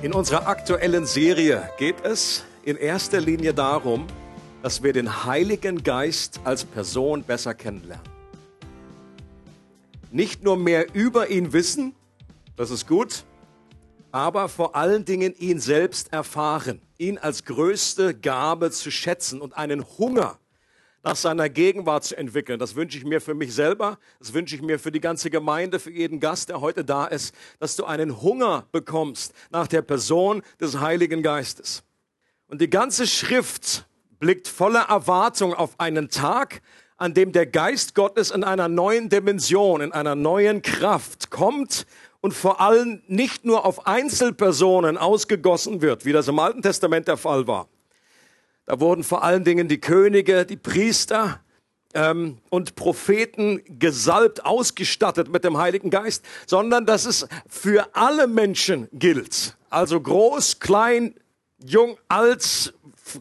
In 0.00 0.12
unserer 0.12 0.46
aktuellen 0.46 1.06
Serie 1.06 1.68
geht 1.76 2.04
es 2.04 2.44
in 2.62 2.76
erster 2.76 3.20
Linie 3.20 3.52
darum, 3.52 4.06
dass 4.62 4.84
wir 4.84 4.92
den 4.92 5.24
Heiligen 5.24 5.82
Geist 5.82 6.38
als 6.44 6.64
Person 6.64 7.24
besser 7.24 7.52
kennenlernen. 7.52 8.06
Nicht 10.12 10.44
nur 10.44 10.56
mehr 10.56 10.94
über 10.94 11.30
ihn 11.30 11.52
wissen, 11.52 11.96
das 12.56 12.70
ist 12.70 12.86
gut, 12.86 13.24
aber 14.12 14.48
vor 14.48 14.76
allen 14.76 15.04
Dingen 15.04 15.34
ihn 15.36 15.58
selbst 15.58 16.12
erfahren, 16.12 16.80
ihn 16.96 17.18
als 17.18 17.44
größte 17.44 18.14
Gabe 18.14 18.70
zu 18.70 18.92
schätzen 18.92 19.40
und 19.40 19.56
einen 19.56 19.84
Hunger 19.98 20.38
nach 21.02 21.16
seiner 21.16 21.48
Gegenwart 21.48 22.04
zu 22.04 22.16
entwickeln. 22.16 22.58
Das 22.58 22.74
wünsche 22.74 22.98
ich 22.98 23.04
mir 23.04 23.20
für 23.20 23.34
mich 23.34 23.54
selber, 23.54 23.98
das 24.18 24.34
wünsche 24.34 24.54
ich 24.54 24.62
mir 24.62 24.78
für 24.78 24.92
die 24.92 25.00
ganze 25.00 25.30
Gemeinde, 25.30 25.78
für 25.78 25.90
jeden 25.90 26.20
Gast, 26.20 26.48
der 26.48 26.60
heute 26.60 26.84
da 26.84 27.06
ist, 27.06 27.34
dass 27.60 27.76
du 27.76 27.84
einen 27.84 28.20
Hunger 28.20 28.66
bekommst 28.72 29.32
nach 29.50 29.66
der 29.66 29.82
Person 29.82 30.42
des 30.60 30.80
Heiligen 30.80 31.22
Geistes. 31.22 31.82
Und 32.48 32.60
die 32.60 32.70
ganze 32.70 33.06
Schrift 33.06 33.86
blickt 34.18 34.48
voller 34.48 34.88
Erwartung 34.88 35.54
auf 35.54 35.78
einen 35.78 36.08
Tag, 36.08 36.62
an 36.96 37.14
dem 37.14 37.30
der 37.32 37.46
Geist 37.46 37.94
Gottes 37.94 38.30
in 38.30 38.42
einer 38.42 38.68
neuen 38.68 39.08
Dimension, 39.08 39.80
in 39.80 39.92
einer 39.92 40.16
neuen 40.16 40.62
Kraft 40.62 41.30
kommt 41.30 41.86
und 42.20 42.34
vor 42.34 42.60
allem 42.60 43.02
nicht 43.06 43.44
nur 43.44 43.64
auf 43.64 43.86
Einzelpersonen 43.86 44.98
ausgegossen 44.98 45.80
wird, 45.80 46.04
wie 46.04 46.12
das 46.12 46.26
im 46.26 46.38
Alten 46.40 46.62
Testament 46.62 47.06
der 47.06 47.16
Fall 47.16 47.46
war, 47.46 47.68
da 48.68 48.80
wurden 48.80 49.02
vor 49.02 49.24
allen 49.24 49.44
Dingen 49.44 49.66
die 49.66 49.80
Könige, 49.80 50.44
die 50.44 50.58
Priester 50.58 51.40
ähm, 51.94 52.36
und 52.50 52.74
Propheten 52.74 53.62
gesalbt, 53.78 54.44
ausgestattet 54.44 55.32
mit 55.32 55.42
dem 55.42 55.56
Heiligen 55.56 55.88
Geist, 55.88 56.22
sondern 56.46 56.84
dass 56.84 57.06
es 57.06 57.26
für 57.48 57.88
alle 57.94 58.26
Menschen 58.26 58.86
gilt. 58.92 59.56
Also 59.70 59.98
groß, 59.98 60.60
klein, 60.60 61.14
jung, 61.64 61.96
alt, 62.08 62.74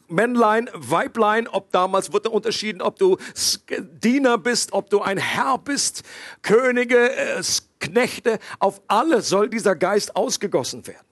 Männlein, 0.09 0.70
Weiblein, 0.73 1.48
ob 1.48 1.72
damals 1.72 2.12
wurde 2.12 2.30
unterschieden, 2.30 2.81
ob 2.81 3.00
du 3.00 3.16
Diener 4.03 4.38
bist, 4.38 4.73
ob 4.73 4.90
du 4.90 5.00
ein 5.00 5.18
Herr 5.18 5.59
bist, 5.59 6.03
Könige, 6.42 7.09
äh, 7.16 7.42
Knechte, 7.80 8.40
auf 8.59 8.81
alle 8.90 9.22
soll 9.22 9.50
dieser 9.50 9.78
Geist 9.78 10.14
ausgegossen 10.14 10.86
werden. 10.88 11.06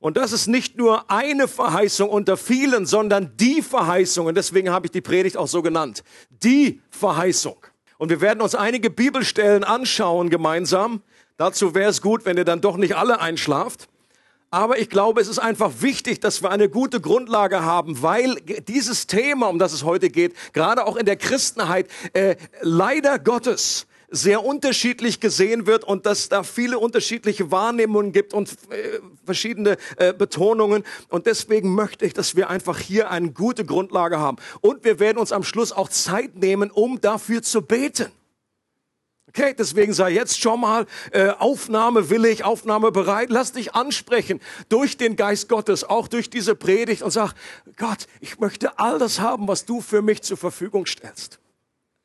Und 0.00 0.16
das 0.16 0.32
ist 0.32 0.46
nicht 0.46 0.76
nur 0.76 1.10
eine 1.10 1.48
Verheißung 1.48 2.08
unter 2.08 2.36
vielen, 2.36 2.86
sondern 2.86 3.32
die 3.36 3.62
Verheißung. 3.62 4.26
Und 4.26 4.36
deswegen 4.36 4.70
habe 4.70 4.86
ich 4.86 4.92
die 4.92 5.00
Predigt 5.00 5.36
auch 5.36 5.48
so 5.48 5.60
genannt. 5.60 6.04
Die 6.30 6.80
Verheißung. 6.90 7.56
Und 7.98 8.10
wir 8.10 8.20
werden 8.20 8.40
uns 8.40 8.54
einige 8.54 8.90
Bibelstellen 8.90 9.64
anschauen 9.64 10.30
gemeinsam. 10.30 11.02
Dazu 11.36 11.74
wäre 11.74 11.90
es 11.90 12.00
gut, 12.00 12.24
wenn 12.24 12.36
ihr 12.36 12.44
dann 12.44 12.60
doch 12.60 12.76
nicht 12.76 12.96
alle 12.96 13.20
einschlaft. 13.20 13.88
Aber 14.50 14.78
ich 14.78 14.88
glaube, 14.88 15.20
es 15.20 15.28
ist 15.28 15.40
einfach 15.40 15.72
wichtig, 15.80 16.20
dass 16.20 16.42
wir 16.42 16.50
eine 16.50 16.70
gute 16.70 17.00
Grundlage 17.00 17.64
haben, 17.64 18.00
weil 18.00 18.36
dieses 18.66 19.06
Thema, 19.06 19.48
um 19.48 19.58
das 19.58 19.72
es 19.72 19.84
heute 19.84 20.08
geht, 20.08 20.34
gerade 20.54 20.86
auch 20.86 20.96
in 20.96 21.04
der 21.04 21.16
Christenheit, 21.16 21.88
äh, 22.14 22.36
leider 22.62 23.18
Gottes 23.18 23.86
sehr 24.10 24.44
unterschiedlich 24.44 25.20
gesehen 25.20 25.66
wird 25.66 25.84
und 25.84 26.06
dass 26.06 26.28
da 26.28 26.42
viele 26.42 26.78
unterschiedliche 26.78 27.50
Wahrnehmungen 27.50 28.12
gibt 28.12 28.32
und 28.32 28.50
äh, 28.70 29.00
verschiedene 29.24 29.76
äh, 29.96 30.12
Betonungen. 30.12 30.84
Und 31.08 31.26
deswegen 31.26 31.74
möchte 31.74 32.06
ich, 32.06 32.14
dass 32.14 32.34
wir 32.34 32.48
einfach 32.48 32.78
hier 32.78 33.10
eine 33.10 33.32
gute 33.32 33.64
Grundlage 33.64 34.18
haben. 34.18 34.38
Und 34.60 34.84
wir 34.84 34.98
werden 34.98 35.18
uns 35.18 35.32
am 35.32 35.42
Schluss 35.42 35.72
auch 35.72 35.88
Zeit 35.88 36.36
nehmen, 36.36 36.70
um 36.70 37.00
dafür 37.00 37.42
zu 37.42 37.62
beten. 37.62 38.10
Okay, 39.28 39.54
deswegen 39.56 39.92
sei 39.92 40.10
jetzt 40.10 40.40
schon 40.40 40.60
mal 40.60 40.86
äh, 41.12 41.28
aufnahmewillig, 41.28 42.44
aufnahmebereit. 42.44 43.28
Lass 43.28 43.52
dich 43.52 43.74
ansprechen 43.74 44.40
durch 44.70 44.96
den 44.96 45.16
Geist 45.16 45.50
Gottes, 45.50 45.84
auch 45.84 46.08
durch 46.08 46.30
diese 46.30 46.54
Predigt 46.54 47.02
und 47.02 47.10
sag, 47.10 47.34
Gott, 47.76 48.06
ich 48.20 48.40
möchte 48.40 48.78
all 48.78 48.98
das 48.98 49.20
haben, 49.20 49.46
was 49.46 49.66
du 49.66 49.82
für 49.82 50.00
mich 50.00 50.22
zur 50.22 50.38
Verfügung 50.38 50.86
stellst. 50.86 51.40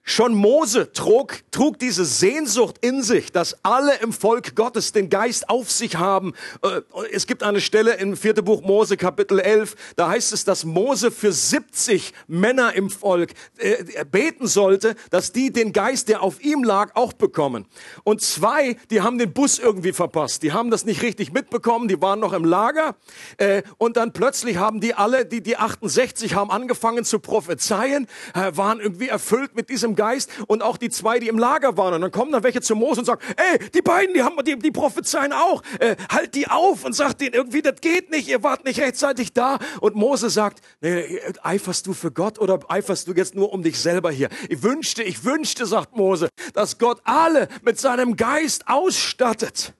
Schon 0.05 0.35
Mose 0.35 0.91
trug, 0.91 1.39
trug 1.51 1.79
diese 1.79 2.03
Sehnsucht 2.03 2.75
in 2.81 3.01
sich, 3.01 3.31
dass 3.31 3.63
alle 3.63 3.95
im 4.01 4.11
Volk 4.11 4.53
Gottes 4.53 4.91
den 4.91 5.09
Geist 5.09 5.47
auf 5.47 5.71
sich 5.71 5.95
haben. 5.95 6.33
Äh, 6.61 6.81
es 7.13 7.25
gibt 7.25 7.41
eine 7.41 7.61
Stelle 7.61 7.93
im 7.93 8.17
vierten 8.17 8.43
Buch 8.43 8.63
Mose, 8.63 8.97
Kapitel 8.97 9.39
11, 9.39 9.75
da 9.95 10.09
heißt 10.09 10.33
es, 10.33 10.43
dass 10.43 10.65
Mose 10.65 11.09
für 11.09 11.31
70 11.31 12.11
Männer 12.27 12.73
im 12.73 12.89
Volk 12.89 13.31
äh, 13.59 14.03
beten 14.03 14.45
sollte, 14.45 14.95
dass 15.09 15.31
die 15.31 15.53
den 15.53 15.71
Geist, 15.71 16.09
der 16.09 16.21
auf 16.21 16.43
ihm 16.43 16.65
lag, 16.65 16.97
auch 16.97 17.13
bekommen. 17.13 17.65
Und 18.03 18.19
zwei, 18.19 18.75
die 18.91 18.99
haben 18.99 19.17
den 19.17 19.31
Bus 19.31 19.57
irgendwie 19.57 19.93
verpasst. 19.93 20.43
Die 20.43 20.51
haben 20.51 20.69
das 20.69 20.83
nicht 20.83 21.01
richtig 21.01 21.31
mitbekommen, 21.31 21.87
die 21.87 22.01
waren 22.01 22.19
noch 22.19 22.33
im 22.33 22.43
Lager. 22.43 22.97
Äh, 23.37 23.63
und 23.77 23.95
dann 23.95 24.11
plötzlich 24.11 24.57
haben 24.57 24.81
die 24.81 24.95
alle, 24.95 25.25
die, 25.25 25.41
die 25.41 25.55
68 25.55 26.35
haben 26.35 26.51
angefangen 26.51 27.05
zu 27.05 27.19
prophezeien, 27.19 28.07
waren 28.33 28.79
irgendwie 28.79 29.07
erfüllt 29.07 29.55
mit 29.55 29.69
diesem 29.69 29.92
Geist 29.95 30.29
und 30.47 30.61
auch 30.61 30.77
die 30.77 30.89
zwei, 30.89 31.19
die 31.19 31.27
im 31.27 31.37
Lager 31.37 31.77
waren. 31.77 31.93
Und 31.93 32.01
dann 32.01 32.11
kommen 32.11 32.31
dann 32.31 32.43
welche 32.43 32.61
zu 32.61 32.75
Mose 32.75 33.01
und 33.01 33.05
sagen, 33.05 33.21
ey, 33.35 33.69
die 33.69 33.81
beiden, 33.81 34.13
die 34.13 34.23
haben, 34.23 34.35
die, 34.43 34.57
die 34.57 34.71
prophezeien 34.71 35.33
auch. 35.33 35.61
Äh, 35.79 35.95
halt 36.09 36.35
die 36.35 36.47
auf 36.47 36.85
und 36.85 36.93
sagt 36.93 37.21
denen 37.21 37.33
irgendwie, 37.33 37.61
das 37.61 37.81
geht 37.81 38.11
nicht, 38.11 38.27
ihr 38.27 38.43
wart 38.43 38.65
nicht 38.65 38.79
rechtzeitig 38.79 39.33
da. 39.33 39.59
Und 39.81 39.95
Mose 39.95 40.29
sagt, 40.29 40.61
nee, 40.81 41.19
eiferst 41.41 41.87
du 41.87 41.93
für 41.93 42.11
Gott 42.11 42.39
oder 42.39 42.59
eiferst 42.69 43.07
du 43.07 43.13
jetzt 43.13 43.35
nur 43.35 43.51
um 43.53 43.63
dich 43.63 43.79
selber 43.79 44.11
hier? 44.11 44.29
Ich 44.49 44.63
wünschte, 44.63 45.03
ich 45.03 45.23
wünschte, 45.23 45.65
sagt 45.65 45.95
Mose, 45.95 46.29
dass 46.53 46.77
Gott 46.77 47.01
alle 47.03 47.47
mit 47.61 47.79
seinem 47.79 48.15
Geist 48.15 48.67
ausstattet 48.67 49.73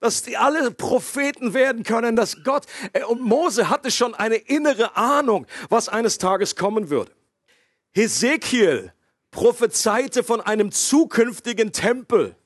dass 0.00 0.22
die 0.22 0.36
alle 0.36 0.70
Propheten 0.70 1.54
werden 1.54 1.82
können, 1.82 2.16
dass 2.16 2.44
Gott 2.44 2.66
äh, 2.92 3.04
und 3.04 3.20
Mose 3.20 3.68
hatte 3.68 3.90
schon 3.90 4.14
eine 4.14 4.36
innere 4.36 4.96
Ahnung, 4.96 5.46
was 5.68 5.88
eines 5.88 6.18
Tages 6.18 6.56
kommen 6.56 6.90
würde. 6.90 7.12
Hesekiel 7.92 8.92
prophezeite 9.30 10.22
von 10.22 10.40
einem 10.40 10.72
zukünftigen 10.72 11.72
Tempel, 11.72 12.36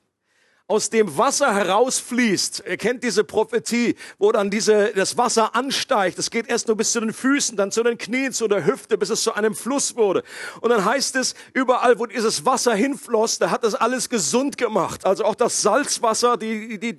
aus 0.67 0.89
dem 0.89 1.17
Wasser 1.17 1.53
herausfließt. 1.53 2.63
Ihr 2.67 2.77
kennt 2.77 3.03
diese 3.03 3.23
Prophetie, 3.23 3.95
wo 4.17 4.31
dann 4.31 4.49
diese, 4.49 4.93
das 4.93 5.17
Wasser 5.17 5.55
ansteigt. 5.55 6.17
Es 6.17 6.31
geht 6.31 6.47
erst 6.47 6.67
nur 6.67 6.77
bis 6.77 6.93
zu 6.93 7.01
den 7.01 7.13
Füßen, 7.13 7.57
dann 7.57 7.71
zu 7.71 7.83
den 7.83 7.97
Knien, 7.97 8.31
zu 8.31 8.47
der 8.47 8.65
Hüfte, 8.65 8.97
bis 8.97 9.09
es 9.09 9.23
zu 9.23 9.33
einem 9.33 9.55
Fluss 9.55 9.95
wurde. 9.95 10.23
Und 10.61 10.69
dann 10.69 10.85
heißt 10.85 11.15
es, 11.17 11.35
überall, 11.53 11.99
wo 11.99 12.05
dieses 12.05 12.45
Wasser 12.45 12.73
hinfloss, 12.73 13.39
da 13.39 13.51
hat 13.51 13.63
das 13.63 13.75
alles 13.75 14.09
gesund 14.09 14.57
gemacht. 14.57 15.05
Also 15.05 15.25
auch 15.25 15.35
das 15.35 15.61
Salzwasser, 15.61 16.37
die, 16.37 16.79
die, 16.79 16.97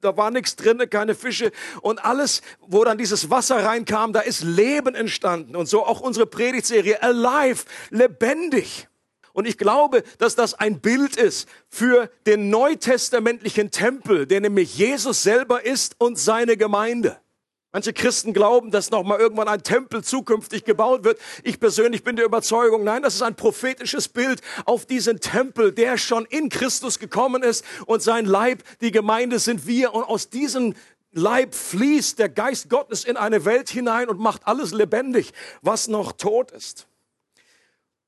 da 0.00 0.16
war 0.16 0.30
nichts 0.30 0.54
drin, 0.54 0.80
keine 0.88 1.16
Fische 1.16 1.50
und 1.82 2.04
alles, 2.04 2.40
wo 2.60 2.84
dann 2.84 2.98
dieses 2.98 3.30
Wasser 3.30 3.64
reinkam, 3.64 4.12
da 4.12 4.20
ist 4.20 4.42
Leben 4.42 4.94
entstanden 4.94 5.56
und 5.56 5.66
so 5.66 5.84
auch 5.84 6.00
unsere 6.00 6.26
Predigtserie 6.26 7.02
Alive, 7.02 7.64
lebendig. 7.90 8.88
Und 9.32 9.46
ich 9.46 9.58
glaube, 9.58 10.02
dass 10.18 10.36
das 10.36 10.54
ein 10.54 10.80
Bild 10.80 11.16
ist 11.16 11.48
für 11.68 12.10
den 12.26 12.50
neutestamentlichen 12.50 13.70
Tempel, 13.70 14.26
der 14.26 14.40
nämlich 14.40 14.76
Jesus 14.76 15.22
selber 15.22 15.64
ist 15.64 15.96
und 15.98 16.18
seine 16.18 16.56
Gemeinde. 16.56 17.18
Manche 17.74 17.94
Christen 17.94 18.34
glauben, 18.34 18.70
dass 18.70 18.90
noch 18.90 19.02
mal 19.02 19.18
irgendwann 19.18 19.48
ein 19.48 19.62
Tempel 19.62 20.04
zukünftig 20.04 20.64
gebaut 20.64 21.04
wird. 21.04 21.18
Ich 21.42 21.58
persönlich 21.58 22.04
bin 22.04 22.16
der 22.16 22.26
Überzeugung, 22.26 22.84
nein, 22.84 23.02
das 23.02 23.14
ist 23.14 23.22
ein 23.22 23.34
prophetisches 23.34 24.08
Bild 24.08 24.42
auf 24.66 24.84
diesen 24.84 25.20
Tempel, 25.20 25.72
der 25.72 25.96
schon 25.96 26.26
in 26.26 26.50
Christus 26.50 26.98
gekommen 26.98 27.42
ist 27.42 27.64
und 27.86 28.02
sein 28.02 28.26
Leib, 28.26 28.62
die 28.82 28.90
Gemeinde 28.90 29.38
sind 29.38 29.66
wir 29.66 29.94
und 29.94 30.04
aus 30.04 30.28
diesem 30.28 30.74
Leib 31.12 31.54
fließt 31.54 32.18
der 32.18 32.28
Geist 32.28 32.68
Gottes 32.68 33.04
in 33.04 33.16
eine 33.16 33.46
Welt 33.46 33.70
hinein 33.70 34.10
und 34.10 34.20
macht 34.20 34.46
alles 34.46 34.72
lebendig, 34.72 35.32
was 35.62 35.88
noch 35.88 36.12
tot 36.12 36.50
ist. 36.50 36.86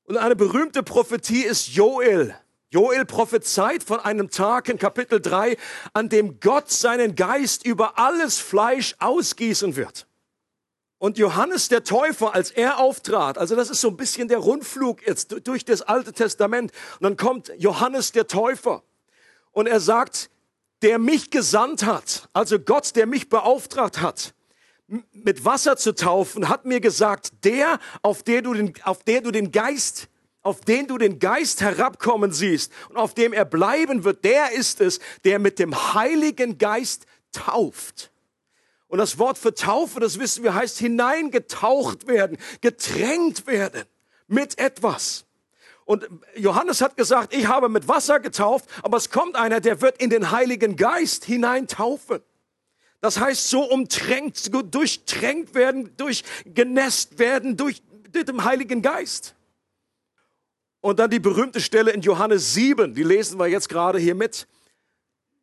Und 0.05 0.17
eine 0.17 0.35
berühmte 0.35 0.83
Prophetie 0.83 1.43
ist 1.43 1.69
Joel. 1.69 2.35
Joel 2.69 3.05
prophezeit 3.05 3.83
von 3.83 3.99
einem 3.99 4.29
Tag 4.29 4.69
in 4.69 4.77
Kapitel 4.77 5.19
3, 5.19 5.57
an 5.93 6.09
dem 6.09 6.39
Gott 6.39 6.69
seinen 6.69 7.15
Geist 7.15 7.65
über 7.65 7.97
alles 7.97 8.37
Fleisch 8.37 8.95
ausgießen 8.99 9.75
wird. 9.75 10.05
Und 10.99 11.17
Johannes 11.17 11.69
der 11.69 11.83
Täufer, 11.83 12.35
als 12.35 12.51
er 12.51 12.79
auftrat, 12.79 13.39
also 13.39 13.55
das 13.55 13.71
ist 13.71 13.81
so 13.81 13.89
ein 13.89 13.97
bisschen 13.97 14.27
der 14.27 14.37
Rundflug 14.37 15.05
jetzt 15.07 15.35
durch 15.47 15.65
das 15.65 15.81
Alte 15.81 16.13
Testament, 16.13 16.71
und 16.99 17.03
dann 17.03 17.17
kommt 17.17 17.51
Johannes 17.57 18.11
der 18.11 18.27
Täufer 18.27 18.83
und 19.51 19.67
er 19.67 19.79
sagt, 19.79 20.29
der 20.83 20.99
mich 20.99 21.31
gesandt 21.31 21.83
hat, 21.85 22.29
also 22.31 22.59
Gott, 22.59 22.95
der 22.95 23.07
mich 23.07 23.27
beauftragt 23.29 24.01
hat, 24.01 24.34
mit 24.87 25.45
Wasser 25.45 25.77
zu 25.77 25.95
taufen, 25.95 26.49
hat 26.49 26.65
mir 26.65 26.79
gesagt, 26.79 27.43
der, 27.43 27.79
auf 28.01 28.23
der 28.23 28.41
du 28.41 28.53
den, 28.53 28.73
auf 28.83 29.03
der 29.03 29.21
du 29.21 29.31
den 29.31 29.51
Geist, 29.51 30.09
auf 30.41 30.61
den 30.61 30.87
du 30.87 30.97
den 30.97 31.17
Geist 31.19 31.61
herabkommen 31.61 32.31
siehst 32.31 32.71
und 32.89 32.97
auf 32.97 33.15
dem 33.15 33.33
er 33.33 33.45
bleiben 33.45 34.03
wird, 34.03 34.23
der 34.23 34.51
ist 34.51 34.79
es, 34.81 34.99
der 35.23 35.39
mit 35.39 35.57
dem 35.57 35.93
Heiligen 35.93 36.57
Geist 36.57 37.05
tauft. 37.31 38.11
Und 38.87 38.99
das 38.99 39.17
Wort 39.17 39.39
für 39.39 39.55
Taufe, 39.55 39.99
das 39.99 40.19
wissen 40.19 40.43
wir, 40.43 40.53
heißt 40.53 40.77
hineingetaucht 40.77 42.07
werden, 42.07 42.37
getränkt 42.61 43.47
werden 43.47 43.83
mit 44.27 44.59
etwas. 44.59 45.25
Und 45.85 46.07
Johannes 46.35 46.81
hat 46.81 46.95
gesagt, 46.95 47.33
ich 47.33 47.47
habe 47.47 47.69
mit 47.69 47.87
Wasser 47.87 48.19
getauft, 48.19 48.69
aber 48.83 48.97
es 48.97 49.09
kommt 49.09 49.35
einer, 49.35 49.59
der 49.59 49.81
wird 49.81 50.01
in 50.01 50.11
den 50.11 50.31
Heiligen 50.31 50.75
Geist 50.75 51.25
hineintaufen. 51.25 52.21
Das 53.01 53.19
heißt, 53.19 53.49
so 53.49 53.63
umtränkt, 53.63 54.51
durchtränkt 54.73 55.53
werden, 55.53 55.95
durchgenässt 55.97 57.19
werden 57.19 57.57
durch, 57.57 57.83
den 58.13 58.43
Heiligen 58.43 58.81
Geist. 58.81 59.35
Und 60.81 60.99
dann 60.99 61.09
die 61.09 61.19
berühmte 61.19 61.59
Stelle 61.59 61.91
in 61.91 62.01
Johannes 62.01 62.53
7, 62.53 62.93
die 62.93 63.03
lesen 63.03 63.39
wir 63.39 63.47
jetzt 63.47 63.69
gerade 63.69 63.99
hier 63.99 64.15
mit. 64.15 64.47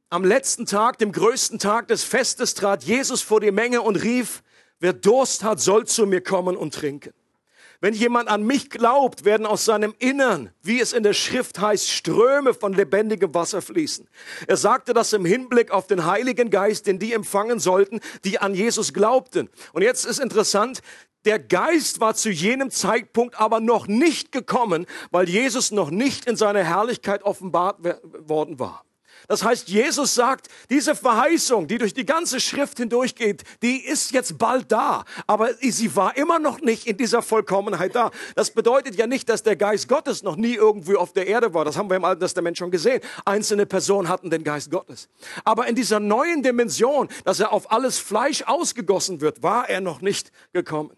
Am 0.08 0.24
letzten 0.24 0.66
Tag, 0.66 0.98
dem 0.98 1.12
größten 1.12 1.58
Tag 1.58 1.88
des 1.88 2.04
Festes, 2.04 2.54
trat 2.54 2.84
Jesus 2.84 3.22
vor 3.22 3.40
die 3.40 3.50
Menge 3.50 3.82
und 3.82 3.96
rief, 3.96 4.42
wer 4.78 4.92
Durst 4.92 5.42
hat, 5.42 5.60
soll 5.60 5.86
zu 5.86 6.06
mir 6.06 6.22
kommen 6.22 6.56
und 6.56 6.74
trinken. 6.74 7.12
Wenn 7.82 7.94
jemand 7.94 8.28
an 8.28 8.44
mich 8.44 8.70
glaubt, 8.70 9.24
werden 9.24 9.44
aus 9.44 9.64
seinem 9.64 9.92
Innern, 9.98 10.52
wie 10.62 10.80
es 10.80 10.92
in 10.92 11.02
der 11.02 11.14
Schrift 11.14 11.58
heißt, 11.58 11.90
Ströme 11.90 12.54
von 12.54 12.74
lebendigem 12.74 13.34
Wasser 13.34 13.60
fließen. 13.60 14.08
Er 14.46 14.56
sagte 14.56 14.94
das 14.94 15.12
im 15.12 15.24
Hinblick 15.24 15.72
auf 15.72 15.88
den 15.88 16.06
Heiligen 16.06 16.48
Geist, 16.48 16.86
den 16.86 17.00
die 17.00 17.12
empfangen 17.12 17.58
sollten, 17.58 17.98
die 18.24 18.38
an 18.38 18.54
Jesus 18.54 18.94
glaubten. 18.94 19.50
Und 19.72 19.82
jetzt 19.82 20.06
ist 20.06 20.20
interessant, 20.20 20.80
der 21.24 21.40
Geist 21.40 21.98
war 21.98 22.14
zu 22.14 22.30
jenem 22.30 22.70
Zeitpunkt 22.70 23.40
aber 23.40 23.58
noch 23.58 23.88
nicht 23.88 24.30
gekommen, 24.30 24.86
weil 25.10 25.28
Jesus 25.28 25.72
noch 25.72 25.90
nicht 25.90 26.26
in 26.26 26.36
seiner 26.36 26.62
Herrlichkeit 26.62 27.24
offenbart 27.24 27.80
worden 28.28 28.60
war. 28.60 28.84
Das 29.28 29.44
heißt, 29.44 29.68
Jesus 29.68 30.14
sagt, 30.14 30.48
diese 30.68 30.94
Verheißung, 30.94 31.66
die 31.68 31.78
durch 31.78 31.94
die 31.94 32.04
ganze 32.04 32.40
Schrift 32.40 32.78
hindurchgeht, 32.78 33.44
die 33.62 33.84
ist 33.84 34.12
jetzt 34.12 34.38
bald 34.38 34.70
da. 34.70 35.04
Aber 35.26 35.50
sie 35.60 35.94
war 35.94 36.16
immer 36.16 36.38
noch 36.38 36.60
nicht 36.60 36.86
in 36.86 36.96
dieser 36.96 37.22
Vollkommenheit 37.22 37.94
da. 37.94 38.10
Das 38.34 38.50
bedeutet 38.50 38.96
ja 38.96 39.06
nicht, 39.06 39.28
dass 39.28 39.42
der 39.42 39.56
Geist 39.56 39.88
Gottes 39.88 40.22
noch 40.22 40.36
nie 40.36 40.54
irgendwie 40.54 40.96
auf 40.96 41.12
der 41.12 41.26
Erde 41.26 41.54
war. 41.54 41.64
Das 41.64 41.76
haben 41.76 41.88
wir 41.88 41.96
im 41.96 42.04
Alten 42.04 42.20
Testament 42.20 42.58
schon 42.58 42.70
gesehen. 42.70 43.00
Einzelne 43.24 43.66
Personen 43.66 44.08
hatten 44.08 44.30
den 44.30 44.44
Geist 44.44 44.70
Gottes. 44.70 45.08
Aber 45.44 45.66
in 45.66 45.76
dieser 45.76 46.00
neuen 46.00 46.42
Dimension, 46.42 47.08
dass 47.24 47.40
er 47.40 47.52
auf 47.52 47.70
alles 47.70 47.98
Fleisch 47.98 48.42
ausgegossen 48.42 49.20
wird, 49.20 49.42
war 49.42 49.68
er 49.68 49.80
noch 49.80 50.00
nicht 50.00 50.32
gekommen. 50.52 50.90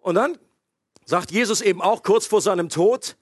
Und 0.00 0.16
dann 0.16 0.36
sagt 1.06 1.30
Jesus 1.30 1.60
eben 1.60 1.80
auch 1.80 2.02
kurz 2.02 2.26
vor 2.26 2.40
seinem 2.40 2.68
Tod, 2.68 3.16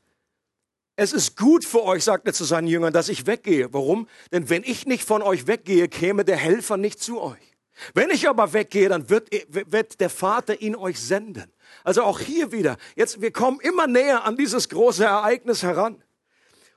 es 0.96 1.12
ist 1.12 1.36
gut 1.36 1.64
für 1.64 1.82
euch, 1.82 2.04
sagt 2.04 2.26
er 2.26 2.34
zu 2.34 2.44
seinen 2.44 2.66
Jüngern, 2.66 2.92
dass 2.92 3.08
ich 3.08 3.26
weggehe. 3.26 3.72
Warum? 3.72 4.08
Denn 4.30 4.50
wenn 4.50 4.62
ich 4.62 4.86
nicht 4.86 5.04
von 5.04 5.22
euch 5.22 5.46
weggehe, 5.46 5.88
käme 5.88 6.24
der 6.24 6.36
Helfer 6.36 6.76
nicht 6.76 7.02
zu 7.02 7.20
euch. 7.20 7.56
Wenn 7.94 8.10
ich 8.10 8.28
aber 8.28 8.52
weggehe, 8.52 8.88
dann 8.90 9.08
wird, 9.08 9.30
wird 9.48 10.00
der 10.00 10.10
Vater 10.10 10.60
ihn 10.60 10.76
euch 10.76 11.00
senden. 11.00 11.50
Also 11.84 12.02
auch 12.02 12.20
hier 12.20 12.52
wieder. 12.52 12.76
Jetzt, 12.94 13.22
wir 13.22 13.32
kommen 13.32 13.58
immer 13.60 13.86
näher 13.86 14.24
an 14.24 14.36
dieses 14.36 14.68
große 14.68 15.04
Ereignis 15.04 15.62
heran. 15.62 16.02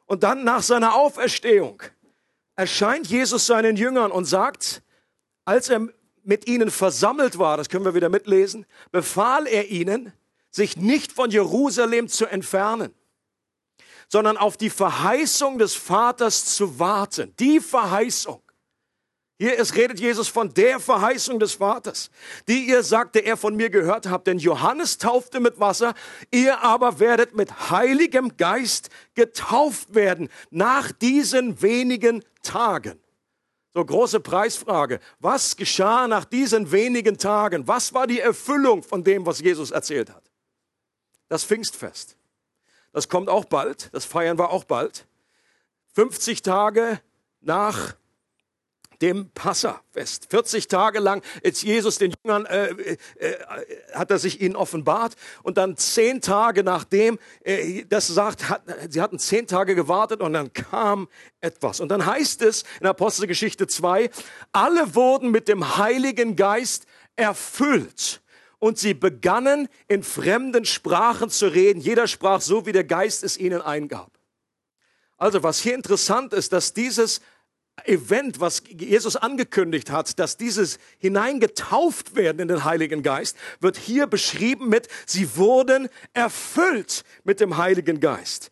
Und 0.06 0.24
dann 0.24 0.46
nach 0.46 0.64
seiner 0.64 0.96
Auferstehung 0.96 1.84
erscheint 2.56 3.08
Jesus 3.08 3.46
seinen 3.46 3.76
Jüngern 3.76 4.12
und 4.12 4.26
sagt, 4.26 4.82
als 5.44 5.70
er 5.70 5.90
mit 6.24 6.48
ihnen 6.48 6.72
versammelt 6.72 7.38
war, 7.38 7.58
das 7.58 7.68
können 7.68 7.86
wir 7.86 7.94
wieder 7.94 8.10
mitlesen, 8.10 8.66
befahl 8.92 9.46
er 9.46 9.68
ihnen, 9.68 10.14
sich 10.50 10.78
nicht 10.78 11.12
von 11.12 11.30
Jerusalem 11.30 12.08
zu 12.08 12.26
entfernen 12.26 12.94
sondern 14.08 14.38
auf 14.38 14.58
die 14.58 14.70
Verheißung 14.70 15.58
des 15.58 15.76
Vaters 15.76 16.56
zu 16.56 16.80
warten. 16.80 17.34
Die 17.40 17.60
Verheißung. 17.60 18.42
Hier 19.38 19.58
ist, 19.58 19.76
redet 19.76 20.00
Jesus 20.00 20.30
von 20.30 20.54
der 20.54 20.80
Verheißung 20.80 21.40
des 21.40 21.56
Vaters, 21.56 22.10
die 22.48 22.68
ihr, 22.68 22.84
sagte 22.84 23.20
er, 23.20 23.36
von 23.36 23.56
mir 23.56 23.70
gehört 23.70 24.08
habt. 24.08 24.28
Denn 24.28 24.40
Johannes 24.40 24.98
taufte 24.98 25.42
mit 25.42 25.60
Wasser, 25.60 25.94
ihr 26.32 26.62
aber 26.62 27.00
werdet 27.00 27.36
mit 27.36 27.70
heiligem 27.70 28.38
Geist 28.38 28.90
getauft 29.14 29.94
werden 29.94 30.30
nach 30.52 30.94
diesen 30.94 31.62
wenigen 31.62 32.24
Tagen. 32.44 32.98
So 33.74 33.84
große 33.84 34.22
Preisfrage. 34.22 35.02
Was 35.20 35.58
geschah 35.58 36.08
nach 36.08 36.24
diesen 36.24 36.72
wenigen 36.72 37.18
Tagen? 37.18 37.68
Was 37.68 37.94
war 37.94 38.08
die 38.08 38.22
Erfüllung 38.22 38.84
von 38.84 39.04
dem, 39.04 39.26
was 39.26 39.42
Jesus 39.42 39.72
erzählt 39.72 40.10
hat? 40.12 40.24
Das 41.28 41.44
Pfingstfest. 41.44 42.16
Das 42.96 43.10
kommt 43.10 43.28
auch 43.28 43.44
bald. 43.44 43.90
Das 43.94 44.06
feiern 44.06 44.40
wir 44.40 44.52
auch 44.52 44.64
bald. 44.64 45.06
50 45.96 46.44
Tage 46.44 47.02
nach 47.42 47.98
dem 49.02 49.32
Passafest. 49.32 50.28
40 50.30 50.70
Tage 50.70 51.00
lang 51.00 51.22
ist 51.42 51.62
Jesus 51.62 51.98
den 51.98 52.14
Jüngern, 52.24 52.46
äh, 52.46 52.68
äh, 52.68 52.98
äh, 53.20 53.36
hat 53.94 54.12
er 54.12 54.18
sich 54.18 54.40
ihnen 54.40 54.56
offenbart 54.56 55.16
und 55.44 55.58
dann 55.58 55.76
zehn 55.76 56.22
Tage 56.22 56.64
nachdem, 56.64 57.20
äh, 57.44 57.84
das 57.84 58.08
sagt, 58.08 58.48
hat, 58.48 58.64
sie 58.90 59.02
hatten 59.02 59.20
zehn 59.20 59.46
Tage 59.46 59.76
gewartet 59.76 60.22
und 60.22 60.32
dann 60.32 60.54
kam 60.54 61.10
etwas. 61.42 61.82
Und 61.82 61.90
dann 61.90 62.06
heißt 62.06 62.44
es 62.44 62.64
in 62.80 62.88
Apostelgeschichte 62.88 63.68
2, 63.68 64.10
alle 64.54 64.96
wurden 64.96 65.32
mit 65.32 65.50
dem 65.50 65.76
Heiligen 65.76 66.38
Geist 66.38 66.86
erfüllt 67.18 68.22
und 68.66 68.80
sie 68.80 68.96
begannen 68.96 69.70
in 69.88 70.02
fremden 70.02 70.66
Sprachen 70.66 71.30
zu 71.30 71.46
reden. 71.46 71.80
Jeder 71.80 72.08
sprach 72.08 72.42
so, 72.42 72.66
wie 72.66 72.72
der 72.72 72.84
Geist 72.84 73.24
es 73.24 73.38
ihnen 73.38 73.62
eingab. 73.62 74.18
Also 75.18 75.44
was 75.44 75.60
hier 75.60 75.76
interessant 75.76 76.34
ist, 76.34 76.52
dass 76.52 76.74
dieses 76.74 77.22
Event, 77.84 78.40
was 78.40 78.64
Jesus 78.68 79.18
angekündigt 79.18 79.92
hat, 79.92 80.18
dass 80.18 80.38
dieses 80.38 80.80
hineingetauft 80.98 82.16
werden 82.16 82.40
in 82.40 82.48
den 82.48 82.64
Heiligen 82.64 83.04
Geist, 83.04 83.38
wird 83.60 83.78
hier 83.78 84.08
beschrieben 84.08 84.68
mit, 84.68 84.88
sie 85.06 85.38
wurden 85.38 85.88
erfüllt 86.14 87.04
mit 87.24 87.42
dem 87.42 87.58
Heiligen 87.58 88.00
Geist. 88.00 88.50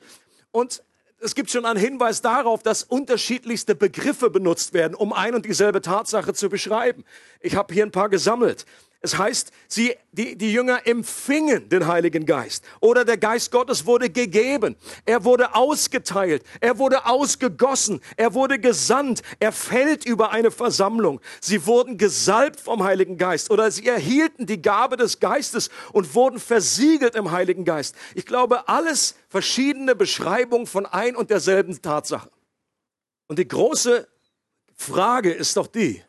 Und 0.52 0.84
es 1.22 1.34
gibt 1.34 1.50
schon 1.50 1.66
einen 1.66 1.80
Hinweis 1.80 2.22
darauf, 2.22 2.62
dass 2.62 2.84
unterschiedlichste 2.84 3.74
Begriffe 3.74 4.30
benutzt 4.30 4.74
werden, 4.74 4.94
um 4.94 5.12
ein 5.12 5.34
und 5.34 5.44
dieselbe 5.44 5.82
Tatsache 5.82 6.36
zu 6.36 6.50
beschreiben. 6.50 7.04
Ich 7.42 7.56
habe 7.56 7.74
hier 7.74 7.84
ein 7.84 7.92
paar 7.92 8.10
gesammelt. 8.10 8.68
Es 9.06 9.18
heißt, 9.18 9.52
sie, 9.68 9.98
die, 10.14 10.38
die 10.38 10.54
Jünger 10.54 10.88
empfingen 10.88 11.68
den 11.68 11.88
Heiligen 11.88 12.26
Geist. 12.26 12.64
Oder 12.80 13.04
der 13.04 13.18
Geist 13.18 13.52
Gottes 13.52 13.86
wurde 13.86 14.10
gegeben. 14.10 14.78
Er 15.06 15.26
wurde 15.26 15.56
ausgeteilt. 15.56 16.42
Er 16.62 16.78
wurde 16.78 17.06
ausgegossen. 17.06 18.00
Er 18.16 18.34
wurde 18.34 18.60
gesandt. 18.60 19.22
Er 19.42 19.52
fällt 19.52 20.06
über 20.06 20.32
eine 20.32 20.52
Versammlung. 20.52 21.20
Sie 21.42 21.66
wurden 21.66 21.98
gesalbt 21.98 22.62
vom 22.62 22.82
Heiligen 22.82 23.18
Geist. 23.18 23.52
Oder 23.52 23.70
sie 23.72 23.86
erhielten 23.86 24.46
die 24.46 24.62
Gabe 24.62 24.96
des 24.96 25.20
Geistes 25.20 25.70
und 25.92 26.16
wurden 26.16 26.40
versiegelt 26.40 27.16
im 27.16 27.32
Heiligen 27.32 27.66
Geist. 27.66 27.96
Ich 28.16 28.26
glaube, 28.26 28.70
alles 28.70 29.16
verschiedene 29.28 29.96
Beschreibungen 29.96 30.66
von 30.66 30.86
ein 30.86 31.18
und 31.18 31.30
derselben 31.30 31.82
Tatsache. 31.82 32.30
Und 33.28 33.38
die 33.38 33.50
große 33.50 34.08
Frage 34.78 35.34
ist 35.34 35.58
doch 35.58 35.68
die, 35.68 36.02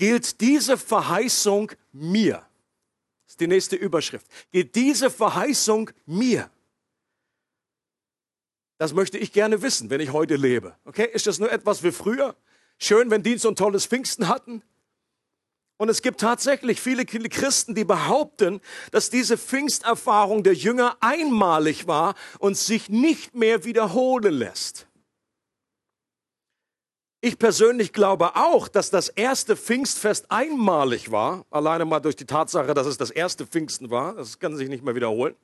gilt 0.00 0.40
diese 0.40 0.78
Verheißung 0.78 1.70
mir? 1.92 2.36
Das 3.26 3.34
ist 3.34 3.40
die 3.40 3.46
nächste 3.46 3.76
Überschrift. 3.76 4.26
Gilt 4.50 4.74
diese 4.74 5.10
Verheißung 5.10 5.90
mir? 6.06 6.50
Das 8.78 8.94
möchte 8.94 9.18
ich 9.18 9.30
gerne 9.30 9.60
wissen, 9.60 9.90
wenn 9.90 10.00
ich 10.00 10.10
heute 10.10 10.36
lebe. 10.36 10.74
Okay, 10.86 11.06
ist 11.12 11.26
das 11.26 11.38
nur 11.38 11.52
etwas 11.52 11.82
wie 11.82 11.92
früher? 11.92 12.34
Schön, 12.78 13.10
wenn 13.10 13.22
Dienst 13.22 13.44
und 13.44 13.58
tolles 13.58 13.84
Pfingsten 13.84 14.26
hatten. 14.26 14.62
Und 15.76 15.90
es 15.90 16.00
gibt 16.00 16.20
tatsächlich 16.20 16.80
viele 16.80 17.04
Christen, 17.04 17.74
die 17.74 17.84
behaupten, 17.84 18.62
dass 18.92 19.10
diese 19.10 19.36
Pfingsterfahrung 19.36 20.42
der 20.42 20.54
Jünger 20.54 20.96
einmalig 21.00 21.86
war 21.86 22.14
und 22.38 22.56
sich 22.56 22.88
nicht 22.88 23.34
mehr 23.34 23.64
wiederholen 23.64 24.32
lässt. 24.32 24.86
Ich 27.22 27.38
persönlich 27.38 27.92
glaube 27.92 28.34
auch, 28.34 28.66
dass 28.66 28.88
das 28.88 29.10
erste 29.10 29.54
Pfingstfest 29.54 30.30
einmalig 30.30 31.10
war, 31.10 31.44
alleine 31.50 31.84
mal 31.84 32.00
durch 32.00 32.16
die 32.16 32.24
Tatsache, 32.24 32.72
dass 32.72 32.86
es 32.86 32.96
das 32.96 33.10
erste 33.10 33.46
Pfingsten 33.46 33.90
war. 33.90 34.14
Das 34.14 34.38
kann 34.38 34.56
sich 34.56 34.70
nicht 34.70 34.82
mehr 34.82 34.94
wiederholen. 34.94 35.34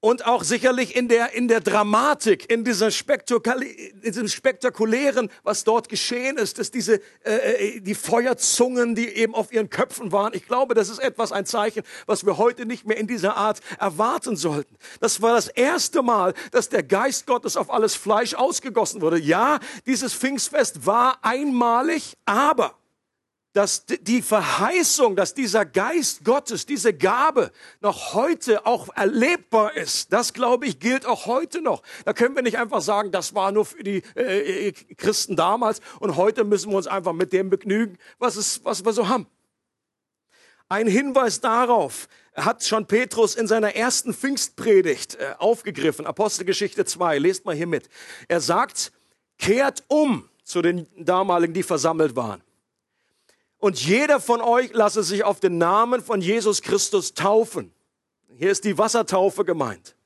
Und 0.00 0.26
auch 0.26 0.44
sicherlich 0.44 0.94
in 0.94 1.08
der, 1.08 1.34
in 1.34 1.48
der 1.48 1.60
Dramatik, 1.60 2.50
in, 2.50 2.64
dieser 2.64 2.88
in 2.88 4.00
diesem 4.02 4.28
spektakulären, 4.28 5.28
was 5.42 5.64
dort 5.64 5.88
geschehen 5.88 6.36
ist, 6.36 6.58
dass 6.58 6.70
diese, 6.70 7.00
äh, 7.24 7.76
äh, 7.76 7.80
die 7.80 7.96
Feuerzungen, 7.96 8.94
die 8.94 9.08
eben 9.08 9.34
auf 9.34 9.52
ihren 9.52 9.70
Köpfen 9.70 10.12
waren. 10.12 10.34
Ich 10.34 10.46
glaube, 10.46 10.74
das 10.74 10.88
ist 10.88 11.00
etwas, 11.00 11.32
ein 11.32 11.46
Zeichen, 11.46 11.82
was 12.06 12.24
wir 12.24 12.38
heute 12.38 12.64
nicht 12.64 12.86
mehr 12.86 12.96
in 12.96 13.08
dieser 13.08 13.36
Art 13.36 13.60
erwarten 13.80 14.36
sollten. 14.36 14.76
Das 15.00 15.20
war 15.20 15.34
das 15.34 15.48
erste 15.48 16.02
Mal, 16.02 16.32
dass 16.52 16.68
der 16.68 16.84
Geist 16.84 17.26
Gottes 17.26 17.56
auf 17.56 17.70
alles 17.70 17.96
Fleisch 17.96 18.34
ausgegossen 18.34 19.00
wurde. 19.00 19.18
Ja, 19.18 19.58
dieses 19.84 20.14
Pfingstfest 20.14 20.86
war 20.86 21.18
einmalig, 21.22 22.14
aber 22.24 22.77
dass 23.58 23.86
die 23.86 24.22
Verheißung, 24.22 25.16
dass 25.16 25.34
dieser 25.34 25.64
Geist 25.66 26.24
Gottes, 26.24 26.64
diese 26.64 26.94
Gabe 26.94 27.50
noch 27.80 28.14
heute 28.14 28.64
auch 28.66 28.88
erlebbar 28.94 29.76
ist, 29.76 30.12
das 30.12 30.32
glaube 30.32 30.64
ich 30.66 30.78
gilt 30.78 31.04
auch 31.04 31.26
heute 31.26 31.60
noch. 31.60 31.82
Da 32.04 32.12
können 32.12 32.36
wir 32.36 32.42
nicht 32.44 32.56
einfach 32.56 32.80
sagen, 32.80 33.10
das 33.10 33.34
war 33.34 33.50
nur 33.50 33.64
für 33.64 33.82
die 33.82 34.04
äh, 34.14 34.68
äh, 34.68 34.72
Christen 34.72 35.34
damals 35.34 35.80
und 35.98 36.14
heute 36.14 36.44
müssen 36.44 36.70
wir 36.70 36.76
uns 36.76 36.86
einfach 36.86 37.12
mit 37.12 37.32
dem 37.32 37.50
begnügen, 37.50 37.98
was, 38.20 38.36
es, 38.36 38.64
was 38.64 38.84
wir 38.84 38.92
so 38.92 39.08
haben. 39.08 39.26
Ein 40.68 40.86
Hinweis 40.86 41.40
darauf 41.40 42.06
hat 42.36 42.62
schon 42.62 42.86
Petrus 42.86 43.34
in 43.34 43.48
seiner 43.48 43.74
ersten 43.74 44.14
Pfingstpredigt 44.14 45.16
äh, 45.16 45.34
aufgegriffen, 45.38 46.06
Apostelgeschichte 46.06 46.84
2, 46.84 47.18
lest 47.18 47.44
mal 47.44 47.56
hier 47.56 47.66
mit. 47.66 47.88
Er 48.28 48.40
sagt, 48.40 48.92
kehrt 49.36 49.82
um 49.88 50.28
zu 50.44 50.62
den 50.62 50.86
damaligen, 50.96 51.54
die 51.54 51.64
versammelt 51.64 52.14
waren 52.14 52.40
und 53.58 53.84
jeder 53.84 54.20
von 54.20 54.40
euch 54.40 54.72
lasse 54.72 55.02
sich 55.02 55.24
auf 55.24 55.40
den 55.40 55.58
Namen 55.58 56.02
von 56.02 56.20
Jesus 56.20 56.62
Christus 56.62 57.14
taufen. 57.14 57.72
Hier 58.36 58.50
ist 58.50 58.64
die 58.64 58.78
Wassertaufe 58.78 59.44
gemeint. 59.44 59.96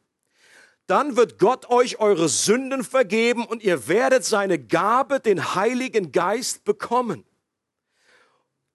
Dann 0.87 1.16
wird 1.16 1.38
Gott 1.38 1.71
euch 1.71 2.00
eure 2.00 2.28
Sünden 2.28 2.82
vergeben 2.82 3.47
und 3.47 3.62
ihr 3.62 3.88
werdet 3.88 4.25
seine 4.25 4.59
Gabe, 4.59 5.21
den 5.21 5.54
Heiligen 5.54 6.12
Geist, 6.12 6.64
bekommen. 6.64 7.25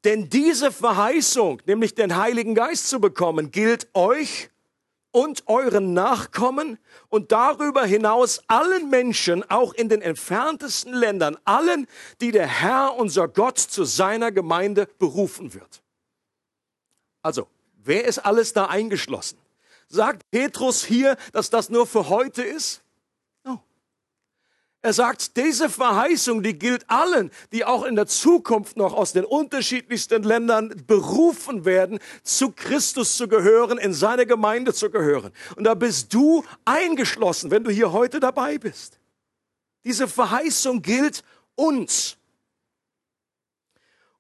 Denn 0.04 0.30
diese 0.30 0.72
Verheißung, 0.72 1.62
nämlich 1.66 1.96
den 1.96 2.16
Heiligen 2.16 2.56
Geist 2.56 2.88
zu 2.88 3.02
bekommen, 3.02 3.52
gilt 3.52 3.90
euch 3.94 4.50
und 5.18 5.48
euren 5.48 5.94
Nachkommen 5.96 6.78
und 7.10 7.32
darüber 7.32 7.84
hinaus 7.86 8.44
allen 8.48 8.92
Menschen, 8.92 9.44
auch 9.50 9.74
in 9.74 9.90
den 9.90 10.04
entferntesten 10.04 10.94
Ländern, 10.94 11.40
allen, 11.44 11.88
die 12.22 12.32
der 12.32 12.46
Herr, 12.46 12.96
unser 12.96 13.28
Gott, 13.28 13.58
zu 13.58 13.84
seiner 13.84 14.32
Gemeinde 14.32 14.88
berufen 15.00 15.56
wird. 15.56 15.82
Also, 17.24 17.48
wer 17.84 18.06
ist 18.06 18.20
alles 18.20 18.54
da 18.54 18.66
eingeschlossen? 18.66 19.40
Sagt 19.88 20.22
Petrus 20.30 20.86
hier, 20.86 21.18
dass 21.32 21.50
das 21.50 21.72
nur 21.72 21.88
für 21.88 22.10
heute 22.10 22.44
ist? 22.44 22.84
Er 24.88 24.94
sagt, 24.94 25.36
diese 25.36 25.70
Verheißung, 25.70 26.44
die 26.44 26.58
gilt 26.58 26.90
allen, 26.90 27.30
die 27.52 27.66
auch 27.66 27.84
in 27.84 27.98
der 27.98 28.08
Zukunft 28.08 28.78
noch 28.78 28.94
aus 28.94 29.12
den 29.12 29.26
unterschiedlichsten 29.26 30.24
Ländern 30.24 30.82
berufen 30.88 31.66
werden, 31.66 32.00
zu 32.24 32.54
Christus 32.54 33.18
zu 33.18 33.28
gehören, 33.28 33.80
in 33.80 33.94
seine 33.94 34.26
Gemeinde 34.26 34.74
zu 34.74 34.90
gehören. 34.90 35.34
Und 35.58 35.66
da 35.66 35.74
bist 35.74 36.14
du 36.14 36.46
eingeschlossen, 36.64 37.52
wenn 37.52 37.66
du 37.66 37.70
hier 37.70 37.92
heute 37.92 38.22
dabei 38.22 38.58
bist. 38.60 38.98
Diese 39.84 40.08
Verheißung 40.08 40.82
gilt 40.82 41.22
uns. 41.56 42.16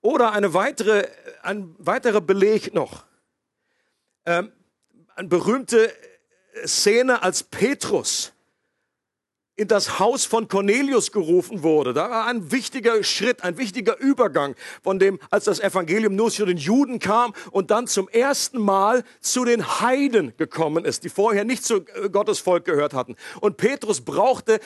Oder 0.01 0.33
eine 0.33 0.53
weitere, 0.53 1.07
ein 1.43 1.73
weiterer 1.77 2.19
Beleg 2.19 2.73
noch. 2.73 3.05
Ähm, 4.25 4.51
eine 5.15 5.29
berühmte 5.29 5.93
Szene 6.65 7.23
als 7.23 7.41
Petrus 7.41 8.33
in 9.57 9.67
das 9.67 9.97
Haus 9.97 10.23
von 10.23 10.47
Cornelius 10.47 11.11
gerufen 11.11 11.63
wurde. 11.63 11.93
Da 11.93 12.09
war 12.11 12.27
ein 12.27 12.51
wichtiger 12.51 13.03
Schritt, 13.03 13.43
ein 13.43 13.57
wichtiger 13.57 13.97
Übergang 13.97 14.55
von 14.83 14.99
dem, 14.99 15.19
als 15.31 15.45
das 15.45 15.59
Evangelium 15.59 16.15
nur 16.15 16.29
zu 16.29 16.45
den 16.45 16.57
Juden 16.57 16.99
kam 16.99 17.33
und 17.51 17.71
dann 17.71 17.87
zum 17.87 18.07
ersten 18.07 18.59
Mal 18.59 19.03
zu 19.19 19.45
den 19.45 19.81
Heiden 19.81 20.37
gekommen 20.37 20.85
ist, 20.85 21.03
die 21.03 21.09
vorher 21.09 21.43
nicht 21.43 21.65
zu 21.65 21.77
äh, 21.77 22.09
Gottes 22.09 22.37
Volk 22.39 22.65
gehört 22.65 22.93
hatten. 22.93 23.15
Und 23.41 23.57
Petrus 23.57 24.01
brauchte 24.01 24.55
äh, 24.55 24.59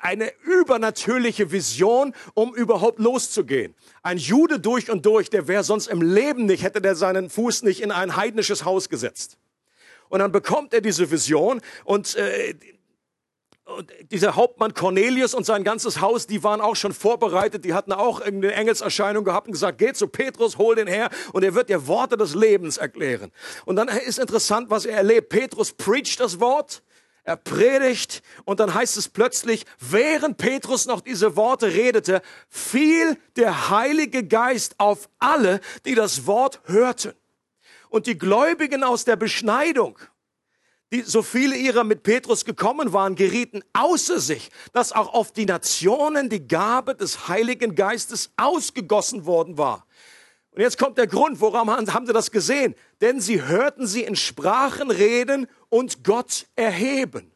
eine 0.00 0.30
übernatürliche 0.44 1.50
Vision, 1.50 2.14
um 2.34 2.54
überhaupt 2.54 3.00
loszugehen. 3.00 3.74
Ein 4.04 4.18
Jude 4.18 4.60
durch 4.60 4.90
und 4.90 5.04
durch, 5.06 5.28
der 5.28 5.48
wäre 5.48 5.64
sonst 5.64 5.88
im 5.88 6.02
Leben 6.02 6.46
nicht, 6.46 6.62
hätte 6.62 6.80
der 6.80 6.94
seinen 6.94 7.30
Fuß 7.30 7.64
nicht 7.64 7.80
in 7.80 7.90
ein 7.90 8.14
heidnisches 8.14 8.64
Haus 8.64 8.88
gesetzt. 8.88 9.38
Und 10.08 10.20
dann 10.20 10.30
bekommt 10.30 10.72
er 10.72 10.80
diese 10.80 11.10
Vision 11.10 11.60
und 11.84 12.14
äh, 12.16 12.54
und 13.76 13.92
dieser 14.10 14.36
Hauptmann 14.36 14.74
Cornelius 14.74 15.34
und 15.34 15.44
sein 15.44 15.64
ganzes 15.64 16.00
Haus, 16.00 16.26
die 16.26 16.42
waren 16.42 16.60
auch 16.60 16.76
schon 16.76 16.92
vorbereitet, 16.92 17.64
die 17.64 17.74
hatten 17.74 17.92
auch 17.92 18.20
irgendeine 18.20 18.54
Engelserscheinung 18.54 19.24
gehabt 19.24 19.46
und 19.46 19.52
gesagt, 19.52 19.78
geht 19.78 19.96
zu 19.96 20.08
Petrus, 20.08 20.58
hol 20.58 20.74
den 20.74 20.86
her 20.86 21.10
und 21.32 21.42
er 21.42 21.54
wird 21.54 21.68
dir 21.68 21.86
Worte 21.86 22.16
des 22.16 22.34
Lebens 22.34 22.76
erklären. 22.76 23.32
Und 23.64 23.76
dann 23.76 23.88
ist 23.88 24.18
interessant, 24.18 24.70
was 24.70 24.84
er 24.84 24.96
erlebt. 24.96 25.28
Petrus 25.28 25.72
preacht 25.72 26.20
das 26.20 26.40
Wort, 26.40 26.82
er 27.22 27.36
predigt 27.36 28.22
und 28.44 28.60
dann 28.60 28.74
heißt 28.74 28.96
es 28.96 29.08
plötzlich, 29.08 29.64
während 29.78 30.36
Petrus 30.36 30.86
noch 30.86 31.00
diese 31.00 31.36
Worte 31.36 31.66
redete, 31.68 32.22
fiel 32.48 33.16
der 33.36 33.70
Heilige 33.70 34.26
Geist 34.26 34.74
auf 34.78 35.08
alle, 35.18 35.60
die 35.84 35.94
das 35.94 36.26
Wort 36.26 36.60
hörten. 36.64 37.12
Und 37.88 38.06
die 38.06 38.18
Gläubigen 38.18 38.84
aus 38.84 39.04
der 39.04 39.16
Beschneidung, 39.16 39.98
die, 40.92 41.02
so 41.02 41.22
viele 41.22 41.56
ihrer 41.56 41.84
mit 41.84 42.02
Petrus 42.02 42.44
gekommen 42.44 42.92
waren, 42.92 43.14
gerieten 43.14 43.62
außer 43.72 44.18
sich, 44.18 44.50
dass 44.72 44.92
auch 44.92 45.14
auf 45.14 45.32
die 45.32 45.46
Nationen 45.46 46.28
die 46.28 46.46
Gabe 46.46 46.94
des 46.94 47.28
Heiligen 47.28 47.74
Geistes 47.74 48.30
ausgegossen 48.36 49.24
worden 49.24 49.56
war. 49.56 49.86
Und 50.50 50.62
jetzt 50.62 50.78
kommt 50.78 50.98
der 50.98 51.06
Grund, 51.06 51.40
woran 51.40 51.68
haben 51.68 52.06
sie 52.06 52.12
das 52.12 52.32
gesehen? 52.32 52.74
Denn 53.00 53.20
sie 53.20 53.42
hörten 53.42 53.86
sie 53.86 54.02
in 54.02 54.16
Sprachen 54.16 54.90
reden 54.90 55.46
und 55.68 56.02
Gott 56.02 56.46
erheben. 56.56 57.30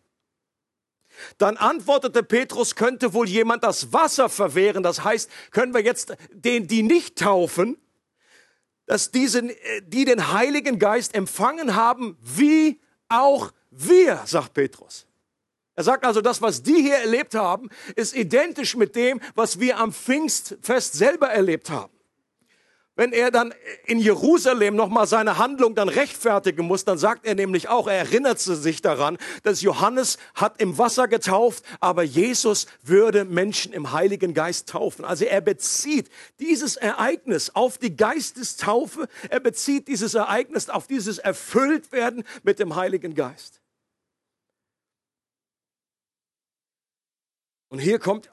Dann 1.39 1.57
antwortete 1.57 2.25
Petrus, 2.25 2.75
könnte 2.75 3.15
wohl 3.15 3.29
jemand 3.29 3.63
das 3.63 3.93
Wasser 3.93 4.29
verwehren? 4.29 4.83
Das 4.83 5.05
heißt, 5.05 5.31
können 5.53 5.73
wir 5.73 5.83
jetzt 5.83 6.17
den, 6.33 6.67
die 6.67 6.83
nicht 6.83 7.17
taufen, 7.17 7.79
dass 8.87 9.13
diese, 9.13 9.43
die 9.87 10.05
den 10.05 10.33
Heiligen 10.33 10.81
Geist 10.81 11.15
empfangen 11.15 11.77
haben, 11.77 12.19
wie 12.21 12.81
auch 13.09 13.53
wir, 13.71 14.23
sagt 14.25 14.55
Petrus. 14.55 15.07
Er 15.77 15.85
sagt 15.85 16.05
also, 16.05 16.21
das, 16.21 16.41
was 16.41 16.63
die 16.63 16.83
hier 16.83 16.97
erlebt 16.97 17.35
haben, 17.35 17.69
ist 17.97 18.15
identisch 18.15 18.77
mit 18.77 18.95
dem, 18.95 19.21
was 19.35 19.59
wir 19.59 19.79
am 19.79 19.93
Pfingstfest 19.93 20.95
selber 20.95 21.29
erlebt 21.29 21.71
haben. 21.71 21.94
Wenn 22.97 23.13
er 23.13 23.33
dann 23.33 23.53
in 23.87 23.99
Jerusalem 23.99 24.77
nochmal 24.77 25.09
seine 25.09 25.37
Handlung 25.37 25.75
dann 25.75 25.89
rechtfertigen 25.89 26.65
muss, 26.65 26.85
dann 26.85 26.97
sagt 26.97 27.27
er 27.27 27.35
nämlich 27.35 27.69
auch, 27.69 27.89
er 27.89 27.95
erinnert 27.95 28.39
sich 28.39 28.83
daran, 28.83 29.19
dass 29.43 29.63
Johannes 29.63 30.17
hat 30.37 30.61
im 30.61 30.79
Wasser 30.79 31.09
getauft, 31.09 31.65
aber 31.81 32.05
Jesus 32.05 32.67
würde 32.83 33.25
Menschen 33.25 33.73
im 33.73 33.91
Heiligen 33.91 34.33
Geist 34.33 34.69
taufen. 34.69 35.05
Also 35.05 35.25
er 35.25 35.41
bezieht 35.41 36.09
dieses 36.39 36.77
Ereignis 36.77 37.51
auf 37.51 37.79
die 37.79 37.97
Geistestaufe, 37.97 39.09
er 39.29 39.41
bezieht 39.41 39.89
dieses 39.89 40.15
Ereignis 40.15 40.71
auf 40.71 40.87
dieses 40.87 41.19
Erfülltwerden 41.19 42.23
mit 42.45 42.61
dem 42.61 42.77
Heiligen 42.77 43.17
Geist. 43.17 43.61
Und 47.71 47.81
hier 47.81 47.99
kommt 47.99 48.31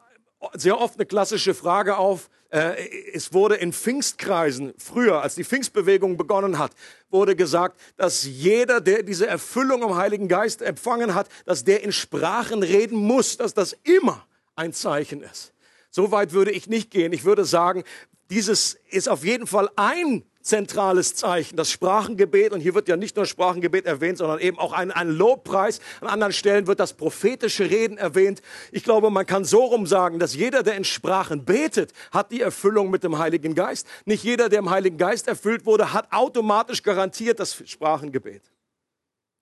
sehr 0.53 0.80
oft 0.80 0.96
eine 0.96 1.08
klassische 1.08 1.56
Frage 1.56 1.98
auf, 1.98 2.30
äh, 2.51 3.12
es 3.13 3.34
wurde 3.34 3.55
in 3.55 3.74
Pfingstkreisen, 3.74 4.74
früher, 4.77 5.22
als 5.22 5.36
die 5.36 5.43
Pfingstbewegung 5.43 6.17
begonnen 6.17 6.60
hat, 6.60 6.74
wurde 7.10 7.36
gesagt, 7.36 7.79
dass 7.98 8.24
jeder, 8.24 8.81
der 8.81 9.03
diese 9.03 9.25
Erfüllung 9.25 9.81
im 9.84 9.96
Heiligen 9.96 10.27
Geist 10.27 10.62
empfangen 10.62 11.15
hat, 11.15 11.29
dass 11.46 11.63
der 11.63 11.84
in 11.84 11.91
Sprachen 11.91 12.62
reden 12.62 12.98
muss, 12.98 13.38
dass 13.38 13.53
das 13.53 13.75
immer 13.84 14.27
ein 14.55 14.74
Zeichen 14.74 15.24
ist. 15.24 15.53
So 15.89 16.12
weit 16.12 16.34
würde 16.34 16.51
ich 16.51 16.67
nicht 16.67 16.91
gehen. 16.91 17.13
Ich 17.13 17.24
würde 17.24 17.46
sagen, 17.46 17.84
dieses 18.29 18.77
ist 18.89 19.10
auf 19.10 19.24
jeden 19.24 19.48
Fall 19.48 19.70
ein 19.75 20.24
zentrales 20.41 21.15
Zeichen, 21.15 21.55
das 21.55 21.71
Sprachengebet. 21.71 22.51
Und 22.51 22.62
hier 22.62 22.74
wird 22.74 22.88
ja 22.88 22.98
nicht 22.98 23.15
nur 23.15 23.25
Sprachengebet 23.25 23.86
erwähnt, 23.86 24.17
sondern 24.17 24.39
eben 24.39 24.57
auch 24.57 24.74
ein, 24.74 24.91
ein 24.91 25.10
Lobpreis. 25.10 25.79
An 26.01 26.07
anderen 26.07 26.33
Stellen 26.33 26.67
wird 26.67 26.79
das 26.79 26.93
prophetische 26.93 27.69
Reden 27.69 27.98
erwähnt. 27.98 28.41
Ich 28.71 28.83
glaube, 28.83 29.10
man 29.10 29.25
kann 29.25 29.45
so 29.45 29.65
rum 29.65 29.88
sagen, 29.88 30.19
dass 30.19 30.36
jeder, 30.36 30.63
der 30.63 30.75
in 30.75 30.83
Sprachen 30.83 31.45
betet, 31.45 31.93
hat 32.12 32.31
die 32.31 32.41
Erfüllung 32.41 32.89
mit 32.89 33.03
dem 33.03 33.17
Heiligen 33.17 33.55
Geist. 33.55 33.88
Nicht 34.05 34.24
jeder, 34.24 34.50
der 34.50 34.60
im 34.60 34.69
Heiligen 34.69 34.98
Geist 34.98 35.27
erfüllt 35.27 35.65
wurde, 35.65 35.93
hat 35.93 36.12
automatisch 36.12 36.83
garantiert 36.83 37.39
das 37.39 37.62
Sprachengebet. 37.65 38.43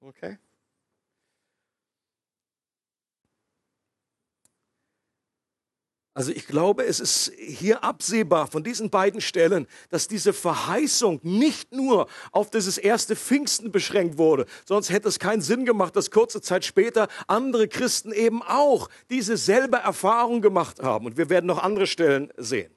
Okay? 0.02 0.38
Also 6.20 6.34
ich 6.34 6.48
glaube, 6.48 6.84
es 6.84 7.00
ist 7.00 7.32
hier 7.38 7.82
absehbar 7.82 8.48
von 8.48 8.62
diesen 8.62 8.90
beiden 8.90 9.22
Stellen, 9.22 9.68
dass 9.90 10.10
diese 10.10 10.34
Verheißung 10.34 11.22
nicht 11.24 11.72
nur 11.72 12.10
auf 12.34 12.50
dieses 12.50 12.78
erste 12.78 13.16
Pfingsten 13.16 13.72
beschränkt 13.72 14.18
wurde, 14.18 14.46
sonst 14.66 14.90
hätte 14.90 15.08
es 15.08 15.18
keinen 15.18 15.42
Sinn 15.42 15.64
gemacht, 15.64 15.96
dass 15.96 16.12
kurze 16.12 16.42
Zeit 16.42 16.66
später 16.66 17.08
andere 17.28 17.70
Christen 17.70 18.12
eben 18.12 18.42
auch 18.42 18.90
diese 19.10 19.38
selbe 19.38 19.78
Erfahrung 19.78 20.42
gemacht 20.42 20.82
haben. 20.82 21.06
Und 21.06 21.16
wir 21.16 21.30
werden 21.30 21.46
noch 21.46 21.64
andere 21.64 21.88
Stellen 21.88 22.34
sehen. 22.36 22.76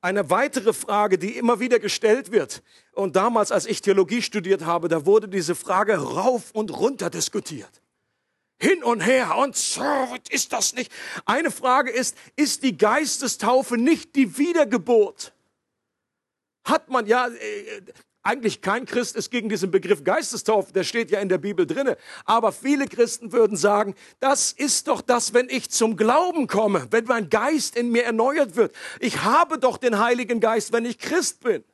Eine 0.00 0.28
weitere 0.28 0.72
Frage, 0.72 1.18
die 1.18 1.38
immer 1.38 1.60
wieder 1.60 1.78
gestellt 1.78 2.32
wird, 2.32 2.64
und 2.94 3.14
damals, 3.14 3.52
als 3.52 3.64
ich 3.64 3.80
Theologie 3.80 4.22
studiert 4.22 4.66
habe, 4.66 4.88
da 4.88 5.06
wurde 5.06 5.28
diese 5.28 5.54
Frage 5.54 5.96
rauf 5.98 6.50
und 6.50 6.76
runter 6.76 7.10
diskutiert 7.10 7.83
hin 8.58 8.82
und 8.82 9.00
her 9.00 9.36
und 9.36 9.56
so 9.56 9.84
ist 10.30 10.52
das 10.52 10.74
nicht. 10.74 10.92
Eine 11.24 11.50
Frage 11.50 11.90
ist, 11.90 12.16
ist 12.36 12.62
die 12.62 12.76
Geistestaufe 12.76 13.76
nicht 13.76 14.14
die 14.16 14.38
Wiedergeburt? 14.38 15.32
Hat 16.64 16.88
man 16.88 17.06
ja, 17.06 17.28
äh, 17.28 17.82
eigentlich 18.22 18.62
kein 18.62 18.86
Christ 18.86 19.16
ist 19.16 19.30
gegen 19.30 19.50
diesen 19.50 19.70
Begriff 19.70 20.02
Geistestaufe, 20.02 20.72
der 20.72 20.84
steht 20.84 21.10
ja 21.10 21.20
in 21.20 21.28
der 21.28 21.38
Bibel 21.38 21.66
drinne. 21.66 21.98
Aber 22.24 22.52
viele 22.52 22.86
Christen 22.86 23.32
würden 23.32 23.56
sagen, 23.56 23.94
das 24.18 24.50
ist 24.52 24.88
doch 24.88 25.02
das, 25.02 25.34
wenn 25.34 25.50
ich 25.50 25.70
zum 25.70 25.96
Glauben 25.96 26.46
komme, 26.46 26.88
wenn 26.90 27.04
mein 27.04 27.28
Geist 27.28 27.76
in 27.76 27.90
mir 27.90 28.04
erneuert 28.04 28.56
wird. 28.56 28.74
Ich 28.98 29.22
habe 29.22 29.58
doch 29.58 29.76
den 29.76 29.98
Heiligen 29.98 30.40
Geist, 30.40 30.72
wenn 30.72 30.86
ich 30.86 30.98
Christ 30.98 31.42
bin. 31.42 31.64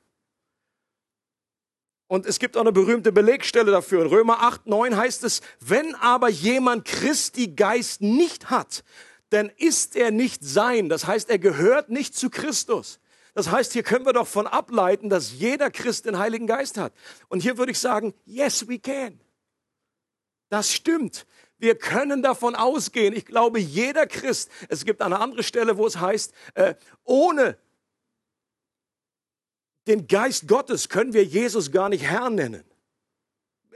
Und 2.11 2.27
es 2.27 2.41
gibt 2.41 2.57
auch 2.57 2.63
eine 2.63 2.73
berühmte 2.73 3.13
Belegstelle 3.13 3.71
dafür. 3.71 4.03
In 4.03 4.09
Römer 4.09 4.43
8, 4.43 4.67
9 4.67 4.97
heißt 4.97 5.23
es, 5.23 5.43
wenn 5.61 5.95
aber 5.95 6.29
jemand 6.29 6.85
Christi 6.85 7.55
Geist 7.55 8.01
nicht 8.01 8.51
hat, 8.51 8.83
dann 9.29 9.49
ist 9.59 9.95
er 9.95 10.11
nicht 10.11 10.43
sein. 10.43 10.89
Das 10.89 11.07
heißt, 11.07 11.31
er 11.31 11.39
gehört 11.39 11.89
nicht 11.89 12.17
zu 12.17 12.29
Christus. 12.29 12.99
Das 13.33 13.53
heißt, 13.53 13.75
hier 13.75 13.85
können 13.85 14.07
wir 14.07 14.13
doch 14.13 14.27
von 14.27 14.49
ableiten, 14.49 15.09
dass 15.09 15.35
jeder 15.35 15.71
Christ 15.71 16.07
den 16.07 16.19
Heiligen 16.19 16.49
Geist 16.49 16.79
hat. 16.79 16.93
Und 17.29 17.45
hier 17.45 17.59
würde 17.59 17.71
ich 17.71 17.79
sagen, 17.79 18.13
yes, 18.25 18.67
we 18.67 18.81
can. 18.81 19.21
Das 20.49 20.73
stimmt. 20.73 21.29
Wir 21.59 21.79
können 21.79 22.23
davon 22.23 22.57
ausgehen. 22.57 23.15
Ich 23.15 23.25
glaube, 23.25 23.61
jeder 23.61 24.09
Christ, 24.09 24.51
es 24.69 24.85
gibt 24.85 25.01
eine 25.01 25.21
andere 25.21 25.45
Stelle, 25.45 25.79
wo 25.79 25.87
es 25.87 26.01
heißt, 26.01 26.35
äh, 26.55 26.75
ohne 27.05 27.57
den 29.87 30.07
Geist 30.07 30.47
Gottes 30.49 30.89
können 30.89 31.13
wir 31.13 31.25
Jesus 31.25 31.71
gar 31.71 31.89
nicht 31.89 32.05
Herr 32.05 32.31
nennen. 32.31 32.65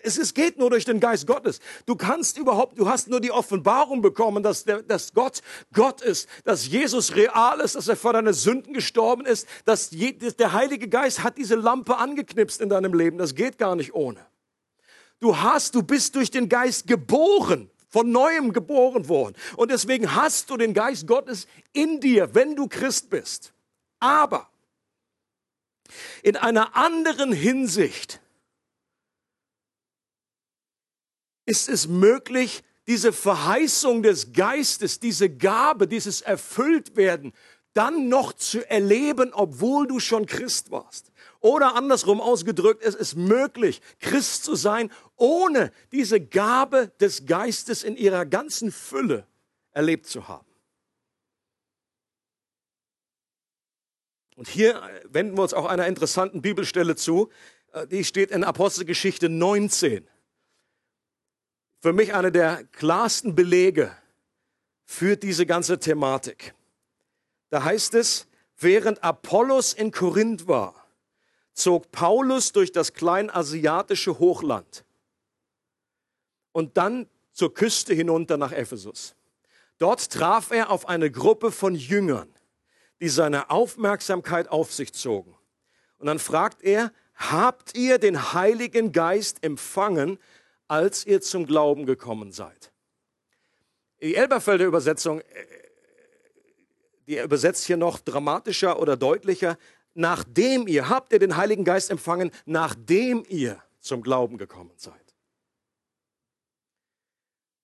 Es, 0.03 0.19
es 0.19 0.35
geht 0.35 0.59
nur 0.59 0.69
durch 0.69 0.85
den 0.85 1.01
Geist 1.01 1.27
Gottes. 1.27 1.61
Du 1.87 1.97
kannst 1.97 2.37
überhaupt, 2.37 2.79
du 2.79 2.89
hast 2.89 3.09
nur 3.09 3.21
die 3.21 3.33
Offenbarung 3.33 4.03
bekommen, 4.03 4.43
dass, 4.43 4.65
der, 4.65 4.83
dass 4.83 5.15
Gott 5.15 5.41
Gott 5.73 6.03
ist, 6.03 6.29
dass 6.45 6.67
Jesus 6.69 7.17
real 7.17 7.61
ist, 7.61 7.75
dass 7.75 7.89
er 7.89 7.97
vor 7.97 8.13
deine 8.13 8.35
Sünden 8.35 8.75
gestorben 8.75 9.25
ist, 9.25 9.49
dass 9.65 9.93
je, 9.93 10.13
der 10.13 10.53
Heilige 10.53 10.89
Geist 10.89 11.23
hat 11.23 11.39
diese 11.39 11.55
Lampe 11.55 11.97
angeknipst 11.97 12.61
in 12.61 12.69
deinem 12.69 12.93
Leben. 12.93 13.17
Das 13.17 13.35
geht 13.35 13.57
gar 13.57 13.77
nicht 13.77 13.95
ohne. 13.95 14.21
Du 15.21 15.39
hast, 15.39 15.75
du 15.75 15.83
bist 15.83 16.15
durch 16.17 16.31
den 16.31 16.51
Geist 16.51 16.87
geboren 16.87 17.71
von 17.89 18.11
neuem 18.11 18.53
geboren 18.53 19.09
worden. 19.09 19.37
Und 19.57 19.71
deswegen 19.71 20.17
hast 20.17 20.51
du 20.51 20.57
den 20.57 20.75
Geist 20.75 21.07
Gottes 21.07 21.47
in 21.73 22.01
dir, 22.01 22.35
wenn 22.35 22.57
du 22.57 22.67
Christ 22.67 23.09
bist. 23.09 23.55
Aber 24.01 24.51
in 26.23 26.37
einer 26.37 26.77
anderen 26.77 27.33
Hinsicht 27.33 28.21
ist 31.47 31.69
es 31.69 31.87
möglich, 31.87 32.63
diese 32.87 33.13
Verheißung 33.13 34.03
des 34.03 34.33
Geistes, 34.33 35.01
diese 35.01 35.31
Gabe, 35.31 35.89
dieses 35.89 36.21
Erfülltwerden, 36.21 37.33
dann 37.73 38.09
noch 38.09 38.33
zu 38.33 38.69
erleben, 38.71 39.33
obwohl 39.33 39.87
du 39.87 39.99
schon 39.99 40.27
Christ 40.27 40.71
warst. 40.71 41.11
Oder 41.41 41.75
andersrum 41.75 42.21
ausgedrückt, 42.21 42.83
es 42.85 42.95
ist 42.95 43.17
möglich, 43.17 43.83
Christ 44.01 44.45
zu 44.45 44.55
sein, 44.55 44.91
ohne 45.17 45.73
diese 45.93 46.21
Gabe 46.21 46.93
des 47.01 47.27
Geistes 47.27 47.83
in 47.83 47.97
ihrer 47.97 48.27
ganzen 48.27 48.71
Fülle 48.71 49.27
erlebt 49.73 50.07
zu 50.07 50.29
haben. 50.29 50.54
Und 54.37 54.49
hier 54.49 54.83
wenden 55.05 55.37
wir 55.37 55.43
uns 55.43 55.55
auch 55.55 55.67
einer 55.67 55.87
interessanten 55.87 56.43
Bibelstelle 56.43 56.97
zu. 56.97 57.31
Äh, 57.73 57.87
die 57.87 58.05
steht 58.05 58.31
in 58.31 58.45
Apostelgeschichte 58.45 59.29
19. 59.29 60.09
Für 61.81 61.93
mich 61.93 62.15
eine 62.15 62.33
der 62.33 62.65
klarsten 62.65 63.35
Belege 63.35 63.97
für 64.85 65.17
diese 65.17 65.47
ganze 65.47 65.79
Thematik. 65.79 66.55
Da 67.51 67.63
heißt 67.63 67.95
es, 67.95 68.27
während 68.57 69.05
Apollos 69.05 69.73
in 69.73 69.93
Korinth 69.93 70.49
war, 70.49 70.87
zog 71.53 71.93
Paulus 71.93 72.53
durch 72.53 72.73
das 72.73 72.95
kleinasiatische 72.95 74.19
Hochland 74.19 74.85
und 76.53 76.77
dann 76.77 77.09
zur 77.33 77.55
Küste 77.55 77.95
hinunter 77.95 78.37
nach 78.37 78.53
Ephesus. 78.53 79.15
Dort 79.79 80.11
traf 80.11 80.51
er 80.51 80.71
auf 80.71 80.89
eine 80.89 81.11
Gruppe 81.11 81.53
von 81.53 81.75
Jüngern 81.75 82.33
die 83.01 83.09
seine 83.09 83.51
Aufmerksamkeit 83.51 84.49
auf 84.49 84.73
sich 84.73 84.93
zogen. 84.93 85.37
Und 85.99 86.07
dann 86.07 86.19
fragt 86.19 86.63
er, 86.63 86.93
habt 87.15 87.77
ihr 87.77 87.99
den 87.99 88.33
Heiligen 88.33 88.93
Geist 88.93 89.43
empfangen, 89.45 90.19
als 90.69 91.07
ihr 91.07 91.21
zum 91.21 91.47
Glauben 91.47 91.87
gekommen 91.87 92.33
seid? 92.33 92.73
Die 94.01 94.17
Elberfelder 94.17 94.67
Übersetzung, 94.67 95.21
äh, 95.21 95.25
die 97.07 97.19
übersetzt 97.19 97.65
hier 97.65 97.77
noch 97.77 97.99
dramatischer 97.99 98.79
oder 98.79 98.97
deutlicher, 98.97 99.59
nachdem 99.95 100.67
ihr, 100.67 100.89
habt 100.89 101.13
ihr 101.13 101.19
den 101.19 101.37
Heiligen 101.37 101.65
Geist 101.65 101.91
empfangen, 101.91 102.31
nachdem 102.45 103.25
ihr 103.29 103.63
zum 103.81 104.03
Glauben 104.03 104.39
gekommen 104.39 104.73
seid. 104.77 104.95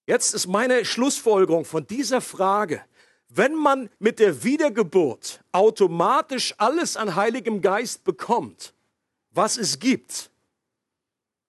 Jetzt 0.06 0.34
ist 0.34 0.46
meine 0.46 0.84
Schlussfolgerung 0.84 1.64
von 1.64 1.86
dieser 1.86 2.20
Frage, 2.20 2.84
wenn 3.30 3.54
man 3.54 3.88
mit 4.00 4.18
der 4.18 4.42
Wiedergeburt 4.42 5.40
automatisch 5.52 6.52
alles 6.58 6.96
an 6.96 7.14
Heiligem 7.14 7.60
Geist 7.60 8.02
bekommt, 8.02 8.74
was 9.30 9.56
es 9.56 9.78
gibt, 9.78 10.30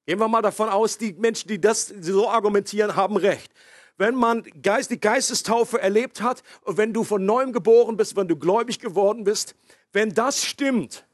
gehen 0.05 0.19
wir 0.19 0.27
mal 0.27 0.43
davon 0.43 0.69
aus, 0.69 0.99
die 0.99 1.13
Menschen, 1.13 1.47
die 1.47 1.59
das 1.59 1.87
so 1.87 2.29
argumentieren, 2.29 2.95
haben 2.95 3.17
recht. 3.17 3.51
Wenn 3.97 4.15
man 4.15 4.43
Geist, 4.61 4.91
die 4.91 4.99
Geistestaufe 4.99 5.81
erlebt 5.81 6.21
hat 6.21 6.43
und 6.61 6.77
wenn 6.77 6.93
du 6.93 7.03
von 7.03 7.25
neuem 7.25 7.51
geboren 7.51 7.97
bist, 7.97 8.15
wenn 8.15 8.27
du 8.27 8.35
gläubig 8.35 8.79
geworden 8.79 9.23
bist, 9.23 9.55
wenn 9.91 10.13
das 10.13 10.43
stimmt, 10.43 11.05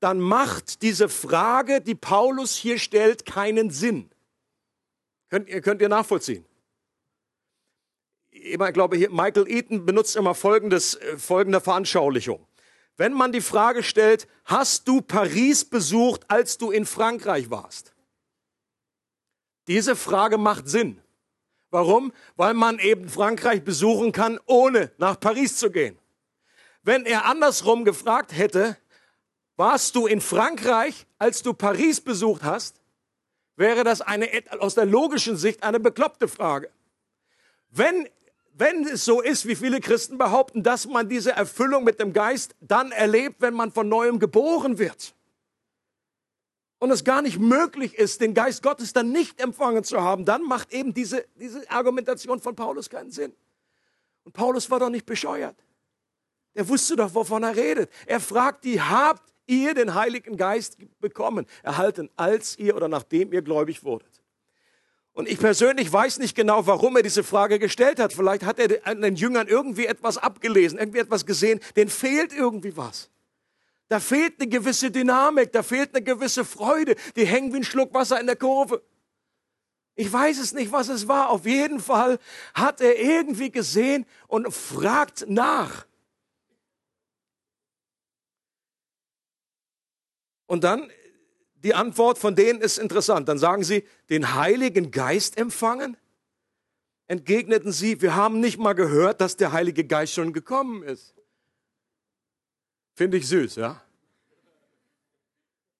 dann 0.00 0.18
macht 0.18 0.82
diese 0.82 1.08
Frage, 1.08 1.80
die 1.80 1.94
Paulus 1.94 2.56
hier 2.56 2.78
stellt, 2.78 3.24
keinen 3.24 3.70
Sinn. 3.70 4.10
Könnt 5.30 5.48
könnt 5.62 5.80
ihr 5.80 5.88
nachvollziehen? 5.88 6.44
Ich 8.42 8.58
glaube, 8.72 8.96
hier 8.96 9.10
Michael 9.10 9.48
Eaton 9.48 9.86
benutzt 9.86 10.16
immer 10.16 10.34
folgendes, 10.34 10.94
äh, 10.94 11.16
folgende 11.16 11.60
Veranschaulichung. 11.60 12.46
Wenn 12.96 13.12
man 13.12 13.32
die 13.32 13.40
Frage 13.40 13.82
stellt, 13.82 14.28
hast 14.44 14.86
du 14.86 15.00
Paris 15.00 15.64
besucht, 15.64 16.24
als 16.28 16.58
du 16.58 16.70
in 16.70 16.84
Frankreich 16.84 17.50
warst? 17.50 17.94
Diese 19.66 19.96
Frage 19.96 20.38
macht 20.38 20.68
Sinn. 20.68 21.00
Warum? 21.70 22.12
Weil 22.36 22.54
man 22.54 22.78
eben 22.78 23.08
Frankreich 23.08 23.64
besuchen 23.64 24.12
kann, 24.12 24.38
ohne 24.46 24.92
nach 24.98 25.18
Paris 25.18 25.56
zu 25.56 25.70
gehen. 25.70 25.98
Wenn 26.82 27.06
er 27.06 27.24
andersrum 27.24 27.84
gefragt 27.84 28.36
hätte, 28.36 28.76
warst 29.56 29.94
du 29.94 30.06
in 30.06 30.20
Frankreich, 30.20 31.06
als 31.18 31.42
du 31.42 31.54
Paris 31.54 32.00
besucht 32.00 32.42
hast, 32.42 32.80
wäre 33.56 33.84
das 33.84 34.00
eine, 34.00 34.28
aus 34.58 34.74
der 34.74 34.86
logischen 34.86 35.36
Sicht 35.36 35.62
eine 35.62 35.80
bekloppte 35.80 36.28
Frage. 36.28 36.70
Wenn 37.70 38.08
wenn 38.54 38.86
es 38.86 39.04
so 39.04 39.20
ist, 39.20 39.46
wie 39.46 39.56
viele 39.56 39.80
Christen 39.80 40.18
behaupten, 40.18 40.62
dass 40.62 40.86
man 40.86 41.08
diese 41.08 41.32
Erfüllung 41.32 41.84
mit 41.84 42.00
dem 42.00 42.12
Geist 42.12 42.54
dann 42.60 42.92
erlebt, 42.92 43.36
wenn 43.40 43.54
man 43.54 43.72
von 43.72 43.88
neuem 43.88 44.18
geboren 44.18 44.78
wird. 44.78 45.14
Und 46.78 46.90
es 46.90 47.04
gar 47.04 47.22
nicht 47.22 47.38
möglich 47.38 47.94
ist, 47.94 48.20
den 48.20 48.34
Geist 48.34 48.62
Gottes 48.62 48.92
dann 48.92 49.12
nicht 49.12 49.40
empfangen 49.40 49.84
zu 49.84 50.00
haben, 50.00 50.24
dann 50.24 50.42
macht 50.42 50.72
eben 50.72 50.92
diese, 50.92 51.24
diese 51.36 51.68
Argumentation 51.70 52.40
von 52.40 52.56
Paulus 52.56 52.90
keinen 52.90 53.10
Sinn. 53.10 53.32
Und 54.24 54.32
Paulus 54.32 54.70
war 54.70 54.80
doch 54.80 54.90
nicht 54.90 55.06
bescheuert. 55.06 55.56
Er 56.54 56.68
wusste 56.68 56.96
doch, 56.96 57.14
wovon 57.14 57.44
er 57.44 57.56
redet. 57.56 57.90
Er 58.06 58.20
fragt 58.20 58.64
die, 58.64 58.80
habt 58.80 59.32
ihr 59.46 59.74
den 59.74 59.94
Heiligen 59.94 60.36
Geist 60.36 60.76
bekommen, 61.00 61.46
erhalten, 61.62 62.10
als 62.16 62.58
ihr 62.58 62.76
oder 62.76 62.88
nachdem 62.88 63.32
ihr 63.32 63.42
gläubig 63.42 63.84
wurdet? 63.84 64.11
Und 65.14 65.28
ich 65.28 65.38
persönlich 65.38 65.92
weiß 65.92 66.18
nicht 66.18 66.34
genau, 66.34 66.66
warum 66.66 66.96
er 66.96 67.02
diese 67.02 67.22
Frage 67.22 67.58
gestellt 67.58 67.98
hat. 67.98 68.14
Vielleicht 68.14 68.44
hat 68.44 68.58
er 68.58 68.86
an 68.86 69.02
den 69.02 69.14
Jüngern 69.14 69.46
irgendwie 69.46 69.86
etwas 69.86 70.16
abgelesen, 70.16 70.78
irgendwie 70.78 71.00
etwas 71.00 71.26
gesehen, 71.26 71.60
denen 71.76 71.90
fehlt 71.90 72.32
irgendwie 72.32 72.76
was. 72.76 73.10
Da 73.88 74.00
fehlt 74.00 74.40
eine 74.40 74.48
gewisse 74.48 74.90
Dynamik, 74.90 75.52
da 75.52 75.62
fehlt 75.62 75.94
eine 75.94 76.02
gewisse 76.02 76.46
Freude. 76.46 76.96
Die 77.14 77.26
hängen 77.26 77.52
wie 77.52 77.58
ein 77.58 77.64
Schluck 77.64 77.92
Wasser 77.92 78.18
in 78.18 78.26
der 78.26 78.36
Kurve. 78.36 78.82
Ich 79.94 80.10
weiß 80.10 80.38
es 80.38 80.54
nicht, 80.54 80.72
was 80.72 80.88
es 80.88 81.08
war. 81.08 81.28
Auf 81.28 81.44
jeden 81.44 81.78
Fall 81.78 82.18
hat 82.54 82.80
er 82.80 82.98
irgendwie 82.98 83.50
gesehen 83.50 84.06
und 84.28 84.50
fragt 84.52 85.28
nach. 85.28 85.86
Und 90.46 90.64
dann 90.64 90.90
die 91.62 91.74
Antwort 91.74 92.18
von 92.18 92.34
denen 92.34 92.60
ist 92.60 92.78
interessant. 92.78 93.28
Dann 93.28 93.38
sagen 93.38 93.64
sie, 93.64 93.84
den 94.10 94.34
Heiligen 94.34 94.90
Geist 94.90 95.36
empfangen? 95.36 95.96
Entgegneten 97.06 97.72
sie, 97.72 98.00
wir 98.00 98.16
haben 98.16 98.40
nicht 98.40 98.58
mal 98.58 98.72
gehört, 98.72 99.20
dass 99.20 99.36
der 99.36 99.52
Heilige 99.52 99.84
Geist 99.84 100.14
schon 100.14 100.32
gekommen 100.32 100.82
ist. 100.82 101.14
Finde 102.94 103.16
ich 103.18 103.28
süß, 103.28 103.56
ja? 103.56 103.82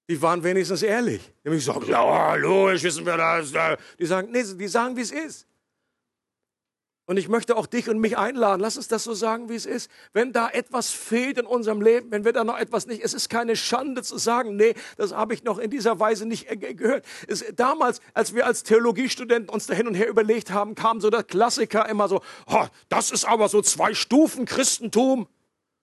Die 0.08 0.20
waren 0.20 0.42
wenigstens 0.42 0.82
ehrlich. 0.82 1.32
Die 1.42 1.48
haben 1.48 1.56
gesagt, 1.56 1.88
ja, 1.88 2.34
logisch, 2.34 2.82
wissen 2.82 3.06
wir 3.06 3.16
das. 3.16 3.52
Die 3.98 4.06
sagen, 4.06 4.30
nee, 4.30 4.42
die 4.42 4.68
sagen, 4.68 4.96
wie 4.96 5.00
es 5.00 5.10
ist. 5.10 5.46
Und 7.06 7.16
ich 7.16 7.28
möchte 7.28 7.56
auch 7.56 7.66
dich 7.66 7.88
und 7.88 7.98
mich 7.98 8.16
einladen. 8.16 8.60
Lass 8.60 8.76
uns 8.76 8.86
das 8.86 9.02
so 9.02 9.12
sagen, 9.12 9.48
wie 9.48 9.56
es 9.56 9.66
ist. 9.66 9.90
Wenn 10.12 10.32
da 10.32 10.48
etwas 10.48 10.90
fehlt 10.90 11.36
in 11.36 11.46
unserem 11.46 11.82
Leben, 11.82 12.12
wenn 12.12 12.24
wir 12.24 12.32
da 12.32 12.44
noch 12.44 12.56
etwas 12.56 12.86
nicht, 12.86 13.02
es 13.02 13.12
ist 13.12 13.28
keine 13.28 13.56
Schande 13.56 14.04
zu 14.04 14.18
sagen, 14.18 14.54
nee, 14.54 14.74
das 14.96 15.12
habe 15.12 15.34
ich 15.34 15.42
noch 15.42 15.58
in 15.58 15.68
dieser 15.68 15.98
Weise 15.98 16.26
nicht 16.26 16.46
gehört. 16.60 17.04
Es, 17.26 17.44
damals, 17.56 18.00
als 18.14 18.34
wir 18.34 18.46
als 18.46 18.62
Theologiestudenten 18.62 19.52
uns 19.52 19.66
da 19.66 19.74
hin 19.74 19.88
und 19.88 19.94
her 19.94 20.08
überlegt 20.08 20.52
haben, 20.52 20.76
kam 20.76 21.00
so 21.00 21.10
der 21.10 21.24
Klassiker 21.24 21.88
immer 21.88 22.08
so, 22.08 22.20
oh, 22.46 22.66
das 22.88 23.10
ist 23.10 23.24
aber 23.24 23.48
so 23.48 23.62
zwei 23.62 23.94
Stufen 23.94 24.44
Christentum. 24.44 25.26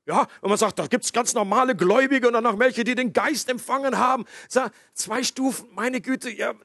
Ja, 0.05 0.25
wenn 0.41 0.49
man 0.49 0.57
sagt, 0.57 0.79
da 0.79 0.87
gibt 0.87 1.03
es 1.03 1.13
ganz 1.13 1.33
normale 1.33 1.75
Gläubige 1.75 2.27
und 2.27 2.33
dann 2.33 2.43
noch 2.43 2.57
welche, 2.57 2.83
die 2.83 2.95
den 2.95 3.13
Geist 3.13 3.49
empfangen 3.49 3.99
haben. 3.99 4.25
Sag, 4.47 4.71
zwei 4.93 5.21
Stufen, 5.21 5.67
meine 5.75 6.01
Güte, 6.01 6.31
ja, 6.31 6.55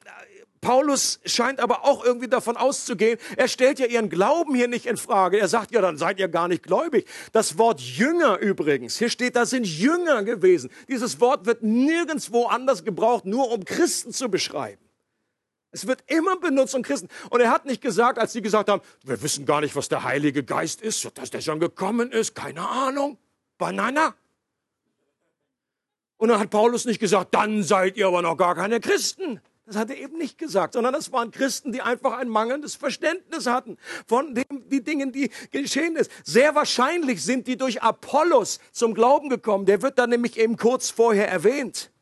Paulus 0.64 1.20
scheint 1.26 1.60
aber 1.60 1.84
auch 1.84 2.02
irgendwie 2.02 2.26
davon 2.26 2.56
auszugehen, 2.56 3.18
er 3.36 3.48
stellt 3.48 3.78
ja 3.78 3.86
ihren 3.86 4.08
Glauben 4.08 4.54
hier 4.54 4.66
nicht 4.66 4.86
in 4.86 4.96
Frage. 4.96 5.38
Er 5.38 5.46
sagt 5.46 5.72
ja, 5.72 5.82
dann 5.82 5.98
seid 5.98 6.18
ihr 6.18 6.28
gar 6.28 6.48
nicht 6.48 6.62
gläubig. 6.62 7.06
Das 7.32 7.58
Wort 7.58 7.80
Jünger 7.80 8.38
übrigens, 8.38 8.96
hier 8.96 9.10
steht, 9.10 9.36
da 9.36 9.44
sind 9.44 9.66
Jünger 9.66 10.22
gewesen. 10.24 10.70
Dieses 10.88 11.20
Wort 11.20 11.44
wird 11.44 11.62
nirgendwo 11.62 12.46
anders 12.46 12.82
gebraucht, 12.82 13.26
nur 13.26 13.50
um 13.50 13.64
Christen 13.66 14.12
zu 14.12 14.30
beschreiben. 14.30 14.80
Es 15.70 15.86
wird 15.86 16.02
immer 16.06 16.36
benutzt 16.36 16.74
um 16.74 16.82
Christen. 16.82 17.08
Und 17.28 17.40
er 17.40 17.50
hat 17.50 17.66
nicht 17.66 17.82
gesagt, 17.82 18.18
als 18.18 18.32
sie 18.32 18.40
gesagt 18.40 18.70
haben, 18.70 18.80
wir 19.02 19.20
wissen 19.22 19.44
gar 19.44 19.60
nicht, 19.60 19.76
was 19.76 19.90
der 19.90 20.02
Heilige 20.02 20.44
Geist 20.44 20.80
ist, 20.80 21.10
dass 21.18 21.30
der 21.30 21.42
schon 21.42 21.60
gekommen 21.60 22.10
ist, 22.10 22.34
keine 22.34 22.66
Ahnung. 22.66 23.18
Banana. 23.58 24.14
Und 26.16 26.28
dann 26.28 26.40
hat 26.40 26.48
Paulus 26.48 26.86
nicht 26.86 27.00
gesagt, 27.00 27.34
dann 27.34 27.62
seid 27.62 27.98
ihr 27.98 28.06
aber 28.06 28.22
noch 28.22 28.36
gar 28.36 28.54
keine 28.54 28.80
Christen. 28.80 29.42
Das 29.66 29.76
hat 29.76 29.88
er 29.88 29.96
eben 29.96 30.18
nicht 30.18 30.36
gesagt, 30.36 30.74
sondern 30.74 30.92
das 30.92 31.10
waren 31.10 31.30
Christen, 31.30 31.72
die 31.72 31.80
einfach 31.80 32.18
ein 32.18 32.28
mangelndes 32.28 32.74
Verständnis 32.74 33.46
hatten 33.46 33.78
von 34.06 34.34
dem, 34.34 34.68
die 34.68 34.84
Dingen, 34.84 35.10
die 35.10 35.30
geschehen 35.52 35.96
ist. 35.96 36.10
Sehr 36.22 36.54
wahrscheinlich 36.54 37.24
sind 37.24 37.46
die 37.46 37.56
durch 37.56 37.82
Apollos 37.82 38.60
zum 38.72 38.92
Glauben 38.92 39.30
gekommen. 39.30 39.64
Der 39.64 39.80
wird 39.80 39.98
dann 39.98 40.10
nämlich 40.10 40.38
eben 40.38 40.58
kurz 40.58 40.90
vorher 40.90 41.28
erwähnt. 41.28 41.93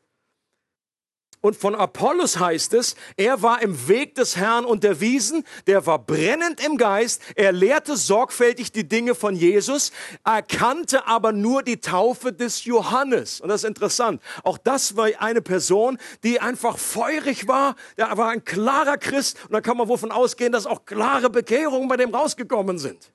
Und 1.42 1.56
von 1.56 1.74
Apollos 1.74 2.38
heißt 2.38 2.72
es, 2.74 2.94
er 3.16 3.42
war 3.42 3.62
im 3.62 3.88
Weg 3.88 4.14
des 4.14 4.36
Herrn 4.36 4.64
unterwiesen, 4.64 5.44
der 5.66 5.84
war 5.86 5.98
brennend 5.98 6.64
im 6.64 6.76
Geist, 6.76 7.20
er 7.34 7.50
lehrte 7.50 7.96
sorgfältig 7.96 8.70
die 8.70 8.88
Dinge 8.88 9.16
von 9.16 9.34
Jesus, 9.34 9.90
erkannte 10.24 11.08
aber 11.08 11.32
nur 11.32 11.64
die 11.64 11.80
Taufe 11.80 12.32
des 12.32 12.64
Johannes. 12.64 13.40
Und 13.40 13.48
das 13.48 13.64
ist 13.64 13.68
interessant. 13.68 14.22
Auch 14.44 14.56
das 14.56 14.96
war 14.96 15.08
eine 15.18 15.42
Person, 15.42 15.98
die 16.22 16.40
einfach 16.40 16.78
feurig 16.78 17.48
war, 17.48 17.74
der 17.96 18.16
war 18.16 18.28
ein 18.28 18.44
klarer 18.44 18.96
Christ. 18.96 19.36
Und 19.44 19.52
da 19.52 19.60
kann 19.60 19.76
man 19.76 19.88
wohl 19.88 19.98
von 19.98 20.12
ausgehen, 20.12 20.52
dass 20.52 20.64
auch 20.64 20.84
klare 20.84 21.28
Bekehrungen 21.28 21.88
bei 21.88 21.96
dem 21.96 22.14
rausgekommen 22.14 22.78
sind. 22.78 23.12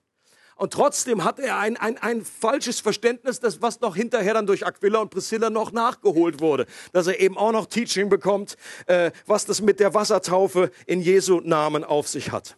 Und 0.58 0.74
trotzdem 0.74 1.24
hat 1.24 1.40
er 1.40 1.60
ein, 1.60 1.78
ein, 1.78 1.98
ein 2.00 2.26
falsches 2.26 2.80
Verständnis, 2.80 3.40
das 3.40 3.62
was 3.62 3.80
noch 3.80 3.96
hinterher 3.96 4.34
dann 4.34 4.48
durch 4.48 4.66
Aquila 4.66 5.00
und 5.00 5.12
Priscilla 5.12 5.50
noch 5.50 5.72
nachgeholt 5.72 6.42
wurde. 6.42 6.66
Dass 6.94 7.08
er 7.08 7.20
eben 7.20 7.38
auch 7.38 7.52
noch 7.52 7.68
Teaching 7.68 8.10
bekommt, 8.10 8.58
äh, 8.88 9.12
was 9.28 9.46
das 9.46 9.62
mit 9.62 9.80
der 9.80 9.94
Wassertaufe 9.94 10.72
in 10.88 11.02
Jesu 11.02 11.42
Namen 11.42 11.84
auf 11.84 12.08
sich 12.08 12.32
hat. 12.32 12.58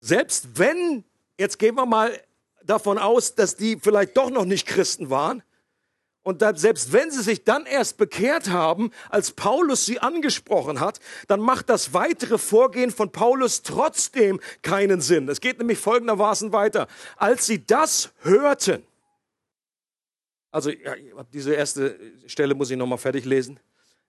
Selbst 0.00 0.58
wenn, 0.58 1.04
jetzt 1.38 1.58
gehen 1.58 1.74
wir 1.76 1.86
mal 1.86 2.20
davon 2.64 2.98
aus, 2.98 3.34
dass 3.34 3.56
die 3.56 3.78
vielleicht 3.80 4.16
doch 4.16 4.30
noch 4.30 4.44
nicht 4.44 4.66
Christen 4.66 5.08
waren, 5.08 5.42
und 6.26 6.42
selbst 6.58 6.92
wenn 6.92 7.12
sie 7.12 7.22
sich 7.22 7.44
dann 7.44 7.66
erst 7.66 7.98
bekehrt 7.98 8.50
haben, 8.50 8.90
als 9.10 9.30
Paulus 9.30 9.86
sie 9.86 10.00
angesprochen 10.00 10.80
hat, 10.80 10.98
dann 11.28 11.38
macht 11.38 11.68
das 11.70 11.94
weitere 11.94 12.36
Vorgehen 12.36 12.90
von 12.90 13.12
Paulus 13.12 13.62
trotzdem 13.62 14.40
keinen 14.60 15.00
Sinn. 15.00 15.28
Es 15.28 15.40
geht 15.40 15.58
nämlich 15.58 15.78
folgendermaßen 15.78 16.52
weiter. 16.52 16.88
Als 17.16 17.46
sie 17.46 17.64
das 17.64 18.10
hörten, 18.22 18.82
also 20.50 20.70
ja, 20.70 20.96
diese 21.32 21.54
erste 21.54 21.96
Stelle 22.26 22.56
muss 22.56 22.72
ich 22.72 22.76
nochmal 22.76 22.98
fertig 22.98 23.24
lesen. 23.24 23.60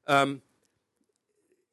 Ähm, 0.07 0.41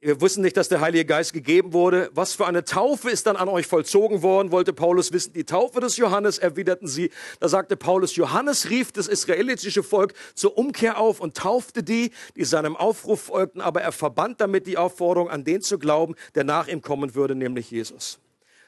wir 0.05 0.21
wussten 0.21 0.43
nicht, 0.43 0.59
dass 0.59 0.69
der 0.69 0.83
Heilige 0.83 1.07
Geist 1.07 1.33
gegeben 1.33 1.73
wurde. 1.73 2.11
Was 2.13 2.35
für 2.35 2.47
eine 2.47 2.65
Taufe 2.65 3.09
ist 3.09 3.27
dann 3.27 3.37
an 3.37 3.49
euch 3.49 3.67
vollzogen 3.67 4.21
worden, 4.21 4.53
wollte 4.53 4.75
Paulus 4.75 5.13
wissen. 5.13 5.33
Die 5.33 5.45
Taufe 5.45 5.81
des 5.81 5.97
Johannes, 5.97 6.37
erwiderten 6.37 6.87
sie. 6.87 7.11
Da 7.41 7.49
sagte 7.49 7.75
Paulus, 7.75 8.15
Johannes 8.15 8.69
rief 8.69 8.93
das 8.93 9.09
israelitische 9.09 9.83
Volk 9.83 10.13
zur 10.35 10.59
Umkehr 10.59 10.99
auf 10.99 11.21
und 11.21 11.39
taufte 11.39 11.83
die, 11.83 12.11
die 12.37 12.45
seinem 12.45 12.77
Aufruf 12.77 13.23
folgten, 13.23 13.63
aber 13.63 13.81
er 13.81 13.93
verband 13.93 14.43
damit 14.43 14.67
die 14.67 14.77
Aufforderung, 14.77 15.31
an 15.31 15.43
den 15.43 15.63
zu 15.63 15.79
glauben, 15.79 16.17
der 16.35 16.45
nach 16.45 16.69
ihm 16.69 16.83
kommen 16.83 17.15
würde, 17.15 17.35
nämlich 17.35 17.71
Jesus. 17.71 18.19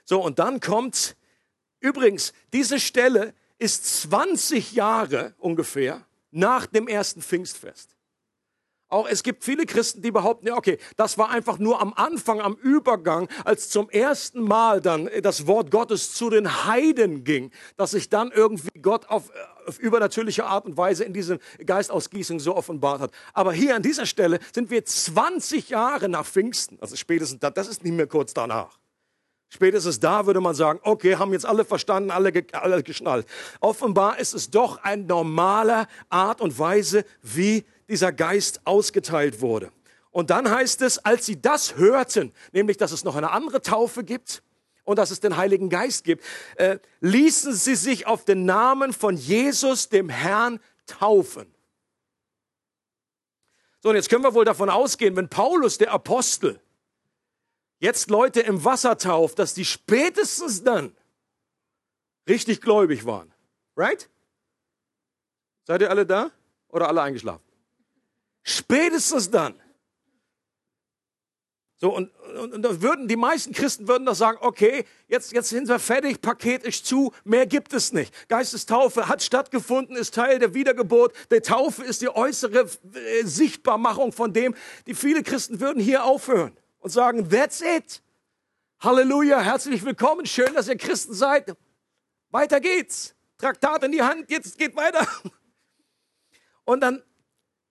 So, 0.06 0.22
und 0.22 0.38
dann 0.38 0.60
kommt, 0.60 1.16
übrigens, 1.80 2.32
diese 2.54 2.80
Stelle 2.80 3.34
ist 3.58 3.84
20 4.08 4.72
Jahre 4.72 5.34
ungefähr 5.36 6.06
nach 6.30 6.64
dem 6.64 6.88
ersten 6.88 7.20
Pfingstfest. 7.20 7.95
Auch 8.88 9.08
es 9.08 9.24
gibt 9.24 9.42
viele 9.42 9.66
Christen, 9.66 10.00
die 10.00 10.12
behaupten, 10.12 10.46
ja, 10.46 10.56
okay, 10.56 10.78
das 10.96 11.18
war 11.18 11.30
einfach 11.30 11.58
nur 11.58 11.80
am 11.80 11.92
Anfang, 11.94 12.40
am 12.40 12.54
Übergang, 12.54 13.28
als 13.44 13.68
zum 13.68 13.90
ersten 13.90 14.40
Mal 14.40 14.80
dann 14.80 15.10
das 15.22 15.48
Wort 15.48 15.72
Gottes 15.72 16.14
zu 16.14 16.30
den 16.30 16.64
Heiden 16.66 17.24
ging, 17.24 17.50
dass 17.76 17.90
sich 17.90 18.10
dann 18.10 18.30
irgendwie 18.30 18.68
Gott 18.80 19.08
auf, 19.08 19.32
auf 19.66 19.80
übernatürliche 19.80 20.44
Art 20.44 20.66
und 20.66 20.76
Weise 20.76 21.02
in 21.02 21.12
diesem 21.12 21.40
Geistausgießung 21.64 22.38
so 22.38 22.54
offenbart 22.54 23.00
hat. 23.00 23.10
Aber 23.32 23.52
hier 23.52 23.74
an 23.74 23.82
dieser 23.82 24.06
Stelle 24.06 24.38
sind 24.54 24.70
wir 24.70 24.84
20 24.84 25.70
Jahre 25.70 26.08
nach 26.08 26.24
Pfingsten, 26.24 26.78
also 26.80 26.94
spätestens 26.94 27.40
da, 27.40 27.50
das 27.50 27.66
ist 27.66 27.82
nicht 27.82 27.94
mehr 27.94 28.06
kurz 28.06 28.34
danach. 28.34 28.78
Spätestens 29.48 30.00
da 30.00 30.26
würde 30.26 30.40
man 30.40 30.54
sagen, 30.54 30.80
okay, 30.82 31.16
haben 31.16 31.32
jetzt 31.32 31.46
alle 31.46 31.64
verstanden, 31.64 32.10
alle, 32.10 32.32
alle 32.52 32.82
geschnallt. 32.82 33.26
Offenbar 33.60 34.18
ist 34.18 34.34
es 34.34 34.50
doch 34.50 34.78
eine 34.78 35.04
normale 35.04 35.86
Art 36.08 36.40
und 36.40 36.58
Weise, 36.58 37.04
wie 37.22 37.64
dieser 37.88 38.12
Geist 38.12 38.60
ausgeteilt 38.64 39.40
wurde. 39.40 39.72
Und 40.10 40.30
dann 40.30 40.50
heißt 40.50 40.82
es, 40.82 40.98
als 40.98 41.26
sie 41.26 41.40
das 41.40 41.76
hörten, 41.76 42.32
nämlich 42.52 42.78
dass 42.78 42.92
es 42.92 43.04
noch 43.04 43.16
eine 43.16 43.30
andere 43.32 43.60
Taufe 43.60 44.02
gibt 44.02 44.42
und 44.84 44.98
dass 44.98 45.10
es 45.10 45.20
den 45.20 45.36
Heiligen 45.36 45.68
Geist 45.68 46.04
gibt, 46.04 46.24
äh, 46.56 46.78
ließen 47.00 47.52
sie 47.52 47.74
sich 47.74 48.06
auf 48.06 48.24
den 48.24 48.46
Namen 48.46 48.92
von 48.92 49.16
Jesus, 49.16 49.88
dem 49.88 50.08
Herrn, 50.08 50.60
taufen. 50.86 51.52
So, 53.82 53.90
und 53.90 53.96
jetzt 53.96 54.08
können 54.08 54.24
wir 54.24 54.34
wohl 54.34 54.44
davon 54.44 54.70
ausgehen, 54.70 55.14
wenn 55.16 55.28
Paulus, 55.28 55.78
der 55.78 55.92
Apostel, 55.92 56.60
jetzt 57.78 58.10
Leute 58.10 58.40
im 58.40 58.64
Wasser 58.64 58.96
tauft, 58.98 59.38
dass 59.38 59.54
die 59.54 59.64
spätestens 59.64 60.64
dann 60.64 60.96
richtig 62.28 62.60
gläubig 62.60 63.04
waren. 63.04 63.32
Right? 63.76 64.08
Seid 65.64 65.82
ihr 65.82 65.90
alle 65.90 66.06
da 66.06 66.30
oder 66.68 66.88
alle 66.88 67.02
eingeschlafen? 67.02 67.45
Spätestens 68.48 69.28
dann. 69.28 69.60
So, 71.78 71.92
und, 71.92 72.14
und, 72.38 72.54
und 72.54 72.62
da 72.62 72.80
würden, 72.80 73.08
die 73.08 73.16
meisten 73.16 73.52
Christen 73.52 73.88
würden 73.88 74.06
doch 74.06 74.14
sagen, 74.14 74.38
okay, 74.40 74.84
jetzt, 75.08 75.32
jetzt 75.32 75.48
sind 75.48 75.66
wir 75.66 75.80
fertig, 75.80 76.20
Paket 76.20 76.62
ist 76.62 76.86
zu, 76.86 77.12
mehr 77.24 77.46
gibt 77.46 77.72
es 77.72 77.92
nicht. 77.92 78.14
Geistestaufe 78.28 79.08
hat 79.08 79.24
stattgefunden, 79.24 79.96
ist 79.96 80.14
Teil 80.14 80.38
der 80.38 80.54
Wiedergeburt. 80.54 81.12
Der 81.32 81.42
Taufe 81.42 81.82
ist 81.82 82.02
die 82.02 82.08
äußere 82.08 82.70
äh, 82.94 83.24
Sichtbarmachung 83.24 84.12
von 84.12 84.32
dem. 84.32 84.54
Die 84.86 84.94
viele 84.94 85.24
Christen 85.24 85.58
würden 85.58 85.82
hier 85.82 86.04
aufhören 86.04 86.56
und 86.78 86.90
sagen, 86.90 87.28
that's 87.28 87.60
it. 87.60 88.00
Halleluja, 88.78 89.40
herzlich 89.40 89.84
willkommen, 89.84 90.24
schön, 90.24 90.54
dass 90.54 90.68
ihr 90.68 90.76
Christen 90.76 91.14
seid. 91.14 91.56
Weiter 92.30 92.60
geht's. 92.60 93.16
Traktat 93.38 93.82
in 93.82 93.90
die 93.90 94.02
Hand, 94.02 94.30
jetzt 94.30 94.56
geht 94.56 94.76
weiter. 94.76 95.04
Und 96.64 96.80
dann 96.80 97.02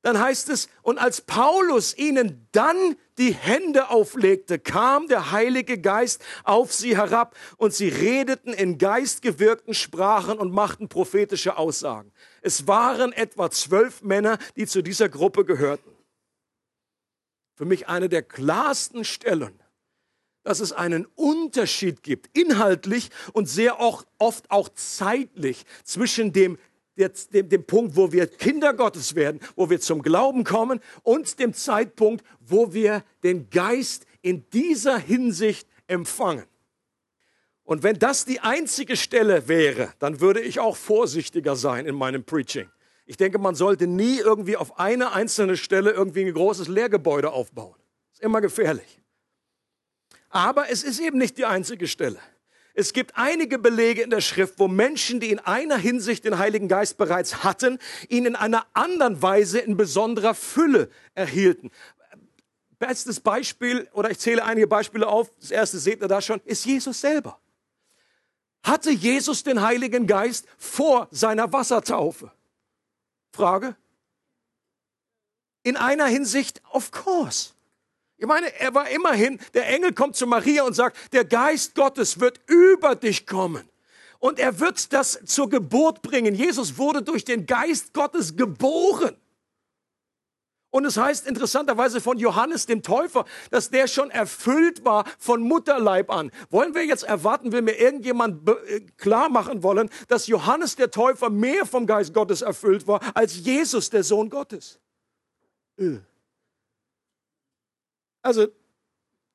dann 0.05 0.19
heißt 0.19 0.49
es, 0.49 0.69
und 0.83 0.99
als 0.99 1.21
Paulus 1.21 1.97
ihnen 1.97 2.47
dann 2.51 2.95
die 3.17 3.33
Hände 3.33 3.89
auflegte, 3.89 4.59
kam 4.59 5.07
der 5.07 5.31
Heilige 5.31 5.79
Geist 5.79 6.23
auf 6.43 6.71
sie 6.71 6.95
herab 6.95 7.35
und 7.57 7.73
sie 7.73 7.89
redeten 7.89 8.53
in 8.53 8.77
geistgewirkten 8.77 9.73
Sprachen 9.73 10.37
und 10.37 10.51
machten 10.51 10.89
prophetische 10.89 11.57
Aussagen. 11.57 12.11
Es 12.43 12.67
waren 12.67 13.13
etwa 13.13 13.49
zwölf 13.49 14.03
Männer, 14.03 14.37
die 14.55 14.67
zu 14.67 14.83
dieser 14.83 15.09
Gruppe 15.09 15.43
gehörten. 15.43 15.89
Für 17.55 17.65
mich 17.65 17.87
eine 17.87 18.07
der 18.07 18.21
klarsten 18.21 19.05
Stellen, 19.05 19.59
dass 20.43 20.59
es 20.59 20.71
einen 20.71 21.07
Unterschied 21.15 22.03
gibt, 22.03 22.37
inhaltlich 22.37 23.09
und 23.33 23.49
sehr 23.49 23.79
oft 23.79 24.51
auch 24.51 24.69
zeitlich, 24.69 25.65
zwischen 25.83 26.31
dem, 26.31 26.59
der, 26.97 27.11
dem, 27.33 27.49
dem 27.49 27.63
Punkt, 27.65 27.95
wo 27.95 28.11
wir 28.11 28.27
Kinder 28.27 28.73
Gottes 28.73 29.15
werden, 29.15 29.39
wo 29.55 29.69
wir 29.69 29.79
zum 29.79 30.01
Glauben 30.01 30.43
kommen 30.43 30.79
und 31.03 31.39
dem 31.39 31.53
Zeitpunkt, 31.53 32.23
wo 32.39 32.73
wir 32.73 33.03
den 33.23 33.49
Geist 33.49 34.05
in 34.21 34.49
dieser 34.51 34.97
Hinsicht 34.97 35.67
empfangen. 35.87 36.45
Und 37.63 37.81
wenn 37.83 37.97
das 37.97 38.25
die 38.25 38.39
einzige 38.39 38.95
Stelle 38.95 39.47
wäre, 39.47 39.93
dann 39.99 40.21
würde 40.21 40.39
ich 40.39 40.59
auch 40.59 40.77
vorsichtiger 40.77 41.55
sein 41.55 41.85
in 41.85 41.95
meinem 41.95 42.23
Preaching. 42.23 42.69
Ich 43.07 43.17
denke, 43.17 43.37
man 43.39 43.55
sollte 43.55 43.87
nie 43.87 44.19
irgendwie 44.19 44.57
auf 44.57 44.79
eine 44.79 45.13
einzelne 45.13 45.57
Stelle 45.57 45.91
irgendwie 45.91 46.25
ein 46.25 46.33
großes 46.33 46.67
Lehrgebäude 46.67 47.31
aufbauen. 47.31 47.75
Ist 48.13 48.21
immer 48.21 48.41
gefährlich. 48.41 48.99
Aber 50.29 50.69
es 50.69 50.83
ist 50.83 50.99
eben 50.99 51.17
nicht 51.17 51.37
die 51.37 51.45
einzige 51.45 51.87
Stelle. 51.87 52.19
Es 52.77 52.91
gibt 52.91 53.15
einige 53.15 53.57
Belege 53.57 54.01
in 54.01 54.09
der 54.09 54.19
Schrift, 54.19 54.59
wo 54.59 54.67
Menschen, 54.67 55.21
die 55.21 55.31
in 55.31 55.39
einer 55.39 55.77
Hinsicht 55.77 56.25
den 56.25 56.37
Heiligen 56.37 56.67
Geist 56.67 56.97
bereits 56.97 57.41
hatten, 57.41 57.79
ihn 58.09 58.25
in 58.25 58.35
einer 58.35 58.67
anderen 58.73 59.21
Weise 59.21 59.59
in 59.59 59.77
besonderer 59.77 60.35
Fülle 60.35 60.89
erhielten. 61.13 61.71
Bestes 62.77 63.21
Beispiel, 63.21 63.87
oder 63.93 64.11
ich 64.11 64.19
zähle 64.19 64.43
einige 64.43 64.67
Beispiele 64.67 65.07
auf, 65.07 65.31
das 65.39 65.51
erste 65.51 65.79
seht 65.79 66.01
ihr 66.01 66.09
da 66.09 66.21
schon, 66.21 66.41
ist 66.43 66.65
Jesus 66.65 66.99
selber. 66.99 67.39
Hatte 68.61 68.91
Jesus 68.91 69.43
den 69.43 69.61
Heiligen 69.61 70.05
Geist 70.05 70.45
vor 70.57 71.07
seiner 71.11 71.53
Wassertaufe? 71.53 72.33
Frage. 73.31 73.77
In 75.63 75.77
einer 75.77 76.07
Hinsicht, 76.07 76.61
of 76.71 76.91
course. 76.91 77.54
Ich 78.17 78.25
meine, 78.25 78.53
er 78.59 78.73
war 78.73 78.89
immerhin, 78.89 79.39
der 79.53 79.67
Engel 79.67 79.93
kommt 79.93 80.15
zu 80.15 80.25
Maria 80.25 80.63
und 80.63 80.73
sagt, 80.73 81.13
der 81.13 81.25
Geist 81.25 81.75
Gottes 81.75 82.19
wird 82.19 82.39
über 82.47 82.95
dich 82.95 83.27
kommen. 83.27 83.69
Und 84.19 84.39
er 84.39 84.59
wird 84.59 84.93
das 84.93 85.19
zur 85.25 85.49
Geburt 85.49 86.01
bringen. 86.01 86.33
Jesus 86.33 86.77
wurde 86.77 87.01
durch 87.01 87.25
den 87.25 87.45
Geist 87.45 87.93
Gottes 87.93 88.35
geboren. 88.35 89.17
Und 90.71 90.83
es 90.83 90.97
heißt 90.97 91.25
interessanterweise 91.25 92.01
von 92.01 92.17
Johannes 92.17 92.65
dem 92.65 92.83
Täufer, 92.83 93.25
dass 93.49 93.69
der 93.69 93.87
schon 93.87 94.11
erfüllt 94.11 94.83
war 94.83 95.05
von 95.19 95.41
Mutterleib 95.41 96.09
an. 96.09 96.31
Wollen 96.49 96.73
wir 96.73 96.85
jetzt 96.85 97.03
erwarten, 97.03 97.53
will 97.53 97.61
mir 97.61 97.79
irgendjemand 97.79 98.49
äh, 98.49 98.81
klar 98.97 99.29
machen 99.29 99.63
wollen, 99.63 99.89
dass 100.09 100.27
Johannes 100.27 100.75
der 100.75 100.91
Täufer 100.91 101.29
mehr 101.29 101.65
vom 101.65 101.85
Geist 101.85 102.13
Gottes 102.13 102.41
erfüllt 102.41 102.87
war 102.87 102.99
als 103.13 103.37
Jesus, 103.37 103.89
der 103.89 104.03
Sohn 104.03 104.29
Gottes? 104.29 104.79
Äh. 105.77 105.99
Also, 108.25 108.47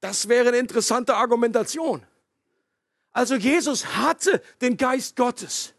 das 0.00 0.28
wäre 0.28 0.48
eine 0.48 0.56
interessante 0.56 1.14
Argumentation. 1.14 2.02
Also 3.12 3.36
Jesus 3.36 3.86
hatte 3.86 4.42
den 4.60 4.76
Geist 4.76 5.14
Gottes. 5.14 5.74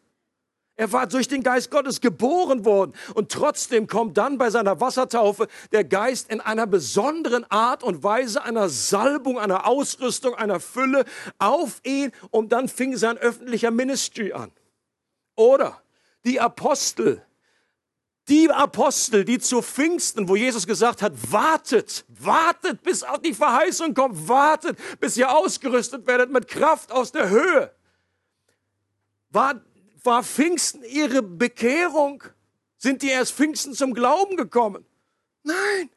Er 0.77 0.93
war 0.93 1.07
durch 1.07 1.27
den 1.27 1.43
Geist 1.43 1.71
Gottes 1.71 1.99
geboren 1.99 2.63
worden. 2.63 2.93
Und 3.13 3.29
trotzdem 3.29 3.87
kommt 3.87 4.17
dann 4.17 4.37
bei 4.37 4.49
seiner 4.49 4.79
Wassertaufe 4.79 5.49
der 5.73 5.83
Geist 5.83 6.31
in 6.31 6.39
einer 6.39 6.65
besonderen 6.65 7.43
Art 7.51 7.83
und 7.83 8.01
Weise, 8.01 8.43
einer 8.43 8.69
Salbung, 8.69 9.37
einer 9.37 9.67
Ausrüstung, 9.67 10.33
einer 10.35 10.61
Fülle 10.61 11.03
auf 11.37 11.81
ihn. 11.83 12.13
Und 12.29 12.53
dann 12.53 12.69
fing 12.69 12.95
sein 12.95 13.17
öffentlicher 13.17 13.71
Ministry 13.71 14.31
an. 14.31 14.53
Oder 15.35 15.81
die 16.23 16.39
Apostel, 16.39 17.21
die 18.29 18.49
Apostel, 18.49 19.25
die 19.25 19.39
zu 19.39 19.61
Pfingsten, 19.61 20.29
wo 20.29 20.35
Jesus 20.35 20.67
gesagt 20.67 21.01
hat, 21.01 21.13
wartet, 21.31 22.05
wartet, 22.07 22.83
bis 22.83 23.03
auch 23.03 23.17
die 23.17 23.33
Verheißung 23.33 23.93
kommt, 23.93 24.27
wartet, 24.27 24.77
bis 24.99 25.17
ihr 25.17 25.35
ausgerüstet 25.35 26.05
werdet 26.07 26.31
mit 26.31 26.47
Kraft 26.47 26.91
aus 26.91 27.11
der 27.11 27.29
Höhe. 27.29 27.71
War 29.31 29.61
war 30.03 30.23
Pfingsten 30.23 30.83
ihre 30.83 31.21
Bekehrung? 31.21 32.23
Sind 32.77 33.01
die 33.01 33.09
erst 33.09 33.33
Pfingsten 33.33 33.73
zum 33.73 33.93
Glauben 33.93 34.37
gekommen? 34.37 34.85
Nein. 35.43 35.89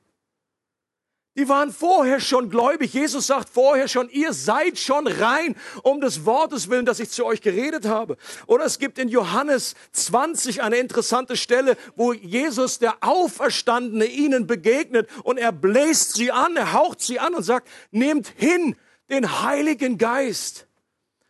Die 1.36 1.48
waren 1.48 1.72
vorher 1.72 2.20
schon 2.20 2.48
gläubig. 2.48 2.94
Jesus 2.94 3.26
sagt 3.26 3.48
vorher 3.48 3.88
schon, 3.88 4.08
ihr 4.10 4.32
seid 4.32 4.78
schon 4.78 5.08
rein 5.08 5.56
um 5.82 6.00
des 6.00 6.24
Wortes 6.24 6.70
willen, 6.70 6.86
dass 6.86 7.00
ich 7.00 7.10
zu 7.10 7.24
euch 7.24 7.40
geredet 7.40 7.86
habe. 7.86 8.16
Oder 8.46 8.64
es 8.64 8.78
gibt 8.78 9.00
in 9.00 9.08
Johannes 9.08 9.74
20 9.92 10.62
eine 10.62 10.76
interessante 10.76 11.36
Stelle, 11.36 11.76
wo 11.96 12.12
Jesus, 12.12 12.78
der 12.78 12.98
Auferstandene, 13.00 14.04
ihnen 14.04 14.46
begegnet 14.46 15.08
und 15.24 15.38
er 15.38 15.50
bläst 15.50 16.14
sie 16.14 16.30
an, 16.30 16.56
er 16.56 16.72
haucht 16.72 17.00
sie 17.00 17.18
an 17.18 17.34
und 17.34 17.42
sagt, 17.42 17.68
nehmt 17.90 18.28
hin 18.36 18.76
den 19.10 19.42
Heiligen 19.42 19.98
Geist. 19.98 20.68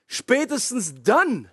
Spätestens 0.06 0.94
dann 1.02 1.48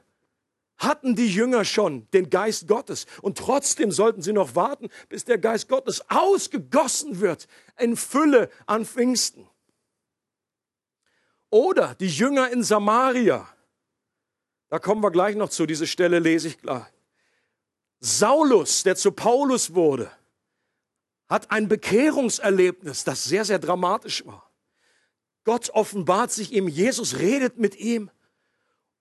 hatten 0.81 1.15
die 1.15 1.31
Jünger 1.31 1.63
schon 1.63 2.07
den 2.11 2.29
Geist 2.29 2.67
Gottes. 2.67 3.05
Und 3.21 3.37
trotzdem 3.37 3.91
sollten 3.91 4.21
sie 4.21 4.33
noch 4.33 4.55
warten, 4.55 4.89
bis 5.09 5.25
der 5.25 5.37
Geist 5.37 5.69
Gottes 5.69 6.03
ausgegossen 6.09 7.21
wird 7.21 7.47
in 7.77 7.95
Fülle 7.95 8.49
an 8.65 8.85
Pfingsten. 8.85 9.47
Oder 11.49 11.95
die 11.95 12.07
Jünger 12.07 12.49
in 12.49 12.63
Samaria. 12.63 13.47
Da 14.69 14.79
kommen 14.79 15.03
wir 15.03 15.11
gleich 15.11 15.35
noch 15.35 15.49
zu, 15.49 15.65
diese 15.65 15.85
Stelle 15.85 16.19
lese 16.19 16.47
ich 16.47 16.57
klar. 16.57 16.89
Saulus, 17.99 18.83
der 18.83 18.95
zu 18.95 19.11
Paulus 19.11 19.75
wurde, 19.75 20.11
hat 21.29 21.51
ein 21.51 21.67
Bekehrungserlebnis, 21.67 23.03
das 23.03 23.25
sehr, 23.25 23.45
sehr 23.45 23.59
dramatisch 23.59 24.25
war. 24.25 24.49
Gott 25.43 25.69
offenbart 25.71 26.31
sich 26.31 26.51
ihm, 26.51 26.67
Jesus 26.67 27.19
redet 27.19 27.57
mit 27.57 27.75
ihm 27.75 28.09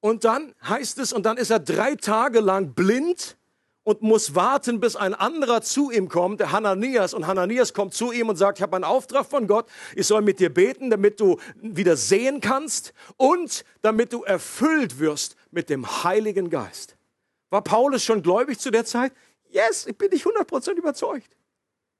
und 0.00 0.24
dann 0.24 0.54
heißt 0.66 0.98
es, 0.98 1.12
und 1.12 1.24
dann 1.26 1.36
ist 1.36 1.50
er 1.50 1.60
drei 1.60 1.94
Tage 1.94 2.40
lang 2.40 2.72
blind 2.72 3.36
und 3.82 4.02
muss 4.02 4.34
warten, 4.34 4.80
bis 4.80 4.96
ein 4.96 5.14
anderer 5.14 5.62
zu 5.62 5.90
ihm 5.90 6.08
kommt, 6.08 6.40
der 6.40 6.52
Hananias. 6.52 7.14
Und 7.14 7.26
Hananias 7.26 7.74
kommt 7.74 7.94
zu 7.94 8.12
ihm 8.12 8.28
und 8.28 8.36
sagt, 8.36 8.58
ich 8.58 8.62
habe 8.62 8.76
einen 8.76 8.84
Auftrag 8.84 9.26
von 9.26 9.46
Gott, 9.46 9.68
ich 9.94 10.06
soll 10.06 10.22
mit 10.22 10.38
dir 10.38 10.52
beten, 10.52 10.90
damit 10.90 11.20
du 11.20 11.38
wieder 11.56 11.96
sehen 11.96 12.40
kannst 12.40 12.92
und 13.16 13.64
damit 13.82 14.12
du 14.12 14.22
erfüllt 14.22 14.98
wirst 14.98 15.36
mit 15.50 15.70
dem 15.70 16.04
Heiligen 16.04 16.50
Geist. 16.50 16.96
War 17.50 17.62
Paulus 17.62 18.04
schon 18.04 18.22
gläubig 18.22 18.58
zu 18.58 18.70
der 18.70 18.84
Zeit? 18.84 19.12
Yes, 19.50 19.86
ich 19.86 19.98
bin 19.98 20.10
nicht 20.10 20.24
100% 20.24 20.72
überzeugt. 20.72 21.36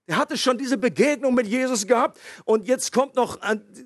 Er 0.07 0.17
hatte 0.17 0.37
schon 0.37 0.59
diese 0.59 0.79
Begegnung 0.79 1.35
mit 1.35 1.47
Jesus 1.47 1.87
gehabt 1.87 2.19
und 2.45 2.67
jetzt 2.67 2.93
kommt 2.93 3.15
noch 3.15 3.39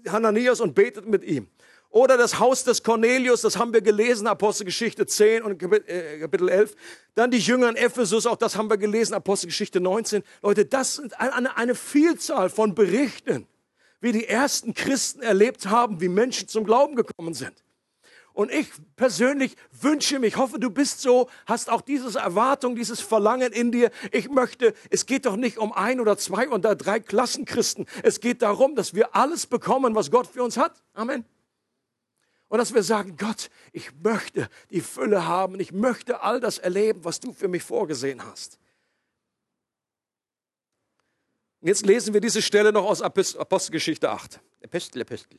Hananias 0.08 0.60
und 0.60 0.74
betet 0.74 1.06
mit 1.06 1.24
ihm. 1.24 1.48
Oder 1.94 2.16
das 2.16 2.40
Haus 2.40 2.64
des 2.64 2.82
Cornelius, 2.82 3.42
das 3.42 3.56
haben 3.56 3.72
wir 3.72 3.80
gelesen, 3.80 4.26
Apostelgeschichte 4.26 5.06
10 5.06 5.44
und 5.44 5.62
äh, 5.62 6.18
Kapitel 6.18 6.48
11. 6.48 6.74
Dann 7.14 7.30
die 7.30 7.38
Jünger 7.38 7.68
in 7.68 7.76
Ephesus, 7.76 8.26
auch 8.26 8.34
das 8.34 8.56
haben 8.56 8.68
wir 8.68 8.78
gelesen, 8.78 9.14
Apostelgeschichte 9.14 9.78
19. 9.78 10.24
Leute, 10.42 10.64
das 10.64 10.96
sind 10.96 11.20
eine, 11.20 11.56
eine 11.56 11.76
Vielzahl 11.76 12.50
von 12.50 12.74
Berichten, 12.74 13.46
wie 14.00 14.10
die 14.10 14.26
ersten 14.26 14.74
Christen 14.74 15.22
erlebt 15.22 15.66
haben, 15.66 16.00
wie 16.00 16.08
Menschen 16.08 16.48
zum 16.48 16.64
Glauben 16.64 16.96
gekommen 16.96 17.32
sind. 17.32 17.62
Und 18.32 18.50
ich 18.50 18.66
persönlich 18.96 19.54
wünsche 19.70 20.18
mich, 20.18 20.36
hoffe, 20.36 20.58
du 20.58 20.70
bist 20.70 21.00
so, 21.00 21.30
hast 21.46 21.70
auch 21.70 21.80
diese 21.80 22.18
Erwartung, 22.18 22.74
dieses 22.74 23.00
Verlangen 23.00 23.52
in 23.52 23.70
dir. 23.70 23.92
Ich 24.10 24.28
möchte, 24.28 24.74
es 24.90 25.06
geht 25.06 25.26
doch 25.26 25.36
nicht 25.36 25.58
um 25.58 25.72
ein 25.72 26.00
oder 26.00 26.18
zwei 26.18 26.48
oder 26.48 26.74
drei 26.74 26.98
Klassenchristen. 26.98 27.86
Es 28.02 28.18
geht 28.18 28.42
darum, 28.42 28.74
dass 28.74 28.94
wir 28.94 29.14
alles 29.14 29.46
bekommen, 29.46 29.94
was 29.94 30.10
Gott 30.10 30.26
für 30.26 30.42
uns 30.42 30.56
hat. 30.56 30.82
Amen. 30.94 31.24
Und 32.48 32.58
dass 32.58 32.74
wir 32.74 32.82
sagen, 32.82 33.16
Gott, 33.16 33.50
ich 33.72 33.92
möchte 34.02 34.48
die 34.70 34.80
Fülle 34.80 35.26
haben, 35.26 35.58
ich 35.58 35.72
möchte 35.72 36.20
all 36.20 36.40
das 36.40 36.58
erleben, 36.58 37.04
was 37.04 37.20
du 37.20 37.32
für 37.32 37.48
mich 37.48 37.62
vorgesehen 37.62 38.24
hast. 38.24 38.58
Und 41.60 41.68
jetzt 41.68 41.86
lesen 41.86 42.12
wir 42.12 42.20
diese 42.20 42.42
Stelle 42.42 42.72
noch 42.72 42.84
aus 42.84 43.00
Apostelgeschichte 43.00 44.10
8. 44.10 44.38
Apostel, 44.62 45.02
Apostel. 45.02 45.38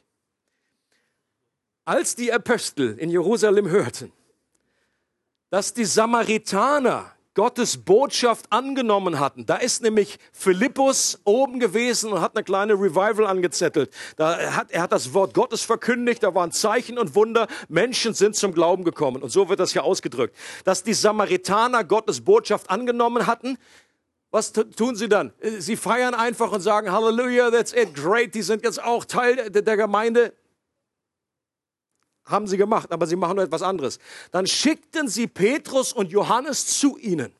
Als 1.86 2.16
die 2.16 2.34
Apostel 2.34 2.98
in 2.98 3.12
Jerusalem 3.12 3.70
hörten, 3.70 4.12
dass 5.52 5.74
die 5.74 5.86
Samaritaner 5.86 7.15
Gottes 7.36 7.78
Botschaft 7.78 8.46
angenommen 8.50 9.20
hatten. 9.20 9.46
Da 9.46 9.58
ist 9.58 9.84
nämlich 9.84 10.18
Philippus 10.32 11.20
oben 11.26 11.60
gewesen 11.60 12.14
und 12.14 12.22
hat 12.22 12.36
eine 12.36 12.46
kleine 12.46 12.74
Revival 12.74 13.28
angezettelt. 13.28 13.92
Da 14.16 14.56
hat, 14.56 14.72
er 14.72 14.82
hat 14.82 14.94
das 14.94 15.14
Wort 15.14 15.34
Gottes 15.34 15.62
verkündigt, 15.62 16.24
da 16.24 16.34
waren 16.34 16.52
Zeichen 16.52 16.98
und 16.98 17.14
Wunder, 17.14 17.48
Menschen 17.68 18.14
sind 18.14 18.38
zum 18.38 18.54
Glauben 18.54 18.86
gekommen. 18.86 19.22
Und 19.22 19.30
so 19.30 19.50
wird 19.50 19.60
das 19.60 19.74
hier 19.74 19.84
ausgedrückt. 19.84 20.36
Dass 20.64 20.82
die 20.82 20.94
Samaritaner 20.94 21.84
Gottes 21.84 22.22
Botschaft 22.22 22.70
angenommen 22.70 23.28
hatten, 23.28 23.58
was 24.32 24.52
tun 24.52 24.96
sie 24.96 25.08
dann? 25.08 25.34
Sie 25.60 25.76
feiern 25.78 26.14
einfach 26.14 26.52
und 26.52 26.62
sagen, 26.62 26.92
Halleluja, 26.92 27.52
that's 27.52 27.74
it, 27.74 27.94
great, 27.96 28.34
die 28.34 28.42
sind 28.42 28.64
jetzt 28.64 28.82
auch 28.84 29.06
Teil 29.06 29.50
der 29.50 29.78
Gemeinde 29.78 30.34
haben 32.26 32.48
sie 32.48 32.58
gemacht, 32.58 32.92
aber 32.92 33.08
sie 33.08 33.16
machen 33.16 33.36
nur 33.36 33.46
etwas 33.46 33.62
anderes. 33.62 34.00
Dann 34.32 34.48
schickten 34.48 35.08
sie 35.08 35.28
Petrus 35.28 35.94
und 35.94 36.12
Johannes 36.12 36.80
zu 36.80 36.98
ihnen. 36.98 37.34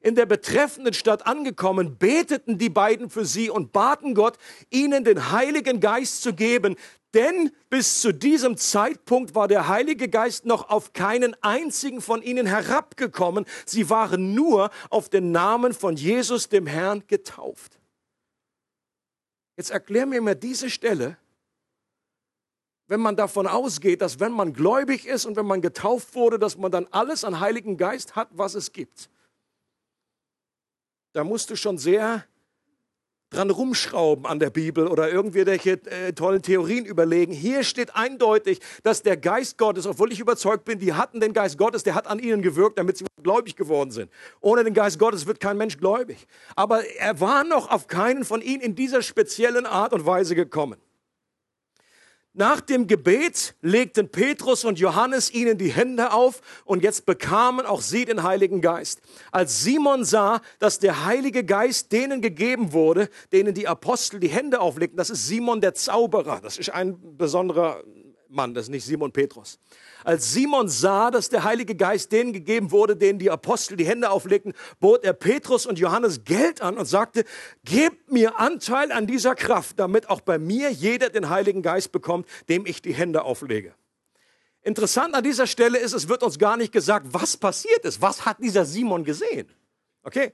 In 0.00 0.14
der 0.14 0.26
betreffenden 0.26 0.94
Stadt 0.94 1.26
angekommen, 1.26 1.96
beteten 1.98 2.56
die 2.56 2.68
beiden 2.68 3.10
für 3.10 3.24
sie 3.24 3.50
und 3.50 3.72
baten 3.72 4.14
Gott, 4.14 4.38
ihnen 4.70 5.02
den 5.02 5.32
Heiligen 5.32 5.80
Geist 5.80 6.22
zu 6.22 6.34
geben, 6.34 6.76
Denn 7.14 7.50
bis 7.70 8.02
zu 8.02 8.12
diesem 8.12 8.56
Zeitpunkt 8.58 9.34
war 9.34 9.48
der 9.48 9.68
Heilige 9.68 10.08
Geist 10.08 10.44
noch 10.44 10.68
auf 10.68 10.92
keinen 10.92 11.34
einzigen 11.42 12.02
von 12.02 12.22
ihnen 12.22 12.46
herabgekommen. 12.46 13.46
Sie 13.64 13.88
waren 13.88 14.34
nur 14.34 14.70
auf 14.90 15.08
den 15.08 15.32
Namen 15.32 15.72
von 15.72 15.96
Jesus, 15.96 16.50
dem 16.50 16.66
Herrn, 16.66 17.02
getauft. 17.06 17.78
Jetzt 19.56 19.70
erklär 19.70 20.04
mir 20.04 20.20
mal 20.20 20.34
diese 20.34 20.68
Stelle, 20.68 21.16
wenn 22.88 23.00
man 23.00 23.16
davon 23.16 23.46
ausgeht, 23.46 24.00
dass 24.02 24.18
wenn 24.18 24.32
man 24.32 24.54
gläubig 24.54 25.06
ist 25.06 25.26
und 25.26 25.36
wenn 25.36 25.46
man 25.46 25.60
getauft 25.60 26.14
wurde, 26.14 26.38
dass 26.38 26.56
man 26.56 26.72
dann 26.72 26.88
alles 26.90 27.22
an 27.22 27.38
Heiligen 27.38 27.76
Geist 27.76 28.16
hat, 28.16 28.28
was 28.32 28.54
es 28.54 28.72
gibt. 28.72 29.10
Da 31.12 31.22
musst 31.22 31.50
du 31.50 31.56
schon 31.56 31.78
sehr 31.78 32.24
dran 33.30 33.50
rumschrauben 33.50 34.24
an 34.24 34.38
der 34.38 34.48
Bibel 34.48 34.86
oder 34.86 35.10
irgendwelche 35.10 35.72
äh, 35.72 36.14
tollen 36.14 36.40
Theorien 36.40 36.86
überlegen. 36.86 37.32
Hier 37.32 37.62
steht 37.62 37.94
eindeutig, 37.94 38.60
dass 38.82 39.02
der 39.02 39.18
Geist 39.18 39.58
Gottes, 39.58 39.86
obwohl 39.86 40.12
ich 40.12 40.20
überzeugt 40.20 40.64
bin, 40.64 40.78
die 40.78 40.94
hatten 40.94 41.20
den 41.20 41.34
Geist 41.34 41.58
Gottes, 41.58 41.82
der 41.82 41.94
hat 41.94 42.06
an 42.06 42.20
ihnen 42.20 42.40
gewirkt, 42.40 42.78
damit 42.78 42.96
sie 42.96 43.04
gläubig 43.22 43.54
geworden 43.54 43.90
sind. 43.90 44.10
Ohne 44.40 44.64
den 44.64 44.72
Geist 44.72 44.98
Gottes 44.98 45.26
wird 45.26 45.40
kein 45.40 45.58
Mensch 45.58 45.76
gläubig. 45.76 46.26
Aber 46.56 46.82
er 46.96 47.20
war 47.20 47.44
noch 47.44 47.70
auf 47.70 47.86
keinen 47.86 48.24
von 48.24 48.40
ihnen 48.40 48.62
in 48.62 48.74
dieser 48.74 49.02
speziellen 49.02 49.66
Art 49.66 49.92
und 49.92 50.06
Weise 50.06 50.34
gekommen. 50.34 50.80
Nach 52.34 52.60
dem 52.60 52.86
Gebet 52.86 53.56
legten 53.62 54.10
Petrus 54.10 54.64
und 54.64 54.78
Johannes 54.78 55.32
ihnen 55.32 55.58
die 55.58 55.72
Hände 55.72 56.12
auf 56.12 56.40
und 56.64 56.84
jetzt 56.84 57.06
bekamen 57.06 57.66
auch 57.66 57.80
sie 57.80 58.04
den 58.04 58.22
Heiligen 58.22 58.60
Geist. 58.60 59.00
Als 59.32 59.62
Simon 59.62 60.04
sah, 60.04 60.40
dass 60.58 60.78
der 60.78 61.04
Heilige 61.04 61.42
Geist 61.44 61.90
denen 61.90 62.20
gegeben 62.20 62.72
wurde, 62.72 63.08
denen 63.32 63.54
die 63.54 63.66
Apostel 63.66 64.20
die 64.20 64.28
Hände 64.28 64.60
auflegten, 64.60 64.96
das 64.96 65.10
ist 65.10 65.26
Simon 65.26 65.60
der 65.60 65.74
Zauberer, 65.74 66.40
das 66.40 66.58
ist 66.58 66.70
ein 66.70 67.16
besonderer 67.16 67.82
Mann, 68.30 68.52
das 68.52 68.64
ist 68.64 68.70
nicht 68.70 68.84
Simon 68.84 69.10
Petrus. 69.10 69.58
Als 70.04 70.32
Simon 70.32 70.68
sah, 70.68 71.10
dass 71.10 71.28
der 71.30 71.44
Heilige 71.44 71.74
Geist 71.74 72.12
denen 72.12 72.32
gegeben 72.32 72.70
wurde, 72.70 72.96
denen 72.96 73.18
die 73.18 73.30
Apostel 73.30 73.76
die 73.76 73.86
Hände 73.86 74.10
auflegten, 74.10 74.52
bot 74.80 75.02
er 75.04 75.14
Petrus 75.14 75.64
und 75.64 75.78
Johannes 75.78 76.24
Geld 76.24 76.60
an 76.60 76.76
und 76.76 76.86
sagte, 76.86 77.24
gebt 77.64 78.12
mir 78.12 78.38
Anteil 78.38 78.92
an 78.92 79.06
dieser 79.06 79.34
Kraft, 79.34 79.78
damit 79.78 80.10
auch 80.10 80.20
bei 80.20 80.38
mir 80.38 80.70
jeder 80.70 81.08
den 81.08 81.30
Heiligen 81.30 81.62
Geist 81.62 81.90
bekommt, 81.90 82.28
dem 82.48 82.66
ich 82.66 82.82
die 82.82 82.94
Hände 82.94 83.22
auflege. 83.22 83.74
Interessant 84.62 85.14
an 85.14 85.24
dieser 85.24 85.46
Stelle 85.46 85.78
ist, 85.78 85.94
es 85.94 86.08
wird 86.08 86.22
uns 86.22 86.38
gar 86.38 86.56
nicht 86.56 86.72
gesagt, 86.72 87.06
was 87.10 87.36
passiert 87.36 87.84
ist. 87.84 88.02
Was 88.02 88.26
hat 88.26 88.42
dieser 88.42 88.66
Simon 88.66 89.04
gesehen? 89.04 89.48
Okay? 90.02 90.32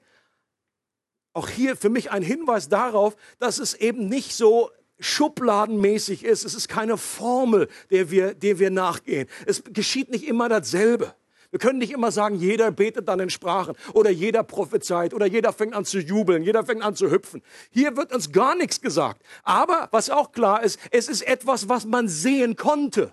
Auch 1.32 1.48
hier 1.48 1.76
für 1.76 1.90
mich 1.90 2.10
ein 2.10 2.22
Hinweis 2.22 2.68
darauf, 2.68 3.16
dass 3.38 3.58
es 3.58 3.74
eben 3.74 4.08
nicht 4.08 4.34
so 4.34 4.70
schubladenmäßig 5.04 6.24
ist. 6.24 6.44
Es 6.44 6.54
ist 6.54 6.68
keine 6.68 6.96
Formel, 6.96 7.68
der 7.90 8.10
wir, 8.10 8.34
der 8.34 8.58
wir 8.58 8.70
nachgehen. 8.70 9.28
Es 9.46 9.62
geschieht 9.64 10.10
nicht 10.10 10.26
immer 10.26 10.48
dasselbe. 10.48 11.14
Wir 11.50 11.60
können 11.60 11.78
nicht 11.78 11.92
immer 11.92 12.10
sagen, 12.10 12.34
jeder 12.34 12.72
betet 12.72 13.06
dann 13.06 13.20
in 13.20 13.30
Sprachen 13.30 13.76
oder 13.92 14.10
jeder 14.10 14.42
prophezeit 14.42 15.14
oder 15.14 15.26
jeder 15.26 15.52
fängt 15.52 15.72
an 15.72 15.84
zu 15.84 16.00
jubeln, 16.00 16.42
jeder 16.42 16.64
fängt 16.64 16.82
an 16.82 16.96
zu 16.96 17.12
hüpfen. 17.12 17.42
Hier 17.70 17.96
wird 17.96 18.12
uns 18.12 18.32
gar 18.32 18.56
nichts 18.56 18.80
gesagt. 18.80 19.22
Aber 19.44 19.88
was 19.92 20.10
auch 20.10 20.32
klar 20.32 20.64
ist, 20.64 20.80
es 20.90 21.08
ist 21.08 21.22
etwas, 21.22 21.68
was 21.68 21.84
man 21.84 22.08
sehen 22.08 22.56
konnte. 22.56 23.12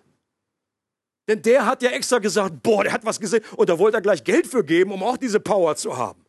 Denn 1.28 1.44
der 1.44 1.68
hat 1.68 1.84
ja 1.84 1.92
extra 1.92 2.18
gesagt, 2.18 2.64
boah, 2.64 2.84
der 2.84 2.94
hat 2.94 3.06
was 3.06 3.20
gesehen 3.20 3.44
und 3.58 3.70
da 3.70 3.78
wollte 3.78 3.98
er 3.98 4.02
gleich 4.02 4.24
Geld 4.24 4.48
für 4.48 4.64
geben, 4.64 4.92
um 4.92 5.04
auch 5.04 5.18
diese 5.18 5.40
Power 5.40 5.76
zu 5.76 5.96
haben 5.96 6.26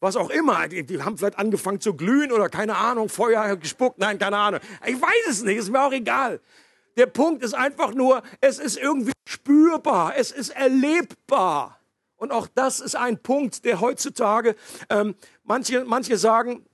was 0.00 0.16
auch 0.16 0.30
immer. 0.30 0.66
Die, 0.68 0.84
die, 0.84 1.02
haben 1.02 1.16
vielleicht 1.18 1.38
angefangen 1.38 1.80
zu 1.80 1.94
glühen 1.94 2.32
oder 2.32 2.48
keine 2.48 2.76
Ahnung, 2.76 3.08
Feuer 3.08 3.56
gespuckt. 3.56 3.98
Nein, 3.98 4.18
keine 4.18 4.38
Ahnung. 4.38 4.60
Ich 4.86 5.00
weiß 5.00 5.28
es 5.28 5.42
nicht, 5.42 5.58
ist 5.58 5.70
mir 5.70 5.82
auch 5.82 5.92
egal. 5.92 6.40
Der 6.96 7.06
Punkt 7.06 7.42
ist 7.42 7.54
einfach 7.54 7.94
nur, 7.94 8.22
es 8.40 8.58
ist 8.58 8.76
irgendwie 8.76 9.12
spürbar, 9.26 10.14
es 10.16 10.32
ist 10.32 10.50
erlebbar. 10.50 11.78
Und 12.16 12.32
auch 12.32 12.48
das 12.54 12.80
ist 12.80 12.96
ein 12.96 13.22
Punkt, 13.22 13.64
der 13.64 13.80
heutzutage, 13.80 14.54
ähm, 14.90 15.14
manche, 15.44 15.84
manche 15.84 16.18
sagen, 16.18 16.66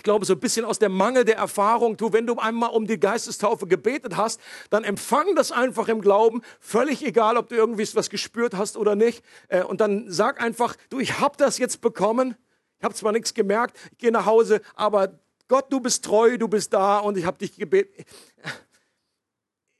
ich 0.00 0.04
glaube, 0.04 0.24
so 0.24 0.32
ein 0.32 0.40
bisschen 0.40 0.64
aus 0.64 0.78
der 0.78 0.88
Mangel 0.88 1.26
der 1.26 1.36
Erfahrung, 1.36 1.98
du, 1.98 2.10
wenn 2.14 2.26
du 2.26 2.38
einmal 2.38 2.70
um 2.70 2.86
die 2.86 2.98
Geistestaufe 2.98 3.66
gebetet 3.66 4.16
hast, 4.16 4.40
dann 4.70 4.82
empfang 4.82 5.34
das 5.36 5.52
einfach 5.52 5.88
im 5.88 6.00
Glauben, 6.00 6.40
völlig 6.58 7.04
egal, 7.04 7.36
ob 7.36 7.50
du 7.50 7.54
irgendwie 7.54 7.86
was 7.92 8.08
gespürt 8.08 8.54
hast 8.54 8.78
oder 8.78 8.94
nicht. 8.96 9.22
Äh, 9.48 9.62
und 9.62 9.82
dann 9.82 10.10
sag 10.10 10.40
einfach, 10.40 10.74
du, 10.88 11.00
ich 11.00 11.20
habe 11.20 11.36
das 11.36 11.58
jetzt 11.58 11.82
bekommen. 11.82 12.34
Ich 12.78 12.84
habe 12.84 12.94
zwar 12.94 13.12
nichts 13.12 13.34
gemerkt, 13.34 13.76
ich 13.92 13.98
gehe 13.98 14.10
nach 14.10 14.24
Hause, 14.24 14.62
aber 14.74 15.20
Gott, 15.48 15.70
du 15.70 15.80
bist 15.80 16.02
treu, 16.02 16.38
du 16.38 16.48
bist 16.48 16.72
da 16.72 17.00
und 17.00 17.18
ich 17.18 17.26
habe 17.26 17.36
dich 17.36 17.56
gebetet. 17.56 18.06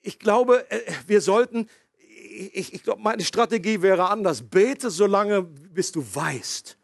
Ich 0.03 0.19
glaube, 0.19 0.71
äh, 0.71 0.83
wir 1.07 1.23
sollten, 1.23 1.67
ich, 2.53 2.75
ich 2.75 2.83
glaube, 2.83 3.01
meine 3.01 3.25
Strategie 3.25 3.81
wäre 3.81 4.11
anders. 4.11 4.43
Bete 4.43 4.91
so 4.91 5.07
lange, 5.07 5.45
bis 5.45 5.93
du 5.93 6.05
weißt, 6.15 6.77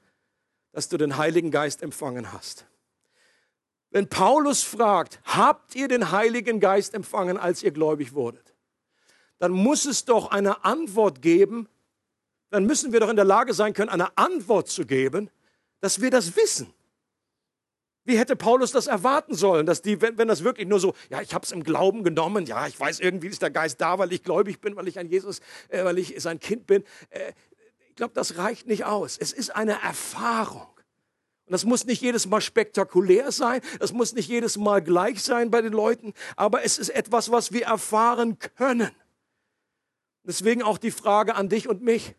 dass 0.73 0.89
du 0.89 0.97
den 0.97 1.19
Heiligen 1.19 1.51
Geist 1.51 1.83
empfangen 1.83 2.33
hast. 2.33 2.67
Wenn 3.91 4.09
Paulus 4.09 4.63
fragt, 4.63 5.21
habt 5.25 5.75
ihr 5.75 5.89
den 5.89 6.11
Heiligen 6.11 6.61
Geist 6.61 6.95
empfangen, 6.95 7.39
als 7.39 7.63
ihr 7.63 7.71
gläubig 7.71 8.15
wurdet? 8.15 8.55
Dann 9.39 9.53
muss 9.53 9.85
es 9.85 10.05
doch 10.05 10.31
eine 10.31 10.65
Antwort 10.65 11.23
geben, 11.23 11.69
dann 12.51 12.65
müssen 12.65 12.93
wir 12.93 13.01
doch 13.01 13.09
in 13.09 13.17
der 13.17 13.25
Lage 13.25 13.55
sein 13.55 13.75
können, 13.75 13.91
eine 13.91 14.17
Antwort 14.17 14.69
zu 14.69 14.87
geben, 14.87 15.31
dass 15.81 16.01
wir 16.01 16.11
das 16.11 16.37
wissen. 16.37 16.73
Wie 18.05 18.19
hätte 18.19 18.37
Paulus 18.37 18.71
das 18.71 18.87
erwarten 18.87 19.35
sollen, 19.35 19.67
dass 19.67 19.83
die, 19.83 20.01
wenn, 20.01 20.17
wenn 20.17 20.29
das 20.29 20.45
wirklich 20.45 20.69
nur 20.69 20.79
so, 20.79 20.95
ja, 21.11 21.21
ich 21.23 21.35
habe 21.35 21.45
es 21.45 21.51
im 21.51 21.65
Glauben 21.65 22.05
genommen, 22.05 22.47
ja, 22.47 22.67
ich 22.69 22.79
weiß 22.79 23.01
irgendwie 23.01 23.27
ist 23.27 23.43
der 23.43 23.51
Geist 23.51 23.81
da, 23.81 23.99
weil 23.99 24.13
ich 24.13 24.23
gläubig 24.23 24.61
bin, 24.61 24.77
weil 24.77 24.87
ich 24.87 24.99
an 25.01 25.09
Jesus, 25.09 25.41
äh, 25.69 25.85
weil 25.85 25.99
ich 25.99 26.15
sein 26.19 26.39
Kind 26.39 26.69
bin. 26.69 26.85
Äh, 27.11 27.33
ich 27.89 27.97
glaube, 27.97 28.15
das 28.15 28.39
reicht 28.39 28.69
nicht 28.69 28.85
aus. 28.85 29.19
Es 29.19 29.33
ist 29.33 29.57
eine 29.57 29.83
Erfahrung. 29.83 30.69
Und 31.47 31.53
das 31.53 31.65
muss 31.65 31.87
nicht 31.87 32.03
jedes 32.03 32.27
Mal 32.27 32.41
spektakulär 32.41 33.31
sein, 33.31 33.61
das 33.79 33.93
muss 33.93 34.13
nicht 34.13 34.29
jedes 34.29 34.57
Mal 34.57 34.83
gleich 34.83 35.23
sein 35.23 35.51
bei 35.51 35.63
den 35.63 35.73
Leuten, 35.73 36.13
aber 36.35 36.65
es 36.65 36.77
ist 36.77 36.89
etwas, 36.89 37.31
was 37.31 37.53
wir 37.53 37.67
erfahren 37.67 38.39
können. 38.57 38.91
Deswegen 40.25 40.63
auch 40.63 40.77
die 40.77 40.91
Frage 40.91 41.37
an 41.37 41.49
dich 41.49 41.69
und 41.69 41.83
mich. 41.83 42.17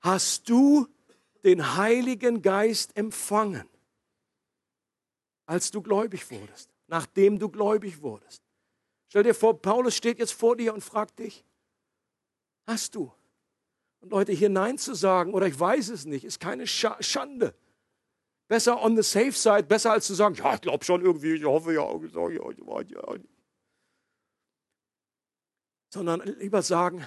Hast 0.00 0.48
du 0.48 0.88
den 1.44 1.76
Heiligen 1.76 2.40
Geist 2.40 2.96
empfangen, 2.96 3.68
als 5.44 5.70
du 5.70 5.82
gläubig 5.82 6.30
wurdest, 6.30 6.70
nachdem 6.86 7.38
du 7.38 7.50
gläubig 7.50 8.00
wurdest? 8.00 8.42
Stell 9.08 9.24
dir 9.24 9.34
vor, 9.34 9.60
Paulus 9.60 9.94
steht 9.94 10.18
jetzt 10.18 10.32
vor 10.32 10.56
dir 10.56 10.72
und 10.72 10.82
fragt 10.82 11.18
dich, 11.18 11.44
hast 12.66 12.94
du? 12.94 13.12
Und 14.00 14.10
Leute, 14.12 14.32
hier 14.32 14.48
Nein 14.48 14.78
zu 14.78 14.94
sagen 14.94 15.34
oder 15.34 15.46
ich 15.46 15.60
weiß 15.60 15.90
es 15.90 16.06
nicht, 16.06 16.24
ist 16.24 16.40
keine 16.40 16.66
Schande. 16.66 17.54
Besser 18.50 18.82
on 18.82 18.96
the 18.96 19.02
safe 19.04 19.30
side, 19.30 19.62
besser 19.68 19.92
als 19.92 20.08
zu 20.08 20.14
sagen, 20.14 20.34
ja, 20.34 20.54
ich 20.54 20.60
glaube 20.60 20.84
schon 20.84 21.02
irgendwie, 21.02 21.34
ich 21.34 21.44
hoffe 21.44 21.72
ja. 21.72 21.86
Sondern 25.88 26.20
lieber 26.40 26.60
sagen, 26.60 27.06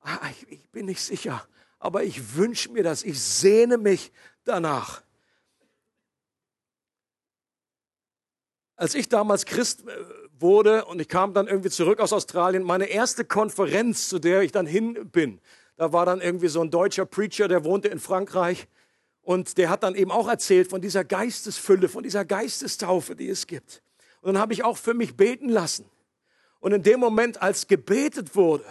ah, 0.00 0.18
ich, 0.30 0.52
ich 0.52 0.70
bin 0.72 0.84
nicht 0.84 1.00
sicher, 1.00 1.48
aber 1.78 2.04
ich 2.04 2.36
wünsche 2.36 2.70
mir 2.72 2.82
das, 2.82 3.04
ich 3.04 3.18
sehne 3.18 3.78
mich 3.78 4.12
danach. 4.44 5.02
Als 8.74 8.94
ich 8.94 9.08
damals 9.08 9.46
Christ 9.46 9.88
äh, 9.88 10.04
wurde 10.38 10.84
und 10.84 11.00
ich 11.00 11.08
kam 11.08 11.32
dann 11.32 11.48
irgendwie 11.48 11.70
zurück 11.70 12.00
aus 12.00 12.12
Australien, 12.12 12.62
meine 12.62 12.84
erste 12.84 13.24
Konferenz, 13.24 14.10
zu 14.10 14.18
der 14.18 14.42
ich 14.42 14.52
dann 14.52 14.66
hin 14.66 15.10
bin, 15.10 15.40
da 15.76 15.94
war 15.94 16.04
dann 16.04 16.20
irgendwie 16.20 16.48
so 16.48 16.60
ein 16.60 16.70
deutscher 16.70 17.06
Preacher, 17.06 17.48
der 17.48 17.64
wohnte 17.64 17.88
in 17.88 17.98
Frankreich 17.98 18.68
und 19.26 19.58
der 19.58 19.70
hat 19.70 19.82
dann 19.82 19.96
eben 19.96 20.12
auch 20.12 20.28
erzählt 20.28 20.70
von 20.70 20.80
dieser 20.80 21.02
Geistesfülle, 21.02 21.88
von 21.88 22.04
dieser 22.04 22.24
Geistestaufe, 22.24 23.16
die 23.16 23.28
es 23.28 23.48
gibt. 23.48 23.82
Und 24.20 24.34
dann 24.34 24.40
habe 24.40 24.52
ich 24.52 24.62
auch 24.62 24.76
für 24.76 24.94
mich 24.94 25.16
beten 25.16 25.48
lassen. 25.48 25.84
Und 26.60 26.70
in 26.70 26.84
dem 26.84 27.00
Moment, 27.00 27.42
als 27.42 27.66
gebetet 27.66 28.36
wurde, 28.36 28.64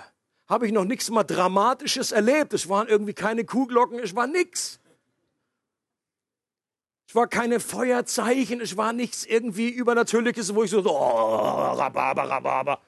habe 0.48 0.66
ich 0.66 0.72
noch 0.72 0.86
nichts 0.86 1.10
mal 1.10 1.26
Dramatisches 1.26 2.14
erlebt. 2.14 2.54
Es 2.54 2.70
waren 2.70 2.88
irgendwie 2.88 3.14
keine 3.14 3.44
Kuhglocken, 3.44 4.00
es 4.00 4.16
war 4.16 4.28
nichts. 4.28 4.80
Es 7.10 7.16
war 7.16 7.28
keine 7.28 7.60
Feuerzeichen, 7.60 8.62
es 8.62 8.78
war 8.78 8.94
nichts 8.94 9.26
irgendwie 9.26 9.68
Übernatürliches, 9.68 10.56
wo 10.56 10.64
ich 10.64 10.72
so, 10.72 10.86
oh, 10.86 11.74
Rhabarber, 11.74 12.30
Rhabarber. 12.30 12.80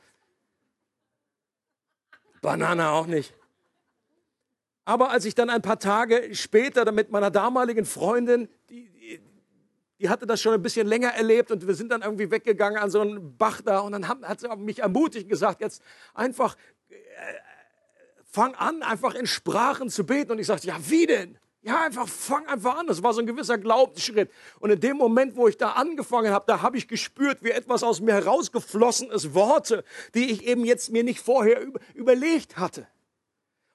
Banane 2.42 2.92
auch 2.92 3.08
nicht. 3.08 3.34
Aber 4.88 5.10
als 5.10 5.26
ich 5.26 5.36
dann 5.36 5.50
ein 5.50 5.62
paar 5.62 5.80
Tage 5.80 6.34
später 6.34 6.90
mit 6.94 7.12
meiner 7.12 7.30
damaligen 7.30 7.84
Freundin, 7.84 8.48
die, 8.70 8.90
die, 10.00 10.08
hatte 10.08 10.26
das 10.26 10.42
schon 10.42 10.54
ein 10.54 10.62
bisschen 10.62 10.88
länger 10.88 11.10
erlebt 11.10 11.52
und 11.52 11.68
wir 11.68 11.76
sind 11.76 11.92
dann 11.92 12.04
irgendwie 12.04 12.32
weggegangen 12.32 12.80
an 12.80 12.90
so 12.90 13.02
einen 13.02 13.36
Bach 13.38 13.60
da 13.60 13.80
und 13.80 13.92
dann 13.92 14.08
hat 14.08 14.40
sie 14.40 14.48
mich 14.56 14.80
ermutigt 14.80 15.26
und 15.26 15.30
gesagt, 15.30 15.60
jetzt 15.60 15.84
einfach 16.14 16.56
äh, 16.88 16.96
fang 18.32 18.56
an, 18.56 18.82
einfach 18.82 19.14
in 19.14 19.28
Sprachen 19.28 19.90
zu 19.90 20.06
beten. 20.06 20.32
Und 20.32 20.40
ich 20.40 20.48
sagte, 20.48 20.68
ja, 20.68 20.78
wie 20.80 21.06
denn? 21.06 21.38
Ja, 21.64 21.82
einfach 21.82 22.08
fang 22.08 22.48
einfach 22.48 22.78
an. 22.78 22.88
Das 22.88 23.04
war 23.04 23.14
so 23.14 23.20
ein 23.20 23.28
gewisser 23.28 23.58
Glaubensschritt. 23.58 24.32
Und 24.62 24.70
in 24.70 24.80
dem 24.80 24.96
Moment, 24.96 25.36
wo 25.36 25.50
ich 25.50 25.58
da 25.58 25.72
angefangen 25.72 26.32
habe, 26.32 26.46
da 26.48 26.62
habe 26.62 26.78
ich 26.78 26.88
gespürt, 26.88 27.44
wie 27.44 27.52
etwas 27.52 27.84
aus 27.84 28.00
mir 28.00 28.14
herausgeflossen 28.14 29.12
ist, 29.12 29.34
Worte, 29.34 29.84
die 30.14 30.32
ich 30.32 30.48
eben 30.48 30.64
jetzt 30.64 30.94
mir 30.94 31.04
nicht 31.04 31.20
vorher 31.20 31.62
überlegt 31.94 32.56
hatte. 32.56 32.88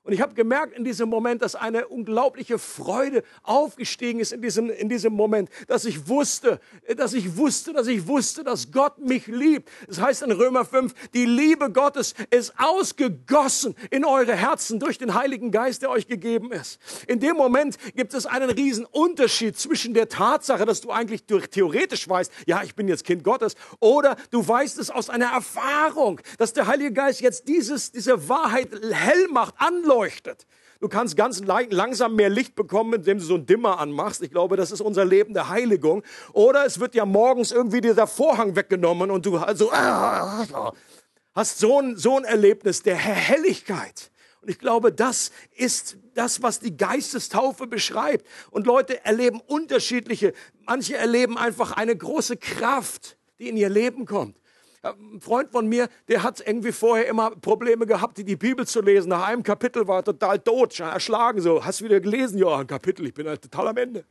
Und 0.04 0.12
ich 0.12 0.20
habe 0.20 0.34
gemerkt 0.34 0.76
in 0.76 0.82
diesem 0.82 1.08
Moment, 1.08 1.42
dass 1.42 1.54
eine 1.54 1.86
unglaubliche 1.86 2.58
Freude 2.58 3.22
aufgestiegen 3.44 4.18
ist 4.18 4.32
in 4.32 4.42
diesem, 4.42 4.68
in 4.68 4.88
diesem 4.88 5.12
Moment, 5.12 5.48
dass 5.68 5.84
ich 5.84 6.08
wusste, 6.08 6.58
dass 6.96 7.14
ich 7.14 7.36
wusste, 7.36 7.72
dass 7.72 7.86
ich 7.86 8.08
wusste, 8.08 8.42
dass 8.42 8.72
Gott 8.72 8.98
mich 8.98 9.28
liebt. 9.28 9.70
Das 9.86 10.00
heißt 10.00 10.22
in 10.22 10.32
Römer 10.32 10.64
5, 10.64 10.92
die 11.14 11.24
Liebe 11.24 11.70
Gottes 11.70 12.14
ist 12.30 12.52
ausgegossen 12.58 13.76
in 13.90 14.04
eure 14.04 14.34
Herzen 14.34 14.80
durch 14.80 14.98
den 14.98 15.14
Heiligen 15.14 15.52
Geist, 15.52 15.82
der 15.82 15.90
euch 15.90 16.08
gegeben 16.08 16.50
ist. 16.50 16.80
In 17.06 17.20
dem 17.20 17.36
Moment 17.36 17.76
gibt 17.94 18.12
es 18.12 18.26
einen 18.26 18.50
riesen 18.50 18.86
Unterschied 18.86 19.56
zwischen 19.56 19.94
der 19.94 20.08
Tatsache, 20.08 20.66
dass 20.66 20.80
du 20.80 20.90
eigentlich 20.90 21.26
theoretisch 21.26 22.08
weißt, 22.08 22.32
ja, 22.46 22.64
ich 22.64 22.74
bin 22.74 22.88
jetzt 22.88 23.04
Kind 23.04 23.22
Gottes, 23.22 23.54
oder 23.78 24.16
du 24.32 24.46
weißt 24.46 24.80
es 24.80 24.90
aus 24.90 25.10
einer 25.10 25.26
Erfahrung, 25.26 26.20
dass 26.38 26.52
der 26.52 26.66
Heilige 26.66 26.92
Geist 26.92 27.20
jetzt 27.20 27.46
dieses, 27.46 27.92
diese 27.92 28.28
Wahrheit 28.28 28.68
hell 28.90 29.28
macht, 29.28 29.54
anleuchtet 29.58 29.91
leuchtet. 29.94 30.46
Du 30.80 30.88
kannst 30.88 31.16
ganz 31.16 31.40
langsam 31.40 32.16
mehr 32.16 32.28
Licht 32.28 32.56
bekommen, 32.56 32.94
indem 32.94 33.18
du 33.18 33.24
so 33.24 33.34
einen 33.34 33.46
Dimmer 33.46 33.78
anmachst. 33.78 34.20
Ich 34.22 34.30
glaube, 34.30 34.56
das 34.56 34.72
ist 34.72 34.80
unser 34.80 35.04
Leben 35.04 35.32
der 35.32 35.48
Heiligung. 35.48 36.02
Oder 36.32 36.66
es 36.66 36.80
wird 36.80 36.96
ja 36.96 37.06
morgens 37.06 37.52
irgendwie 37.52 37.80
dieser 37.80 38.08
Vorhang 38.08 38.56
weggenommen 38.56 39.10
und 39.10 39.24
du 39.24 39.36
also, 39.36 39.70
hast 41.34 41.58
so 41.58 41.80
ein, 41.80 41.96
so 41.96 42.16
ein 42.16 42.24
Erlebnis 42.24 42.82
der 42.82 42.96
Helligkeit. 42.96 44.10
Und 44.40 44.48
ich 44.48 44.58
glaube, 44.58 44.92
das 44.92 45.30
ist 45.54 45.98
das, 46.14 46.42
was 46.42 46.58
die 46.58 46.76
Geistestaufe 46.76 47.68
beschreibt. 47.68 48.26
Und 48.50 48.66
Leute 48.66 49.04
erleben 49.04 49.40
unterschiedliche. 49.40 50.32
Manche 50.66 50.96
erleben 50.96 51.38
einfach 51.38 51.72
eine 51.72 51.96
große 51.96 52.38
Kraft, 52.38 53.16
die 53.38 53.48
in 53.48 53.56
ihr 53.56 53.68
Leben 53.68 54.04
kommt. 54.04 54.36
Ein 54.82 55.20
Freund 55.20 55.52
von 55.52 55.68
mir, 55.68 55.88
der 56.08 56.24
hat 56.24 56.44
irgendwie 56.44 56.72
vorher 56.72 57.06
immer 57.06 57.30
Probleme 57.30 57.86
gehabt, 57.86 58.18
die 58.18 58.36
Bibel 58.36 58.66
zu 58.66 58.80
lesen. 58.80 59.10
Nach 59.10 59.28
einem 59.28 59.44
Kapitel 59.44 59.86
war 59.86 60.00
er 60.00 60.04
total 60.04 60.40
tot, 60.40 60.78
erschlagen. 60.80 61.40
So, 61.40 61.64
hast 61.64 61.80
du 61.80 61.84
wieder 61.84 62.00
gelesen? 62.00 62.36
Ja, 62.38 62.58
ein 62.58 62.66
Kapitel, 62.66 63.06
ich 63.06 63.14
bin 63.14 63.28
halt 63.28 63.42
total 63.42 63.68
am 63.68 63.76
Ende. 63.76 64.04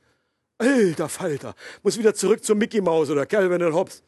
Alter 0.58 1.10
Falter, 1.10 1.56
muss 1.84 1.98
wieder 1.98 2.14
zurück 2.14 2.44
zum 2.44 2.58
Mickey 2.58 2.80
Mouse 2.80 3.10
oder 3.10 3.26
Calvin 3.26 3.64
und 3.64 3.74
Hobbes. 3.74 4.04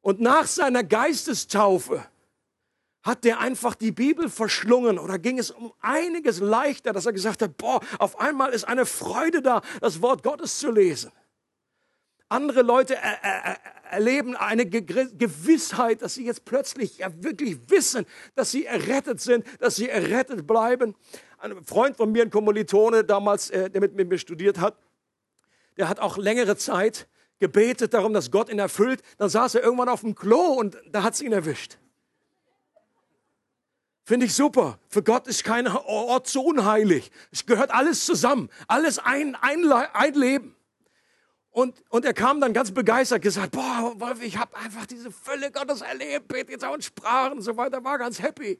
Und 0.00 0.20
nach 0.20 0.46
seiner 0.46 0.84
Geistestaufe 0.84 2.04
hat 3.02 3.24
der 3.24 3.40
einfach 3.40 3.74
die 3.74 3.90
Bibel 3.90 4.28
verschlungen 4.28 4.98
oder 4.98 5.18
ging 5.18 5.38
es 5.38 5.50
um 5.50 5.72
einiges 5.80 6.38
leichter, 6.38 6.92
dass 6.92 7.06
er 7.06 7.12
gesagt 7.12 7.42
hat, 7.42 7.56
boah, 7.56 7.80
auf 7.98 8.20
einmal 8.20 8.52
ist 8.52 8.64
eine 8.64 8.86
Freude 8.86 9.42
da, 9.42 9.62
das 9.80 10.02
Wort 10.02 10.22
Gottes 10.22 10.58
zu 10.58 10.70
lesen. 10.70 11.10
Andere 12.28 12.62
Leute 12.62 12.94
er, 12.94 13.24
er, 13.24 13.58
erleben 13.92 14.36
eine 14.36 14.64
Gewissheit, 14.66 16.02
dass 16.02 16.14
sie 16.14 16.24
jetzt 16.24 16.44
plötzlich 16.44 16.98
ja 16.98 17.12
wirklich 17.22 17.58
wissen, 17.68 18.06
dass 18.34 18.50
sie 18.50 18.64
errettet 18.64 19.20
sind, 19.20 19.44
dass 19.60 19.76
sie 19.76 19.88
errettet 19.88 20.46
bleiben. 20.46 20.94
Ein 21.38 21.62
Freund 21.64 21.96
von 21.96 22.10
mir, 22.10 22.22
ein 22.22 22.30
Kommilitone 22.30 23.04
damals, 23.04 23.50
äh, 23.50 23.68
der 23.68 23.80
mit 23.80 23.94
mir 23.94 24.18
studiert 24.18 24.58
hat, 24.58 24.76
der 25.76 25.88
hat 25.88 26.00
auch 26.00 26.16
längere 26.16 26.56
Zeit 26.56 27.06
gebetet 27.38 27.92
darum, 27.92 28.14
dass 28.14 28.30
Gott 28.30 28.48
ihn 28.48 28.58
erfüllt. 28.58 29.02
Dann 29.18 29.28
saß 29.28 29.56
er 29.56 29.62
irgendwann 29.62 29.88
auf 29.88 30.00
dem 30.00 30.14
Klo 30.14 30.40
und 30.40 30.78
da 30.90 31.02
hat 31.02 31.14
es 31.14 31.20
ihn 31.20 31.32
erwischt. 31.32 31.78
Finde 34.04 34.26
ich 34.26 34.34
super. 34.34 34.78
Für 34.88 35.02
Gott 35.02 35.26
ist 35.26 35.44
kein 35.44 35.68
Ort 35.68 36.28
so 36.28 36.42
unheilig. 36.42 37.10
Es 37.30 37.44
gehört 37.44 37.70
alles 37.70 38.04
zusammen. 38.04 38.48
Alles 38.68 38.98
ein, 38.98 39.36
ein, 39.36 39.70
ein 39.70 40.14
Leben. 40.14 40.56
Und, 41.52 41.84
und 41.90 42.06
er 42.06 42.14
kam 42.14 42.40
dann 42.40 42.54
ganz 42.54 42.70
begeistert, 42.72 43.20
gesagt, 43.20 43.52
boah, 43.52 43.92
Wolf, 43.98 44.22
ich 44.22 44.38
habe 44.38 44.56
einfach 44.56 44.86
diese 44.86 45.10
Fülle 45.10 45.52
Gottes 45.52 45.82
erlebt, 45.82 46.28
bet 46.28 46.48
jetzt 46.48 46.64
auch 46.64 46.74
in 46.74 46.82
Sprachen 46.82 47.34
und 47.34 47.42
so 47.42 47.58
weiter, 47.58 47.84
war 47.84 47.98
ganz 47.98 48.22
happy. 48.22 48.58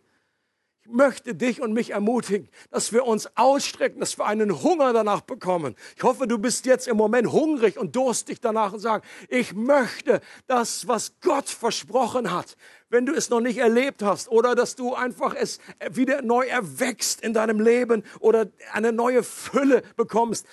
Ich 0.84 0.90
möchte 0.90 1.34
dich 1.34 1.62
und 1.62 1.72
mich 1.72 1.90
ermutigen, 1.90 2.49
dass 2.70 2.93
wir 2.93 3.07
uns 3.07 3.28
ausstrecken, 3.36 4.01
dass 4.01 4.18
wir 4.18 4.26
einen 4.26 4.62
Hunger 4.62 4.93
danach 4.93 5.20
bekommen. 5.20 5.76
Ich 5.97 6.03
hoffe, 6.03 6.26
du 6.26 6.38
bist 6.38 6.66
jetzt 6.66 6.88
im 6.88 6.97
Moment 6.97 7.30
hungrig 7.30 7.78
und 7.78 7.95
durstig 7.95 8.40
danach 8.40 8.72
und 8.72 8.80
sagst, 8.80 9.09
ich 9.28 9.55
möchte 9.55 10.20
das, 10.49 10.88
was 10.88 11.14
Gott 11.20 11.49
versprochen 11.49 12.32
hat. 12.32 12.57
Wenn 12.90 13.07
du 13.07 13.14
es 13.14 13.30
noch 13.30 13.40
nicht 13.40 13.59
erlebt 13.59 14.03
hast 14.03 14.28
oder 14.28 14.57
dass 14.57 14.74
du 14.74 14.93
einfach 14.93 15.34
es 15.34 15.61
wieder 15.93 16.20
neu 16.20 16.47
erwächst 16.47 17.20
in 17.20 17.32
deinem 17.32 17.61
Leben 17.61 18.03
oder 18.18 18.49
eine 18.72 18.93
neue 18.93 19.22
Fülle 19.22 19.82
bekommst. 19.97 20.47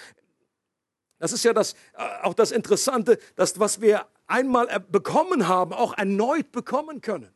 Das 1.19 1.33
ist 1.33 1.43
ja 1.43 1.53
das, 1.53 1.73
äh, 1.93 2.23
auch 2.23 2.33
das 2.33 2.51
Interessante, 2.51 3.19
dass 3.35 3.59
was 3.59 3.81
wir 3.81 4.07
einmal 4.27 4.67
bekommen 4.89 5.47
haben, 5.47 5.73
auch 5.73 5.97
erneut 5.97 6.51
bekommen 6.51 7.01
können. 7.01 7.29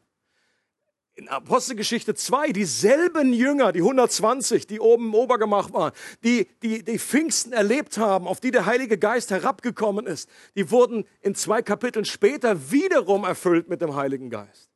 In 1.16 1.28
Apostelgeschichte 1.30 2.16
2, 2.16 2.54
dieselben 2.54 3.34
Jünger, 3.34 3.72
die 3.72 3.82
120, 3.82 4.66
die 4.66 4.80
oben 4.80 5.08
im 5.08 5.14
Obergemach 5.14 5.72
waren, 5.72 5.92
die, 6.24 6.48
die 6.64 6.84
die 6.84 6.98
Pfingsten 6.98 7.54
erlebt 7.54 8.00
haben, 8.00 8.28
auf 8.28 8.40
die 8.40 8.50
der 8.50 8.66
Heilige 8.66 8.98
Geist 8.98 9.30
herabgekommen 9.30 10.08
ist, 10.08 10.28
die 10.56 10.72
wurden 10.72 11.06
in 11.22 11.36
zwei 11.36 11.62
Kapiteln 11.62 12.06
später 12.06 12.72
wiederum 12.72 13.26
erfüllt 13.26 13.70
mit 13.70 13.82
dem 13.82 13.96
Heiligen 13.96 14.32
Geist. 14.32 14.72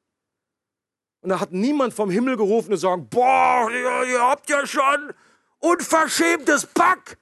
Und 1.21 1.29
da 1.29 1.39
hat 1.39 1.53
niemand 1.53 1.95
vom 1.95 2.11
Himmel 2.11 2.37
gerufen 2.37 2.71
und 2.71 2.77
sagen, 2.77 3.07
boah, 3.09 3.67
ihr, 3.71 4.11
ihr 4.11 4.21
habt 4.21 4.47
ja 4.47 4.67
schon 4.67 5.13
unverschämtes 5.57 6.67
Pack 6.67 7.17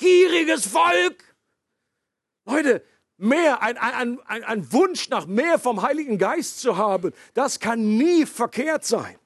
gieriges 0.00 0.66
Volk. 0.66 1.22
Leute, 2.44 2.82
mehr, 3.16 3.62
ein, 3.62 3.78
ein, 3.78 4.18
ein, 4.26 4.44
ein 4.44 4.72
Wunsch 4.72 5.08
nach 5.10 5.26
mehr 5.26 5.58
vom 5.58 5.82
Heiligen 5.82 6.18
Geist 6.18 6.60
zu 6.60 6.76
haben, 6.76 7.12
das 7.34 7.60
kann 7.60 7.96
nie 7.96 8.26
verkehrt 8.26 8.84
sein. 8.84 9.16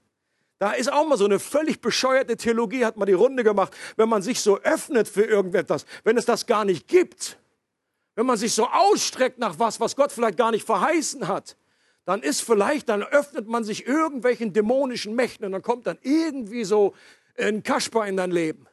Da 0.59 0.73
ist 0.73 0.93
auch 0.93 1.07
mal 1.07 1.17
so 1.17 1.25
eine 1.25 1.39
völlig 1.39 1.81
bescheuerte 1.81 2.37
Theologie, 2.37 2.85
hat 2.85 2.97
man 2.97 3.07
die 3.07 3.13
Runde 3.13 3.45
gemacht, 3.45 3.73
wenn 3.97 4.09
man 4.09 4.23
sich 4.23 4.41
so 4.41 4.59
öffnet 4.61 5.09
für 5.09 5.25
irgendetwas, 5.25 5.87
wenn 6.05 6.17
es 6.17 6.27
das 6.27 6.47
gar 6.47 6.65
nicht 6.65 6.89
gibt, 6.89 7.39
wenn 8.15 8.27
man 8.27 8.37
sich 8.37 8.53
so 8.53 8.69
ausstreckt 8.69 9.39
nach 9.39 9.59
was, 9.59 9.81
was 9.81 9.97
Gott 9.97 10.13
vielleicht 10.13 10.39
gar 10.39 10.51
nicht 10.51 10.65
verheißen 10.65 11.27
hat, 11.29 11.57
dann 12.05 12.23
ist 12.23 12.43
vielleicht, 12.43 12.89
dann 12.89 13.03
öffnet 13.03 13.49
man 13.49 13.65
sich 13.65 13.87
irgendwelchen 13.87 14.53
dämonischen 14.53 15.15
Mächten 15.15 15.47
und 15.47 15.53
dann 15.53 15.63
kommt 15.63 15.87
dann 15.87 15.99
irgendwie 16.03 16.65
so 16.65 16.95
ein 17.37 17.63
Kasper 17.63 18.07
in 18.07 18.17
dein 18.17 18.31
Leben. 18.31 18.67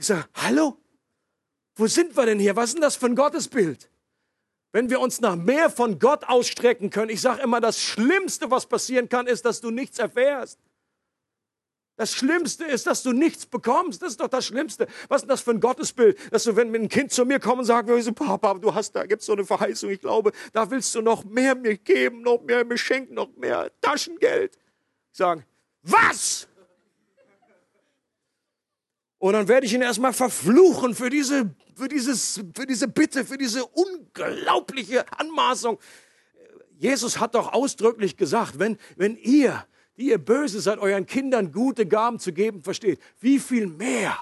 Ich 0.00 0.06
sage, 0.06 0.24
hallo? 0.32 0.78
Wo 1.74 1.86
sind 1.86 2.16
wir 2.16 2.24
denn 2.24 2.38
hier? 2.38 2.56
Was 2.56 2.70
ist 2.70 2.76
denn 2.76 2.80
das 2.80 2.96
für 2.96 3.04
ein 3.04 3.14
Gottesbild? 3.14 3.90
Wenn 4.72 4.88
wir 4.88 4.98
uns 4.98 5.20
nach 5.20 5.36
mehr 5.36 5.68
von 5.68 5.98
Gott 5.98 6.24
ausstrecken 6.24 6.88
können, 6.88 7.10
ich 7.10 7.20
sage 7.20 7.42
immer, 7.42 7.60
das 7.60 7.78
Schlimmste, 7.78 8.50
was 8.50 8.64
passieren 8.64 9.10
kann, 9.10 9.26
ist, 9.26 9.44
dass 9.44 9.60
du 9.60 9.70
nichts 9.70 9.98
erfährst. 9.98 10.58
Das 11.96 12.14
Schlimmste 12.14 12.64
ist, 12.64 12.86
dass 12.86 13.02
du 13.02 13.12
nichts 13.12 13.44
bekommst. 13.44 14.00
Das 14.00 14.12
ist 14.12 14.20
doch 14.22 14.28
das 14.28 14.46
Schlimmste. 14.46 14.86
Was 15.08 15.16
ist 15.16 15.24
denn 15.24 15.28
das 15.28 15.42
für 15.42 15.50
ein 15.50 15.60
Gottesbild? 15.60 16.18
Dass 16.32 16.44
du, 16.44 16.56
wenn 16.56 16.74
ein 16.74 16.88
Kind 16.88 17.12
zu 17.12 17.26
mir 17.26 17.38
kommt 17.38 17.58
und 17.58 17.64
sagt, 17.66 17.90
Papa, 18.14 18.54
du 18.54 18.74
hast 18.74 18.92
da, 18.92 19.04
gibt's 19.04 19.26
so 19.26 19.34
eine 19.34 19.44
Verheißung. 19.44 19.90
Ich 19.90 20.00
glaube, 20.00 20.32
da 20.54 20.70
willst 20.70 20.94
du 20.94 21.02
noch 21.02 21.24
mehr 21.24 21.54
mir 21.54 21.76
geben, 21.76 22.22
noch 22.22 22.40
mehr 22.40 22.64
mir 22.64 22.78
schenken, 22.78 23.12
noch 23.12 23.36
mehr 23.36 23.70
Taschengeld. 23.82 24.56
Ich 25.12 25.18
sage, 25.18 25.44
was? 25.82 26.48
Und 29.20 29.34
dann 29.34 29.48
werde 29.48 29.66
ich 29.66 29.74
ihn 29.74 29.82
erstmal 29.82 30.14
verfluchen 30.14 30.94
für 30.94 31.10
diese, 31.10 31.54
für, 31.76 31.88
dieses, 31.88 32.42
für 32.54 32.66
diese 32.66 32.88
Bitte, 32.88 33.22
für 33.26 33.36
diese 33.36 33.66
unglaubliche 33.66 35.04
Anmaßung. 35.12 35.78
Jesus 36.78 37.20
hat 37.20 37.34
doch 37.34 37.52
ausdrücklich 37.52 38.16
gesagt, 38.16 38.58
wenn, 38.58 38.78
wenn 38.96 39.16
ihr, 39.18 39.66
die 39.98 40.08
ihr 40.08 40.16
böse 40.16 40.62
seid, 40.62 40.78
euren 40.78 41.04
Kindern 41.04 41.52
gute 41.52 41.84
Gaben 41.84 42.18
zu 42.18 42.32
geben 42.32 42.62
versteht, 42.62 42.98
wie 43.20 43.38
viel 43.38 43.66
mehr 43.66 44.16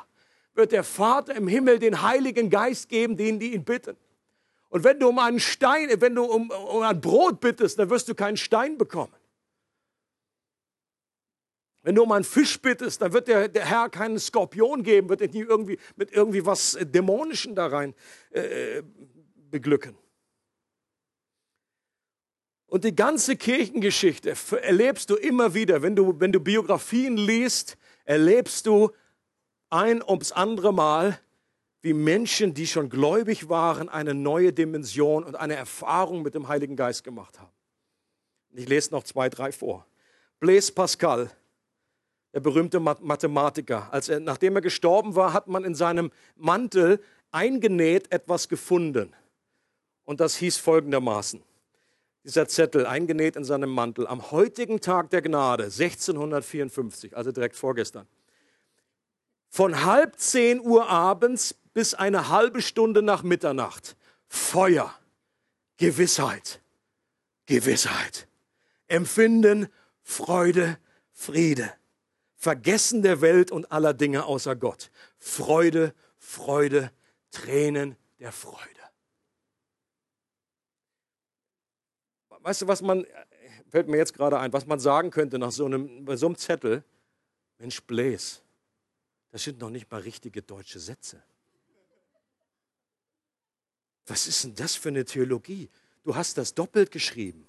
wird 0.54 0.72
der 0.72 0.82
Vater 0.82 1.36
im 1.36 1.46
Himmel 1.46 1.78
den 1.78 2.02
Heiligen 2.02 2.50
Geist 2.50 2.88
geben, 2.88 3.16
denen, 3.16 3.38
die 3.38 3.54
ihn 3.54 3.62
bitten. 3.62 3.96
Und 4.68 4.82
wenn 4.82 4.98
du 4.98 5.08
um 5.08 5.20
einen 5.20 5.38
Stein, 5.38 5.88
wenn 6.00 6.16
du 6.16 6.24
um, 6.24 6.50
um 6.50 6.82
ein 6.82 7.00
Brot 7.00 7.38
bittest, 7.38 7.78
dann 7.78 7.88
wirst 7.88 8.08
du 8.08 8.16
keinen 8.16 8.36
Stein 8.36 8.76
bekommen. 8.76 9.12
Wenn 11.88 11.94
du 11.94 12.02
um 12.02 12.12
einen 12.12 12.22
Fisch 12.22 12.60
bittest, 12.60 13.00
dann 13.00 13.14
wird 13.14 13.28
der, 13.28 13.48
der 13.48 13.64
Herr 13.64 13.88
keinen 13.88 14.18
Skorpion 14.18 14.82
geben, 14.82 15.08
wird 15.08 15.22
er 15.22 15.28
nie 15.28 15.40
irgendwie 15.40 15.78
mit 15.96 16.12
irgendwie 16.12 16.44
was 16.44 16.74
äh, 16.74 16.84
Dämonischen 16.84 17.54
da 17.54 17.68
rein 17.68 17.94
äh, 18.28 18.82
beglücken. 19.50 19.96
Und 22.66 22.84
die 22.84 22.94
ganze 22.94 23.36
Kirchengeschichte 23.36 24.34
erlebst 24.60 25.08
du 25.08 25.14
immer 25.14 25.54
wieder, 25.54 25.80
wenn 25.80 25.96
du, 25.96 26.20
wenn 26.20 26.30
du 26.30 26.40
Biografien 26.40 27.16
liest, 27.16 27.78
erlebst 28.04 28.66
du 28.66 28.90
ein 29.70 30.02
ums 30.02 30.30
andere 30.30 30.74
Mal, 30.74 31.18
wie 31.80 31.94
Menschen, 31.94 32.52
die 32.52 32.66
schon 32.66 32.90
gläubig 32.90 33.48
waren, 33.48 33.88
eine 33.88 34.12
neue 34.12 34.52
Dimension 34.52 35.24
und 35.24 35.36
eine 35.36 35.54
Erfahrung 35.54 36.20
mit 36.20 36.34
dem 36.34 36.48
Heiligen 36.48 36.76
Geist 36.76 37.02
gemacht 37.02 37.40
haben. 37.40 37.52
Ich 38.52 38.68
lese 38.68 38.90
noch 38.90 39.04
zwei, 39.04 39.30
drei 39.30 39.52
vor. 39.52 39.86
Blaise 40.38 40.70
Pascal, 40.70 41.30
der 42.38 42.42
berühmte 42.52 42.78
Mathematiker. 42.78 43.92
Als 43.92 44.08
er, 44.08 44.20
nachdem 44.20 44.54
er 44.54 44.62
gestorben 44.62 45.16
war, 45.16 45.32
hat 45.32 45.48
man 45.48 45.64
in 45.64 45.74
seinem 45.74 46.12
Mantel 46.36 47.02
eingenäht 47.32 48.12
etwas 48.12 48.48
gefunden. 48.48 49.12
Und 50.04 50.20
das 50.20 50.36
hieß 50.36 50.58
folgendermaßen. 50.58 51.42
Dieser 52.22 52.46
Zettel 52.46 52.86
eingenäht 52.86 53.34
in 53.34 53.42
seinem 53.42 53.70
Mantel 53.70 54.06
am 54.06 54.30
heutigen 54.30 54.80
Tag 54.80 55.10
der 55.10 55.20
Gnade, 55.20 55.64
1654, 55.64 57.16
also 57.16 57.32
direkt 57.32 57.56
vorgestern. 57.56 58.06
Von 59.48 59.84
halb 59.84 60.16
zehn 60.20 60.60
Uhr 60.60 60.88
abends 60.88 61.56
bis 61.74 61.94
eine 61.94 62.28
halbe 62.28 62.62
Stunde 62.62 63.02
nach 63.02 63.24
Mitternacht. 63.24 63.96
Feuer, 64.28 64.94
Gewissheit, 65.76 66.60
Gewissheit. 67.46 68.28
Empfinden, 68.86 69.66
Freude, 70.02 70.78
Friede. 71.12 71.72
Vergessen 72.40 73.02
der 73.02 73.20
Welt 73.20 73.50
und 73.50 73.72
aller 73.72 73.92
Dinge 73.92 74.24
außer 74.24 74.54
Gott. 74.54 74.92
Freude, 75.18 75.92
Freude, 76.18 76.92
Tränen 77.32 77.96
der 78.20 78.30
Freude. 78.30 78.62
Weißt 82.28 82.62
du, 82.62 82.68
was 82.68 82.80
man, 82.80 83.04
fällt 83.70 83.88
mir 83.88 83.96
jetzt 83.96 84.14
gerade 84.14 84.38
ein, 84.38 84.52
was 84.52 84.66
man 84.66 84.78
sagen 84.78 85.10
könnte 85.10 85.40
nach 85.40 85.50
so 85.50 85.66
einem, 85.66 86.04
bei 86.04 86.14
so 86.14 86.26
einem 86.26 86.36
Zettel? 86.36 86.84
Mensch, 87.58 87.82
Bläs, 87.82 88.40
das 89.32 89.42
sind 89.42 89.58
noch 89.58 89.70
nicht 89.70 89.90
mal 89.90 90.00
richtige 90.00 90.40
deutsche 90.40 90.78
Sätze. 90.78 91.20
Was 94.06 94.28
ist 94.28 94.44
denn 94.44 94.54
das 94.54 94.76
für 94.76 94.90
eine 94.90 95.04
Theologie? 95.04 95.68
Du 96.04 96.14
hast 96.14 96.38
das 96.38 96.54
doppelt 96.54 96.92
geschrieben. 96.92 97.48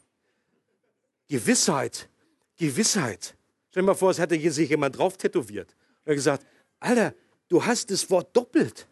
Gewissheit, 1.27 2.09
Gewissheit. 2.57 3.35
Stell 3.69 3.83
dir 3.83 3.87
mal 3.87 3.95
vor, 3.95 4.11
es 4.11 4.19
hätte 4.19 4.39
sich 4.51 4.69
jemand 4.69 4.97
drauf 4.97 5.17
tätowiert. 5.17 5.75
Und 6.05 6.11
er 6.11 6.15
gesagt, 6.15 6.45
Alter, 6.79 7.13
du 7.49 7.63
hast 7.65 7.91
das 7.91 8.09
Wort 8.09 8.35
doppelt. 8.35 8.87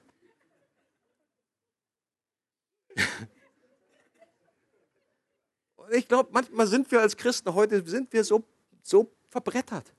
Und 5.77 5.93
ich 5.93 6.07
glaube, 6.07 6.29
manchmal 6.31 6.67
sind 6.67 6.91
wir 6.91 7.01
als 7.01 7.15
Christen 7.15 7.53
heute 7.53 7.87
sind 7.87 8.11
wir 8.11 8.23
so, 8.23 8.43
so 8.83 9.11
verbrettert, 9.29 9.93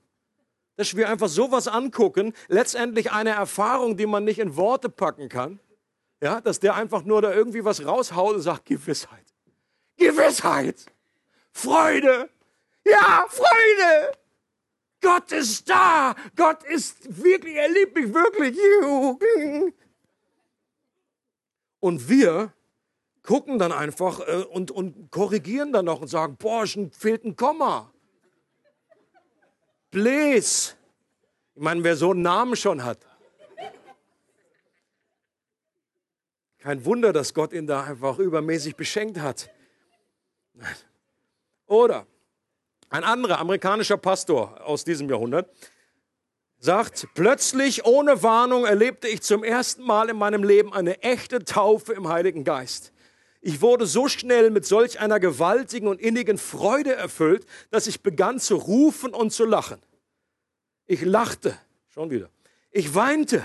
dass 0.75 0.95
wir 0.95 1.09
einfach 1.09 1.29
sowas 1.29 1.67
angucken, 1.67 2.33
letztendlich 2.47 3.11
eine 3.11 3.31
Erfahrung, 3.31 3.97
die 3.97 4.05
man 4.05 4.23
nicht 4.23 4.39
in 4.39 4.55
Worte 4.55 4.89
packen 4.89 5.29
kann, 5.29 5.59
ja, 6.21 6.41
dass 6.41 6.59
der 6.59 6.75
einfach 6.75 7.03
nur 7.03 7.21
da 7.21 7.33
irgendwie 7.33 7.65
was 7.65 7.85
raushaut 7.85 8.35
und 8.35 8.41
sagt 8.41 8.65
Gewissheit. 8.65 9.25
Gewissheit. 9.97 10.85
Freude. 11.51 12.29
Ja, 12.85 13.25
Freude. 13.29 14.17
Gott 15.09 15.31
ist 15.31 15.67
da. 15.67 16.15
Gott 16.35 16.63
ist 16.65 17.23
wirklich, 17.23 17.55
er 17.55 17.69
liebt 17.69 17.95
mich 17.95 18.13
wirklich. 18.13 18.55
Und 21.79 22.07
wir 22.07 22.53
gucken 23.23 23.57
dann 23.57 23.71
einfach 23.71 24.19
äh, 24.19 24.43
und, 24.51 24.69
und 24.69 25.09
korrigieren 25.09 25.73
dann 25.73 25.85
noch 25.85 26.01
und 26.01 26.09
sagen, 26.09 26.37
boah, 26.37 26.63
fehlt 26.91 27.23
ein 27.25 27.35
Komma. 27.35 27.91
Bläs. 29.89 30.75
Ich 31.55 31.61
meine, 31.61 31.83
wer 31.83 31.95
so 31.95 32.11
einen 32.11 32.21
Namen 32.21 32.55
schon 32.55 32.83
hat. 32.83 32.99
Kein 36.59 36.85
Wunder, 36.85 37.13
dass 37.13 37.33
Gott 37.33 37.51
ihn 37.53 37.65
da 37.65 37.83
einfach 37.83 38.19
übermäßig 38.19 38.75
beschenkt 38.75 39.19
hat. 39.19 39.49
Oder 41.65 42.05
ein 42.89 43.03
anderer 43.03 43.39
amerikanischer 43.39 43.97
Pastor 43.97 44.65
aus 44.65 44.83
diesem 44.83 45.09
Jahrhundert 45.09 45.49
sagt, 46.59 47.07
plötzlich 47.13 47.85
ohne 47.85 48.21
Warnung 48.21 48.65
erlebte 48.65 49.07
ich 49.07 49.21
zum 49.21 49.43
ersten 49.43 49.83
Mal 49.83 50.09
in 50.09 50.17
meinem 50.17 50.43
Leben 50.43 50.73
eine 50.73 51.01
echte 51.01 51.43
Taufe 51.43 51.93
im 51.93 52.09
Heiligen 52.09 52.43
Geist. 52.43 52.91
Ich 53.41 53.61
wurde 53.61 53.85
so 53.85 54.09
schnell 54.09 54.49
mit 54.49 54.65
solch 54.65 54.99
einer 54.99 55.19
gewaltigen 55.19 55.87
und 55.87 56.01
innigen 56.01 56.37
Freude 56.37 56.93
erfüllt, 56.93 57.45
dass 57.71 57.87
ich 57.87 58.01
begann 58.01 58.39
zu 58.39 58.57
rufen 58.57 59.13
und 59.13 59.31
zu 59.31 59.45
lachen. 59.45 59.79
Ich 60.85 61.01
lachte, 61.01 61.57
schon 61.87 62.09
wieder. 62.09 62.29
Ich 62.71 62.93
weinte 62.95 63.43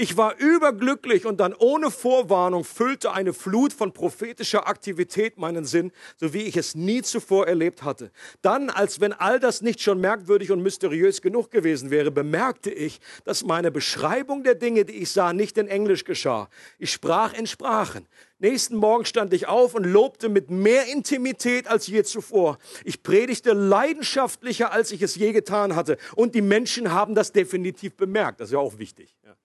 ich 0.00 0.16
war 0.16 0.38
überglücklich 0.38 1.26
und 1.26 1.40
dann 1.40 1.52
ohne 1.52 1.90
Vorwarnung 1.90 2.64
füllte 2.64 3.12
eine 3.12 3.34
Flut 3.34 3.74
von 3.74 3.92
prophetischer 3.92 4.66
Aktivität 4.66 5.36
meinen 5.36 5.66
Sinn, 5.66 5.92
so 6.16 6.32
wie 6.32 6.44
ich 6.44 6.56
es 6.56 6.74
nie 6.74 7.02
zuvor 7.02 7.46
erlebt 7.46 7.82
hatte. 7.82 8.10
Dann, 8.40 8.70
als 8.70 9.02
wenn 9.02 9.12
all 9.12 9.38
das 9.38 9.60
nicht 9.60 9.82
schon 9.82 10.00
merkwürdig 10.00 10.52
und 10.52 10.62
mysteriös 10.62 11.20
genug 11.20 11.50
gewesen 11.50 11.90
wäre, 11.90 12.10
bemerkte 12.10 12.70
ich, 12.70 12.98
dass 13.24 13.44
meine 13.44 13.70
Beschreibung 13.70 14.42
der 14.42 14.54
Dinge, 14.54 14.86
die 14.86 14.94
ich 14.94 15.10
sah, 15.10 15.34
nicht 15.34 15.58
in 15.58 15.68
Englisch 15.68 16.06
geschah. 16.06 16.48
Ich 16.78 16.92
sprach 16.92 17.34
in 17.34 17.46
Sprachen. 17.46 18.06
Nächsten 18.38 18.76
Morgen 18.76 19.04
stand 19.04 19.34
ich 19.34 19.48
auf 19.48 19.74
und 19.74 19.84
lobte 19.84 20.30
mit 20.30 20.50
mehr 20.50 20.86
Intimität 20.86 21.68
als 21.68 21.86
je 21.88 22.04
zuvor. 22.04 22.56
Ich 22.84 23.02
predigte 23.02 23.52
leidenschaftlicher, 23.52 24.72
als 24.72 24.92
ich 24.92 25.02
es 25.02 25.16
je 25.16 25.32
getan 25.32 25.76
hatte. 25.76 25.98
Und 26.14 26.34
die 26.34 26.40
Menschen 26.40 26.90
haben 26.90 27.14
das 27.14 27.32
definitiv 27.32 27.98
bemerkt. 27.98 28.40
Das 28.40 28.48
ist 28.48 28.54
ja 28.54 28.60
auch 28.60 28.78
wichtig. 28.78 29.14
Ja. 29.26 29.36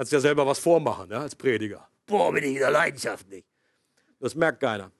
Kannst 0.00 0.12
ja 0.12 0.20
selber 0.20 0.46
was 0.46 0.58
vormachen, 0.58 1.10
ja, 1.10 1.20
als 1.20 1.36
Prediger. 1.36 1.86
Boah, 2.06 2.32
bin 2.32 2.42
ich 2.42 2.54
wieder 2.54 2.70
leidenschaftlich. 2.70 3.44
Das 4.18 4.34
merkt 4.34 4.60
keiner. 4.60 4.90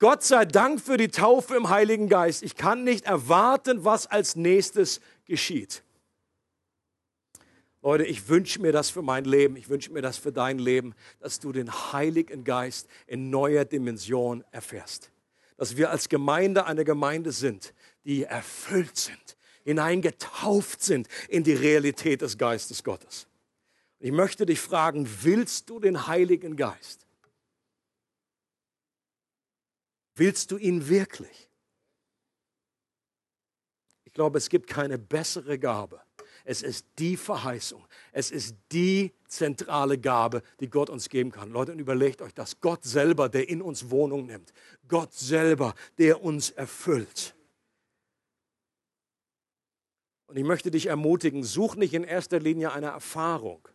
Gott 0.00 0.24
sei 0.24 0.44
Dank 0.44 0.80
für 0.80 0.96
die 0.96 1.06
Taufe 1.06 1.54
im 1.54 1.68
Heiligen 1.68 2.08
Geist. 2.08 2.42
Ich 2.42 2.56
kann 2.56 2.82
nicht 2.82 3.04
erwarten, 3.04 3.84
was 3.84 4.08
als 4.08 4.34
nächstes 4.34 5.00
geschieht. 5.24 5.84
Leute, 7.80 8.02
ich 8.02 8.28
wünsche 8.28 8.60
mir 8.60 8.72
das 8.72 8.90
für 8.90 9.02
mein 9.02 9.24
Leben, 9.24 9.54
ich 9.54 9.68
wünsche 9.68 9.92
mir 9.92 10.02
das 10.02 10.18
für 10.18 10.32
dein 10.32 10.58
Leben, 10.58 10.96
dass 11.20 11.38
du 11.38 11.52
den 11.52 11.70
Heiligen 11.92 12.42
Geist 12.42 12.88
in 13.06 13.30
neuer 13.30 13.64
Dimension 13.64 14.42
erfährst. 14.50 15.12
Dass 15.58 15.76
wir 15.76 15.92
als 15.92 16.08
Gemeinde 16.08 16.66
eine 16.66 16.84
Gemeinde 16.84 17.30
sind, 17.30 17.72
die 18.04 18.24
erfüllt 18.24 18.96
sind, 18.96 19.36
hineingetauft 19.62 20.82
sind 20.82 21.06
in 21.28 21.44
die 21.44 21.54
Realität 21.54 22.22
des 22.22 22.36
Geistes 22.36 22.82
Gottes. 22.82 23.28
Ich 24.00 24.12
möchte 24.12 24.46
dich 24.46 24.58
fragen, 24.58 25.06
willst 25.22 25.68
du 25.68 25.78
den 25.78 26.06
Heiligen 26.06 26.56
Geist? 26.56 27.06
Willst 30.14 30.50
du 30.50 30.56
ihn 30.56 30.88
wirklich? 30.88 31.50
Ich 34.04 34.12
glaube, 34.12 34.38
es 34.38 34.48
gibt 34.48 34.68
keine 34.68 34.98
bessere 34.98 35.58
Gabe. 35.58 36.00
Es 36.44 36.62
ist 36.62 36.86
die 36.98 37.18
Verheißung. 37.18 37.86
Es 38.10 38.30
ist 38.30 38.56
die 38.72 39.12
zentrale 39.28 39.98
Gabe, 39.98 40.42
die 40.60 40.70
Gott 40.70 40.88
uns 40.88 41.10
geben 41.10 41.30
kann. 41.30 41.50
Leute, 41.50 41.72
und 41.72 41.78
überlegt 41.78 42.22
euch 42.22 42.32
das. 42.32 42.58
Gott 42.60 42.84
selber, 42.84 43.28
der 43.28 43.50
in 43.50 43.60
uns 43.60 43.90
Wohnung 43.90 44.26
nimmt. 44.26 44.52
Gott 44.88 45.12
selber, 45.12 45.74
der 45.98 46.22
uns 46.22 46.50
erfüllt. 46.50 47.34
Und 50.26 50.38
ich 50.38 50.44
möchte 50.44 50.70
dich 50.70 50.86
ermutigen, 50.86 51.44
such 51.44 51.76
nicht 51.76 51.92
in 51.92 52.04
erster 52.04 52.40
Linie 52.40 52.72
eine 52.72 52.86
Erfahrung. 52.86 53.68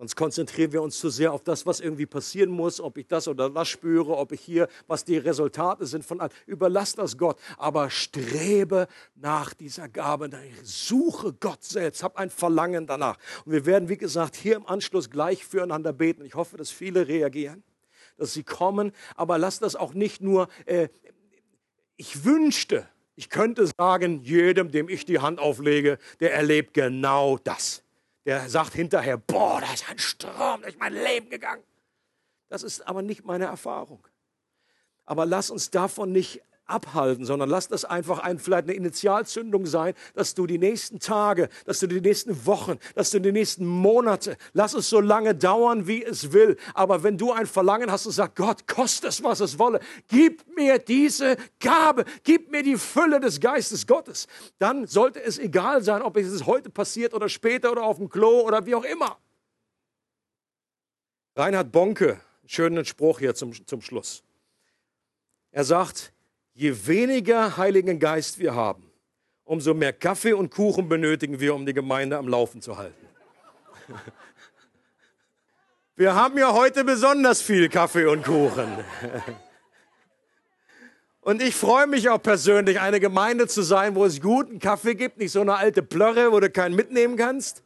Sonst 0.00 0.16
konzentrieren 0.16 0.72
wir 0.72 0.80
uns 0.80 0.98
zu 0.98 1.10
sehr 1.10 1.30
auf 1.30 1.44
das, 1.44 1.66
was 1.66 1.78
irgendwie 1.78 2.06
passieren 2.06 2.48
muss, 2.48 2.80
ob 2.80 2.96
ich 2.96 3.06
das 3.06 3.28
oder 3.28 3.50
das 3.50 3.68
spüre, 3.68 4.16
ob 4.16 4.32
ich 4.32 4.40
hier, 4.40 4.66
was 4.86 5.04
die 5.04 5.18
Resultate 5.18 5.84
sind 5.84 6.06
von 6.06 6.22
allem. 6.22 6.32
Überlass 6.46 6.94
das 6.94 7.18
Gott, 7.18 7.38
aber 7.58 7.90
strebe 7.90 8.88
nach 9.14 9.52
dieser 9.52 9.90
Gabe. 9.90 10.30
Suche 10.62 11.34
Gott 11.34 11.62
selbst, 11.62 12.02
hab 12.02 12.16
ein 12.16 12.30
Verlangen 12.30 12.86
danach. 12.86 13.18
Und 13.44 13.52
wir 13.52 13.66
werden, 13.66 13.90
wie 13.90 13.98
gesagt, 13.98 14.36
hier 14.36 14.56
im 14.56 14.66
Anschluss 14.66 15.10
gleich 15.10 15.44
füreinander 15.44 15.92
beten. 15.92 16.24
Ich 16.24 16.34
hoffe, 16.34 16.56
dass 16.56 16.70
viele 16.70 17.06
reagieren, 17.06 17.62
dass 18.16 18.32
sie 18.32 18.42
kommen, 18.42 18.92
aber 19.16 19.36
lass 19.36 19.58
das 19.58 19.76
auch 19.76 19.92
nicht 19.92 20.22
nur, 20.22 20.48
äh, 20.64 20.88
ich 21.98 22.24
wünschte, 22.24 22.88
ich 23.16 23.28
könnte 23.28 23.66
sagen, 23.76 24.22
jedem, 24.22 24.70
dem 24.70 24.88
ich 24.88 25.04
die 25.04 25.18
Hand 25.18 25.40
auflege, 25.40 25.98
der 26.20 26.32
erlebt 26.32 26.72
genau 26.72 27.36
das 27.36 27.82
der 28.24 28.48
sagt 28.48 28.74
hinterher, 28.74 29.16
boah, 29.16 29.60
da 29.60 29.72
ist 29.72 29.88
ein 29.88 29.98
Strom 29.98 30.62
durch 30.62 30.78
mein 30.78 30.92
Leben 30.92 31.30
gegangen. 31.30 31.64
Das 32.48 32.62
ist 32.62 32.86
aber 32.86 33.02
nicht 33.02 33.24
meine 33.24 33.46
Erfahrung. 33.46 34.06
Aber 35.04 35.26
lass 35.26 35.50
uns 35.50 35.70
davon 35.70 36.12
nicht 36.12 36.42
abhalten, 36.70 37.24
sondern 37.24 37.48
lass 37.48 37.68
das 37.68 37.84
einfach 37.84 38.20
ein, 38.20 38.38
vielleicht 38.38 38.64
eine 38.64 38.74
Initialzündung 38.74 39.66
sein, 39.66 39.94
dass 40.14 40.34
du 40.34 40.46
die 40.46 40.58
nächsten 40.58 41.00
Tage, 41.00 41.48
dass 41.64 41.80
du 41.80 41.86
die 41.86 42.00
nächsten 42.00 42.46
Wochen, 42.46 42.78
dass 42.94 43.10
du 43.10 43.20
die 43.20 43.32
nächsten 43.32 43.66
Monate, 43.66 44.36
lass 44.52 44.74
es 44.74 44.88
so 44.88 45.00
lange 45.00 45.34
dauern, 45.34 45.86
wie 45.86 46.04
es 46.04 46.32
will. 46.32 46.56
Aber 46.74 47.02
wenn 47.02 47.18
du 47.18 47.32
ein 47.32 47.46
Verlangen 47.46 47.90
hast 47.90 48.06
und 48.06 48.12
sagst, 48.12 48.36
Gott, 48.36 48.66
koste 48.66 49.08
es, 49.08 49.22
was 49.22 49.40
es 49.40 49.58
wolle, 49.58 49.80
gib 50.08 50.44
mir 50.56 50.78
diese 50.78 51.36
Gabe, 51.58 52.04
gib 52.24 52.50
mir 52.50 52.62
die 52.62 52.76
Fülle 52.76 53.20
des 53.20 53.40
Geistes 53.40 53.86
Gottes, 53.86 54.26
dann 54.58 54.86
sollte 54.86 55.22
es 55.22 55.38
egal 55.38 55.82
sein, 55.82 56.02
ob 56.02 56.16
es 56.16 56.46
heute 56.46 56.70
passiert 56.70 57.14
oder 57.14 57.28
später 57.28 57.72
oder 57.72 57.82
auf 57.82 57.96
dem 57.98 58.08
Klo 58.08 58.40
oder 58.40 58.64
wie 58.66 58.74
auch 58.74 58.84
immer. 58.84 59.18
Reinhard 61.36 61.72
Bonke, 61.72 62.20
schönen 62.46 62.84
Spruch 62.84 63.20
hier 63.20 63.34
zum, 63.34 63.52
zum 63.66 63.80
Schluss. 63.80 64.22
Er 65.52 65.64
sagt, 65.64 66.12
je 66.54 66.86
weniger 66.86 67.56
Heiligen 67.56 67.98
Geist 67.98 68.38
wir 68.38 68.54
haben, 68.54 68.90
umso 69.44 69.74
mehr 69.74 69.92
Kaffee 69.92 70.32
und 70.32 70.50
Kuchen 70.50 70.88
benötigen 70.88 71.40
wir, 71.40 71.54
um 71.54 71.66
die 71.66 71.74
Gemeinde 71.74 72.18
am 72.18 72.28
Laufen 72.28 72.60
zu 72.60 72.76
halten. 72.76 73.06
Wir 75.96 76.14
haben 76.14 76.38
ja 76.38 76.54
heute 76.54 76.82
besonders 76.82 77.42
viel 77.42 77.68
Kaffee 77.68 78.06
und 78.06 78.24
Kuchen. 78.24 78.68
Und 81.20 81.42
ich 81.42 81.54
freue 81.54 81.86
mich 81.86 82.08
auch 82.08 82.22
persönlich, 82.22 82.80
eine 82.80 82.98
Gemeinde 82.98 83.46
zu 83.46 83.60
sein, 83.60 83.94
wo 83.94 84.06
es 84.06 84.22
guten 84.22 84.58
Kaffee 84.58 84.94
gibt, 84.94 85.18
nicht 85.18 85.32
so 85.32 85.42
eine 85.42 85.56
alte 85.56 85.82
Plörre, 85.82 86.32
wo 86.32 86.40
du 86.40 86.48
keinen 86.48 86.74
mitnehmen 86.74 87.16
kannst 87.16 87.62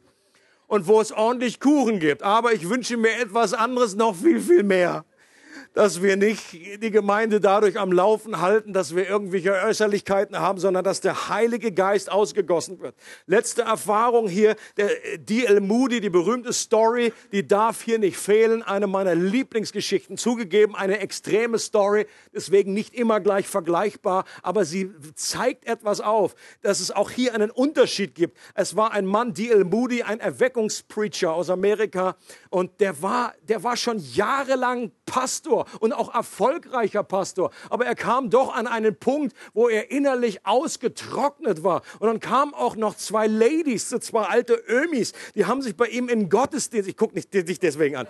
und 0.67 0.87
wo 0.87 0.99
es 0.99 1.13
ordentlich 1.13 1.61
Kuchen 1.61 1.99
gibt. 1.99 2.21
Aber 2.23 2.51
ich 2.51 2.69
wünsche 2.69 2.97
mir 2.97 3.17
etwas 3.17 3.53
anderes 3.53 3.95
noch 3.95 4.15
viel, 4.15 4.41
viel 4.41 4.63
mehr 4.63 5.05
dass 5.75 6.01
wir 6.01 6.15
nicht 6.15 6.53
die 6.53 6.89
Gemeinde 6.89 7.41
dadurch 7.41 7.77
am 7.77 7.91
Laufen 7.91 8.39
halten, 8.39 8.71
dass 8.73 8.95
wir 8.95 9.07
irgendwelche 9.07 9.51
Äußerlichkeiten 9.51 10.39
haben, 10.39 10.57
sondern 10.57 10.85
dass 10.85 11.01
der 11.01 11.29
Heilige 11.29 11.73
Geist 11.73 12.09
ausgegossen 12.09 12.79
wird. 12.79 12.95
Letzte 13.27 13.63
Erfahrung 13.63 14.29
hier, 14.29 14.55
der 14.77 14.89
D.L. 15.17 15.59
Moody, 15.59 15.99
die 15.99 16.09
berühmte 16.09 16.53
Story, 16.53 17.13
die 17.33 17.45
darf 17.45 17.81
hier 17.81 17.99
nicht 17.99 18.17
fehlen. 18.17 18.63
Eine 18.63 18.87
meiner 18.87 19.15
Lieblingsgeschichten. 19.15 20.17
Zugegeben, 20.17 20.75
eine 20.75 20.99
extreme 20.99 21.59
Story, 21.59 22.07
deswegen 22.33 22.73
nicht 22.73 22.95
immer 22.95 23.19
gleich 23.19 23.47
vergleichbar, 23.47 24.23
aber 24.41 24.63
sie 24.63 24.91
zeigt 25.15 25.67
etwas 25.67 25.99
auf, 25.99 26.35
dass 26.61 26.79
es 26.79 26.91
auch 26.91 27.11
hier 27.11 27.35
einen 27.35 27.51
Unterschied 27.51 28.15
gibt. 28.15 28.37
Es 28.53 28.77
war 28.77 28.93
ein 28.93 29.05
Mann, 29.05 29.33
D.L. 29.33 29.65
Moody, 29.65 30.03
ein 30.03 30.21
Erweckungspreacher 30.21 31.33
aus 31.33 31.49
Amerika 31.49 32.15
und 32.49 32.79
der 32.79 33.01
war, 33.01 33.33
der 33.41 33.61
war 33.63 33.75
schon 33.75 33.99
jahrelang 33.99 34.91
Pastor 35.05 35.64
und 35.79 35.93
auch 35.93 36.13
erfolgreicher 36.13 37.03
Pastor. 37.03 37.51
Aber 37.69 37.85
er 37.85 37.95
kam 37.95 38.29
doch 38.29 38.53
an 38.53 38.67
einen 38.67 38.95
Punkt, 38.95 39.35
wo 39.53 39.69
er 39.69 39.91
innerlich 39.91 40.45
ausgetrocknet 40.45 41.63
war. 41.63 41.81
Und 41.99 42.07
dann 42.07 42.19
kamen 42.19 42.53
auch 42.53 42.75
noch 42.75 42.95
zwei 42.95 43.27
Ladies, 43.27 43.89
so 43.89 43.99
zwei 43.99 44.23
alte 44.23 44.53
Ömis, 44.67 45.13
die 45.35 45.45
haben 45.45 45.61
sich 45.61 45.75
bei 45.75 45.87
ihm 45.87 46.09
in 46.09 46.29
Gottesdienst, 46.29 46.89
ich 46.89 46.97
gucke 46.97 47.15
nicht 47.15 47.33
dich 47.33 47.59
deswegen 47.59 47.95
an. 47.95 48.07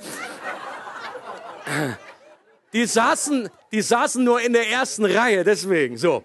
Die 2.74 2.86
saßen, 2.86 3.50
die 3.72 3.82
saßen 3.82 4.24
nur 4.24 4.42
in 4.42 4.54
der 4.54 4.70
ersten 4.70 5.06
Reihe, 5.06 5.44
deswegen, 5.44 5.98
so. 5.98 6.24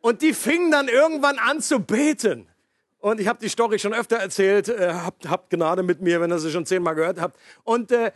Und 0.00 0.22
die 0.22 0.34
fingen 0.34 0.70
dann 0.70 0.88
irgendwann 0.88 1.38
an 1.38 1.60
zu 1.60 1.80
beten. 1.80 2.46
Und 3.00 3.20
ich 3.20 3.28
habe 3.28 3.38
die 3.40 3.48
Story 3.48 3.78
schon 3.78 3.92
öfter 3.92 4.16
erzählt, 4.16 4.68
äh, 4.68 4.92
habt, 4.92 5.28
habt 5.28 5.50
Gnade 5.50 5.82
mit 5.82 6.00
mir, 6.00 6.20
wenn 6.20 6.30
ihr 6.30 6.38
sie 6.38 6.50
schon 6.50 6.64
zehnmal 6.64 6.94
gehört 6.94 7.20
habt. 7.20 7.38
Und 7.64 7.92
äh, 7.92 8.12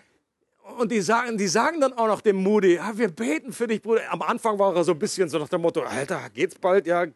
und 0.79 0.91
die 0.91 1.01
sagen, 1.01 1.37
die 1.37 1.49
sagen 1.49 1.81
dann 1.81 1.93
auch 1.93 2.07
noch 2.07 2.21
dem 2.21 2.37
Moody, 2.37 2.77
ja, 2.77 2.97
wir 2.97 3.09
beten 3.09 3.53
für 3.53 3.67
dich, 3.67 3.83
Bruder. 3.83 4.03
Am 4.11 4.23
Anfang 4.23 4.59
war 4.59 4.75
er 4.75 4.85
so 4.85 4.93
ein 4.93 4.99
bisschen 4.99 5.29
so 5.29 5.39
nach 5.39 5.49
dem 5.49 5.61
Motto, 5.61 5.83
Alter, 5.83 6.31
geht's 6.33 6.57
bald? 6.57 6.87
Ja, 6.87 7.07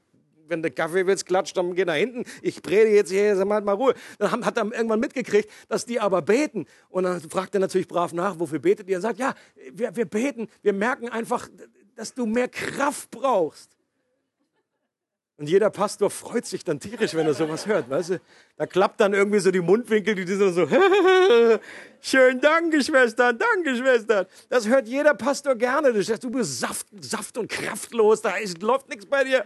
wenn 0.49 0.63
du 0.63 0.71
Kaffee 0.71 1.07
willst, 1.07 1.27
klatscht, 1.27 1.57
dann 1.57 1.75
geh 1.75 1.85
nach 1.85 1.95
hinten. 1.95 2.25
Ich 2.43 2.63
predige 2.63 2.97
jetzt 2.97 3.11
hier, 3.11 3.37
sag 3.37 3.47
mal, 3.47 3.61
mal 3.63 3.73
Ruhe. 3.73 3.95
Dann 4.19 4.45
hat 4.45 4.57
er 4.57 4.65
irgendwann 4.65 5.01
mitgekriegt, 5.01 5.51
dass 5.69 5.87
die 5.87 6.01
aber 6.01 6.23
beten. 6.23 6.67
Und 6.89 7.05
dann 7.05 7.21
fragt 7.21 7.55
er 7.55 7.61
natürlich 7.61 7.89
brav 7.89 8.13
nach, 8.13 8.39
wofür 8.39 8.59
betet 8.59 8.89
ihr? 8.89 8.97
Und 8.97 9.03
sagt, 9.03 9.19
ja, 9.19 9.35
wir, 9.73 9.95
wir 9.97 10.05
beten, 10.05 10.49
wir 10.63 10.73
merken 10.73 11.09
einfach, 11.09 11.49
dass 11.97 12.13
du 12.13 12.27
mehr 12.27 12.49
Kraft 12.49 13.11
brauchst. 13.11 13.74
Und 15.37 15.49
jeder 15.49 15.69
Pastor 15.69 16.11
freut 16.11 16.47
sich 16.47 16.63
dann 16.63 16.79
tierisch, 16.79 17.15
wenn 17.15 17.27
er 17.27 17.35
sowas 17.35 17.67
hört, 17.67 17.91
weißt 17.91 18.11
du? 18.11 18.21
Da 18.57 18.67
klappt 18.67 19.01
dann 19.01 19.15
irgendwie 19.15 19.41
so 19.41 19.51
die 19.51 19.61
Mundwinkel, 19.61 20.15
die 20.15 20.27
sind 20.27 20.55
so, 20.55 20.69
schön, 22.01 22.41
danke 22.41 22.85
Schwestern, 22.85 23.37
danke 23.37 23.77
Schwestern. 23.77 24.27
Das 24.49 24.69
hört 24.69 24.87
jeder 24.87 25.15
Pastor 25.15 25.57
gerne. 25.57 25.93
Du 25.93 26.01
sagst, 26.05 26.23
du 26.23 26.31
bist 26.31 26.61
saft, 26.61 26.87
saft 27.01 27.37
und 27.37 27.49
kraftlos, 27.49 28.23
da 28.23 28.37
ist, 28.37 28.63
läuft 28.63 28.89
nichts 28.89 29.07
bei 29.07 29.25
dir. 29.25 29.45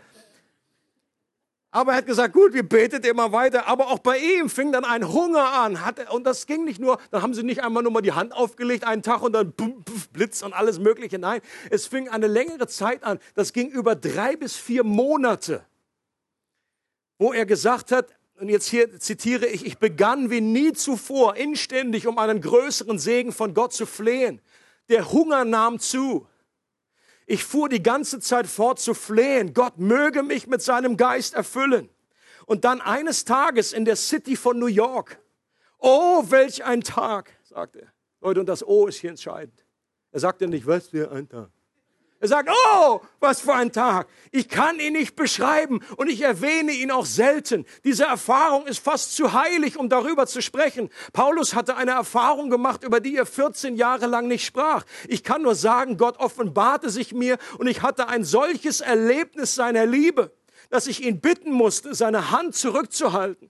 Aber 1.71 1.93
er 1.93 1.99
hat 1.99 2.07
gesagt, 2.07 2.35
gut, 2.35 2.53
wir 2.53 2.67
betet 2.67 3.07
immer 3.07 3.33
weiter. 3.33 3.67
Aber 3.67 3.89
auch 3.89 3.99
bei 3.99 4.19
ihm 4.19 4.51
fing 4.51 4.73
dann 4.73 4.85
ein 4.85 5.11
Hunger 5.11 5.53
an. 5.53 5.85
Hat, 5.85 6.13
und 6.13 6.25
das 6.25 6.47
ging 6.47 6.65
nicht 6.65 6.81
nur, 6.81 6.99
dann 7.11 7.23
haben 7.23 7.33
sie 7.33 7.43
nicht 7.43 7.63
einmal 7.63 7.83
nur 7.83 7.93
mal 7.93 8.03
die 8.03 8.13
Hand 8.13 8.35
aufgelegt, 8.35 8.85
einen 8.85 9.03
Tag 9.03 9.23
und 9.23 9.33
dann 9.33 9.53
bum, 9.53 9.85
pf, 9.89 10.09
Blitz 10.09 10.43
und 10.43 10.53
alles 10.53 10.79
Mögliche. 10.79 11.19
Nein, 11.19 11.41
es 11.71 11.87
fing 11.87 12.09
eine 12.09 12.27
längere 12.27 12.67
Zeit 12.69 13.05
an. 13.05 13.19
Das 13.35 13.55
ging 13.55 13.71
über 13.71 13.95
drei 13.95 14.37
bis 14.37 14.57
vier 14.57 14.85
Monate 14.85 15.63
wo 17.19 17.33
er 17.33 17.47
gesagt 17.47 17.93
hat, 17.93 18.15
und 18.41 18.49
jetzt 18.49 18.69
hier 18.69 18.99
zitiere 19.01 19.47
ich, 19.47 19.67
ich 19.67 19.79
begann 19.79 20.31
wie 20.31 20.41
nie 20.41 20.73
zuvor 20.73 21.37
inständig 21.37 22.07
um 22.07 22.19
einen 22.19 22.41
größeren 22.41 22.99
Segen 22.99 23.33
von 23.33 23.53
Gott 23.53 23.73
zu 23.73 23.85
flehen. 23.85 24.41
Der 24.89 25.11
Hunger 25.11 25.45
nahm 25.45 25.81
zu. 25.81 26.27
Ich 27.27 27.45
fuhr 27.45 27.69
die 27.69 27.83
ganze 27.83 28.21
Zeit 28.21 28.47
fort 28.47 28.79
zu 28.79 28.95
flehen. 28.95 29.55
Gott 29.55 29.79
möge 29.79 30.23
mich 30.23 30.47
mit 30.47 30.63
seinem 30.63 30.97
Geist 30.97 31.35
erfüllen. 31.35 31.91
Und 32.47 32.65
dann 32.65 32.81
eines 32.81 33.25
Tages 33.25 33.73
in 33.73 33.85
der 33.85 33.97
City 33.97 34.37
von 34.37 34.59
New 34.59 34.67
York. 34.67 35.21
Oh, 35.79 36.25
welch 36.29 36.65
ein 36.65 36.83
Tag, 36.83 37.33
sagte 37.43 37.81
er. 37.83 37.93
Leute, 38.21 38.41
und 38.41 38.47
das 38.47 38.67
O 38.67 38.87
ist 38.87 38.99
hier 38.99 39.11
entscheidend. 39.11 39.65
Er 40.13 40.21
sagte 40.21 40.47
nicht, 40.47 40.67
was 40.67 40.89
für 40.89 41.11
ein 41.11 41.29
Tag. 41.29 41.51
Er 42.21 42.27
sagt, 42.27 42.51
oh, 42.75 43.01
was 43.21 43.41
für 43.41 43.55
ein 43.55 43.71
Tag. 43.71 44.09
Ich 44.33 44.49
kann 44.49 44.81
ihn 44.81 44.95
nicht 44.95 45.15
beschreiben 45.15 45.81
und 45.97 46.09
ich 46.09 46.21
erwähne 46.21 46.73
ihn 46.73 46.91
auch 46.91 47.07
selten. 47.07 47.65
Diese 47.85 48.05
Erfahrung 48.05 48.67
ist 48.67 48.81
fast 48.81 49.15
zu 49.15 49.35
heilig, 49.35 49.77
um 49.77 49.89
darüber 49.89 50.27
zu 50.27 50.43
sprechen. 50.43 50.91
Paulus 51.13 51.55
hatte 51.55 51.77
eine 51.77 51.93
Erfahrung 51.93 52.51
gemacht, 52.51 52.83
über 52.83 52.99
die 52.99 53.17
er 53.17 53.25
14 53.25 53.77
Jahre 53.77 54.07
lang 54.07 54.27
nicht 54.27 54.45
sprach. 54.45 54.85
Ich 55.07 55.23
kann 55.23 55.43
nur 55.43 55.55
sagen, 55.55 55.97
Gott 55.97 56.19
offenbarte 56.19 56.91
sich 56.91 57.15
mir 57.15 57.39
und 57.59 57.69
ich 57.69 57.83
hatte 57.83 58.09
ein 58.09 58.25
solches 58.25 58.81
Erlebnis 58.81 59.55
seiner 59.55 59.87
Liebe, 59.87 60.33
dass 60.71 60.89
ich 60.89 61.05
ihn 61.05 61.21
bitten 61.21 61.53
musste, 61.53 61.95
seine 61.95 62.33
Hand 62.33 62.57
zurückzuhalten. 62.57 63.49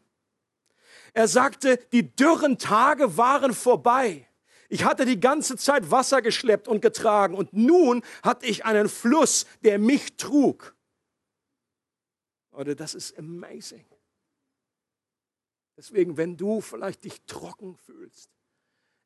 Er 1.15 1.27
sagte, 1.27 1.79
die 1.93 2.15
dürren 2.15 2.59
Tage 2.59 3.17
waren 3.17 3.55
vorbei. 3.55 4.28
Ich 4.69 4.85
hatte 4.85 5.07
die 5.07 5.19
ganze 5.19 5.57
Zeit 5.57 5.91
Wasser 5.91 6.21
geschleppt 6.21 6.69
und 6.69 6.83
getragen 6.83 7.35
und 7.35 7.53
nun 7.55 8.03
hatte 8.23 8.47
ich 8.47 8.67
einen 8.67 8.89
Fluss, 8.89 9.47
der 9.63 9.79
mich 9.79 10.17
trug. 10.17 10.77
Oder 12.53 12.75
das 12.75 12.95
ist 12.95 13.19
amazing. 13.19 13.87
Deswegen, 15.77 16.17
wenn 16.17 16.37
du 16.37 16.61
vielleicht 16.61 17.05
dich 17.05 17.23
trocken 17.23 17.77
fühlst, 17.77 18.31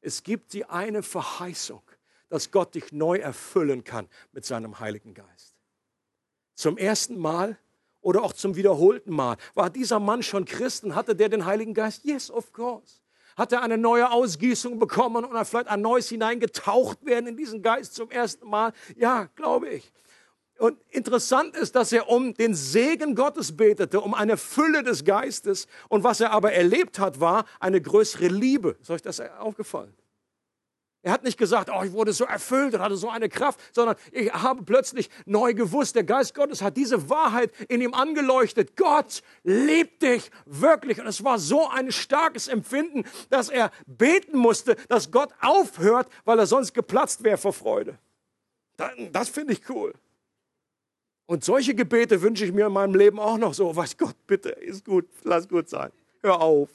es 0.01 0.23
gibt 0.23 0.53
die 0.53 0.65
eine 0.65 1.03
Verheißung, 1.03 1.83
dass 2.29 2.51
Gott 2.51 2.75
dich 2.75 2.93
neu 2.93 3.19
erfüllen 3.19 3.85
kann 3.85 4.09
mit 4.33 4.45
seinem 4.45 4.81
Heiligen 4.81 5.15
Geist. 5.15 5.55
Zum 6.55 6.77
ersten 6.77 7.19
Mal 7.19 7.59
oder 8.01 8.23
auch 8.23 8.33
zum 8.33 8.57
wiederholten 8.57 9.13
Mal. 9.13 9.37
War 9.55 9.69
dieser 9.71 10.01
Mann 10.01 10.23
schon 10.23 10.45
Christen? 10.47 10.95
Hatte 10.95 11.15
der 11.15 11.29
den 11.29 11.45
Heiligen 11.45 11.75
Geist? 11.75 12.05
Yes, 12.05 12.31
of 12.31 12.53
course. 12.53 13.02
Hat 13.37 13.53
er 13.53 13.63
eine 13.63 13.79
neue 13.79 14.11
Ausgießung 14.11 14.79
bekommen 14.79 15.25
und 15.25 15.45
vielleicht 15.47 15.69
ein 15.69 15.81
neues 15.81 16.09
hineingetaucht 16.09 17.05
werden 17.05 17.27
in 17.27 17.37
diesen 17.37 17.63
Geist 17.63 17.95
zum 17.95 18.11
ersten 18.11 18.49
Mal? 18.49 18.73
Ja, 18.97 19.29
glaube 19.37 19.69
ich. 19.69 19.93
Und 20.59 20.79
interessant 20.91 21.57
ist, 21.57 21.75
dass 21.75 21.93
er 21.93 22.09
um 22.09 22.35
den 22.35 22.55
Segen 22.55 23.15
Gottes 23.15 23.57
betete, 23.57 24.01
um 24.01 24.15
eine 24.15 24.37
Fülle 24.37 24.83
des 24.83 25.05
Geistes. 25.05 25.67
Und 25.89 26.05
was 26.05 26.21
er 26.21 26.31
aber 26.31 26.53
erlebt 26.53 26.99
hat, 26.99 27.19
war 27.19 27.47
eine 27.59 27.81
größere 27.81 28.29
Liebe. 28.29 28.77
Ist 28.81 28.91
euch 28.91 29.03
das 29.03 29.19
aufgefallen? 29.21 29.93
Er 31.05 31.13
hat 31.13 31.25
nicht 31.25 31.37
gesagt, 31.37 31.69
oh, 31.75 31.83
ich 31.83 31.93
wurde 31.93 32.13
so 32.13 32.25
erfüllt 32.25 32.75
und 32.75 32.81
hatte 32.81 32.97
so 32.97 33.11
eine 33.11 33.29
Kraft, 33.29 33.59
sondern 33.75 33.97
ich 34.13 34.33
habe 34.33 34.63
plötzlich 34.63 35.11
neu 35.27 35.53
gewusst, 35.53 35.97
der 35.97 36.05
Geist 36.05 36.33
Gottes 36.33 36.63
hat 36.63 36.77
diese 36.77 37.11
Wahrheit 37.11 37.51
in 37.69 37.81
ihm 37.81 37.93
angeleuchtet. 37.93 38.77
Gott 38.77 39.23
liebt 39.43 40.03
dich 40.03 40.31
wirklich. 40.47 41.01
Und 41.01 41.09
es 41.09 41.25
war 41.25 41.41
so 41.41 41.69
ein 41.69 41.91
starkes 41.91 42.47
Empfinden, 42.47 43.05
dass 43.31 43.49
er 43.49 43.73
beten 43.87 44.39
musste, 44.39 44.77
dass 44.89 45.11
Gott 45.11 45.31
aufhört, 45.41 46.09
weil 46.25 46.39
er 46.39 46.47
sonst 46.47 46.73
geplatzt 46.73 47.25
wäre 47.25 47.37
vor 47.37 47.53
Freude. 47.53 47.99
Das 49.11 49.29
finde 49.29 49.55
ich 49.55 49.69
cool. 49.69 49.93
Und 51.27 51.45
solche 51.45 51.75
Gebete 51.75 52.23
wünsche 52.23 52.45
ich 52.45 52.53
mir 52.53 52.67
in 52.67 52.73
meinem 52.73 52.95
Leben 52.95 53.19
auch 53.19 53.39
noch 53.39 53.55
so. 53.55 53.75
Weiß 53.75 53.97
Gott, 53.97 54.17
bitte, 54.27 54.51
ist 54.51 54.85
gut, 54.85 55.09
lass 55.25 55.49
gut 55.49 55.69
sein. 55.69 55.91
Hör 56.21 56.41
auf. 56.41 56.71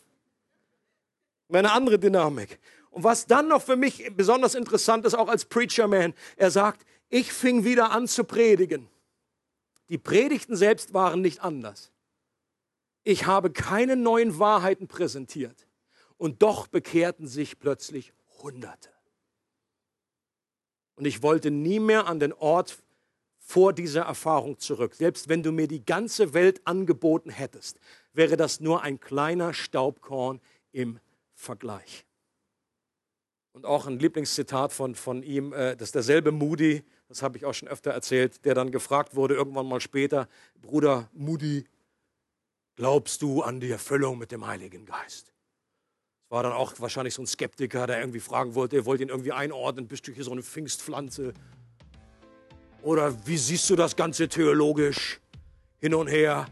Eine 1.49 1.71
andere 1.71 1.97
Dynamik. 1.97 2.59
Und 2.97 3.03
was 3.03 3.27
dann 3.27 3.47
noch 3.47 3.61
für 3.61 3.75
mich 3.75 4.11
besonders 4.15 4.55
interessant 4.55 5.05
ist, 5.05 5.13
auch 5.13 5.27
als 5.27 5.45
Preacher 5.45 5.87
Man, 5.87 6.15
er 6.35 6.49
sagt, 6.49 6.83
ich 7.09 7.31
fing 7.31 7.63
wieder 7.63 7.91
an 7.91 8.07
zu 8.07 8.23
predigen. 8.23 8.89
Die 9.89 9.99
Predigten 9.99 10.55
selbst 10.55 10.95
waren 10.95 11.21
nicht 11.21 11.41
anders. 11.41 11.91
Ich 13.03 13.27
habe 13.27 13.51
keine 13.51 13.95
neuen 13.95 14.39
Wahrheiten 14.39 14.87
präsentiert. 14.87 15.67
Und 16.17 16.41
doch 16.41 16.65
bekehrten 16.65 17.27
sich 17.27 17.59
plötzlich 17.59 18.13
Hunderte. 18.41 18.89
Und 20.95 21.05
ich 21.05 21.21
wollte 21.21 21.51
nie 21.51 21.79
mehr 21.79 22.07
an 22.07 22.19
den 22.19 22.33
Ort 22.33 22.79
vor 23.37 23.73
dieser 23.73 24.05
Erfahrung 24.05 24.57
zurück. 24.57 24.95
Selbst 24.95 25.29
wenn 25.29 25.43
du 25.43 25.51
mir 25.51 25.67
die 25.67 25.85
ganze 25.85 26.33
Welt 26.33 26.65
angeboten 26.65 27.29
hättest, 27.29 27.77
wäre 28.13 28.37
das 28.37 28.59
nur 28.59 28.81
ein 28.81 28.99
kleiner 28.99 29.53
Staubkorn 29.53 30.41
im 30.71 30.99
Vergleich. 31.35 32.06
Und 33.57 33.65
auch 33.65 33.87
ein 33.87 33.97
Lieblingszitat 33.97 34.71
von, 34.71 34.93
von 34.93 35.23
ihm, 35.23 35.51
äh, 35.51 35.75
das 35.75 35.91
derselbe 35.91 36.31
Moody, 36.31 36.83
das 37.07 37.23
habe 37.23 37.39
ich 37.39 37.45
auch 37.45 37.55
schon 37.55 37.67
öfter 37.67 37.89
erzählt, 37.89 38.45
der 38.45 38.53
dann 38.53 38.69
gefragt 38.69 39.15
wurde, 39.15 39.33
irgendwann 39.33 39.65
mal 39.65 39.81
später, 39.81 40.29
Bruder 40.61 41.09
Moody, 41.11 41.65
glaubst 42.75 43.23
du 43.23 43.41
an 43.41 43.59
die 43.59 43.71
Erfüllung 43.71 44.19
mit 44.19 44.31
dem 44.31 44.45
Heiligen 44.45 44.85
Geist? 44.85 45.33
War 46.29 46.43
dann 46.43 46.51
auch 46.51 46.73
wahrscheinlich 46.77 47.15
so 47.15 47.23
ein 47.23 47.25
Skeptiker, 47.25 47.87
der 47.87 47.99
irgendwie 47.99 48.19
fragen 48.19 48.53
wollte, 48.53 48.75
er 48.75 48.85
wollte 48.85 49.01
ihn 49.01 49.09
irgendwie 49.09 49.31
einordnen, 49.31 49.87
bist 49.87 50.07
du 50.07 50.11
hier 50.11 50.23
so 50.23 50.33
eine 50.33 50.43
Pfingstpflanze? 50.43 51.33
Oder 52.83 53.25
wie 53.25 53.39
siehst 53.39 53.67
du 53.71 53.75
das 53.75 53.95
Ganze 53.95 54.29
theologisch 54.29 55.19
hin 55.79 55.95
und 55.95 56.05
her? 56.05 56.45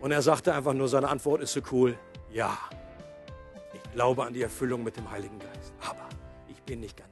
Und 0.00 0.10
er 0.10 0.22
sagte 0.22 0.52
einfach 0.52 0.74
nur, 0.74 0.88
seine 0.88 1.06
Antwort 1.06 1.40
ist 1.40 1.52
so 1.52 1.60
cool, 1.70 1.96
ja, 2.32 2.58
ich 3.72 3.92
glaube 3.92 4.24
an 4.24 4.32
die 4.32 4.42
Erfüllung 4.42 4.82
mit 4.82 4.96
dem 4.96 5.08
Heiligen 5.08 5.38
Geist, 5.38 5.72
aber 5.78 6.01
bin 6.72 6.80
nicht 6.80 6.96
ganz 6.96 7.11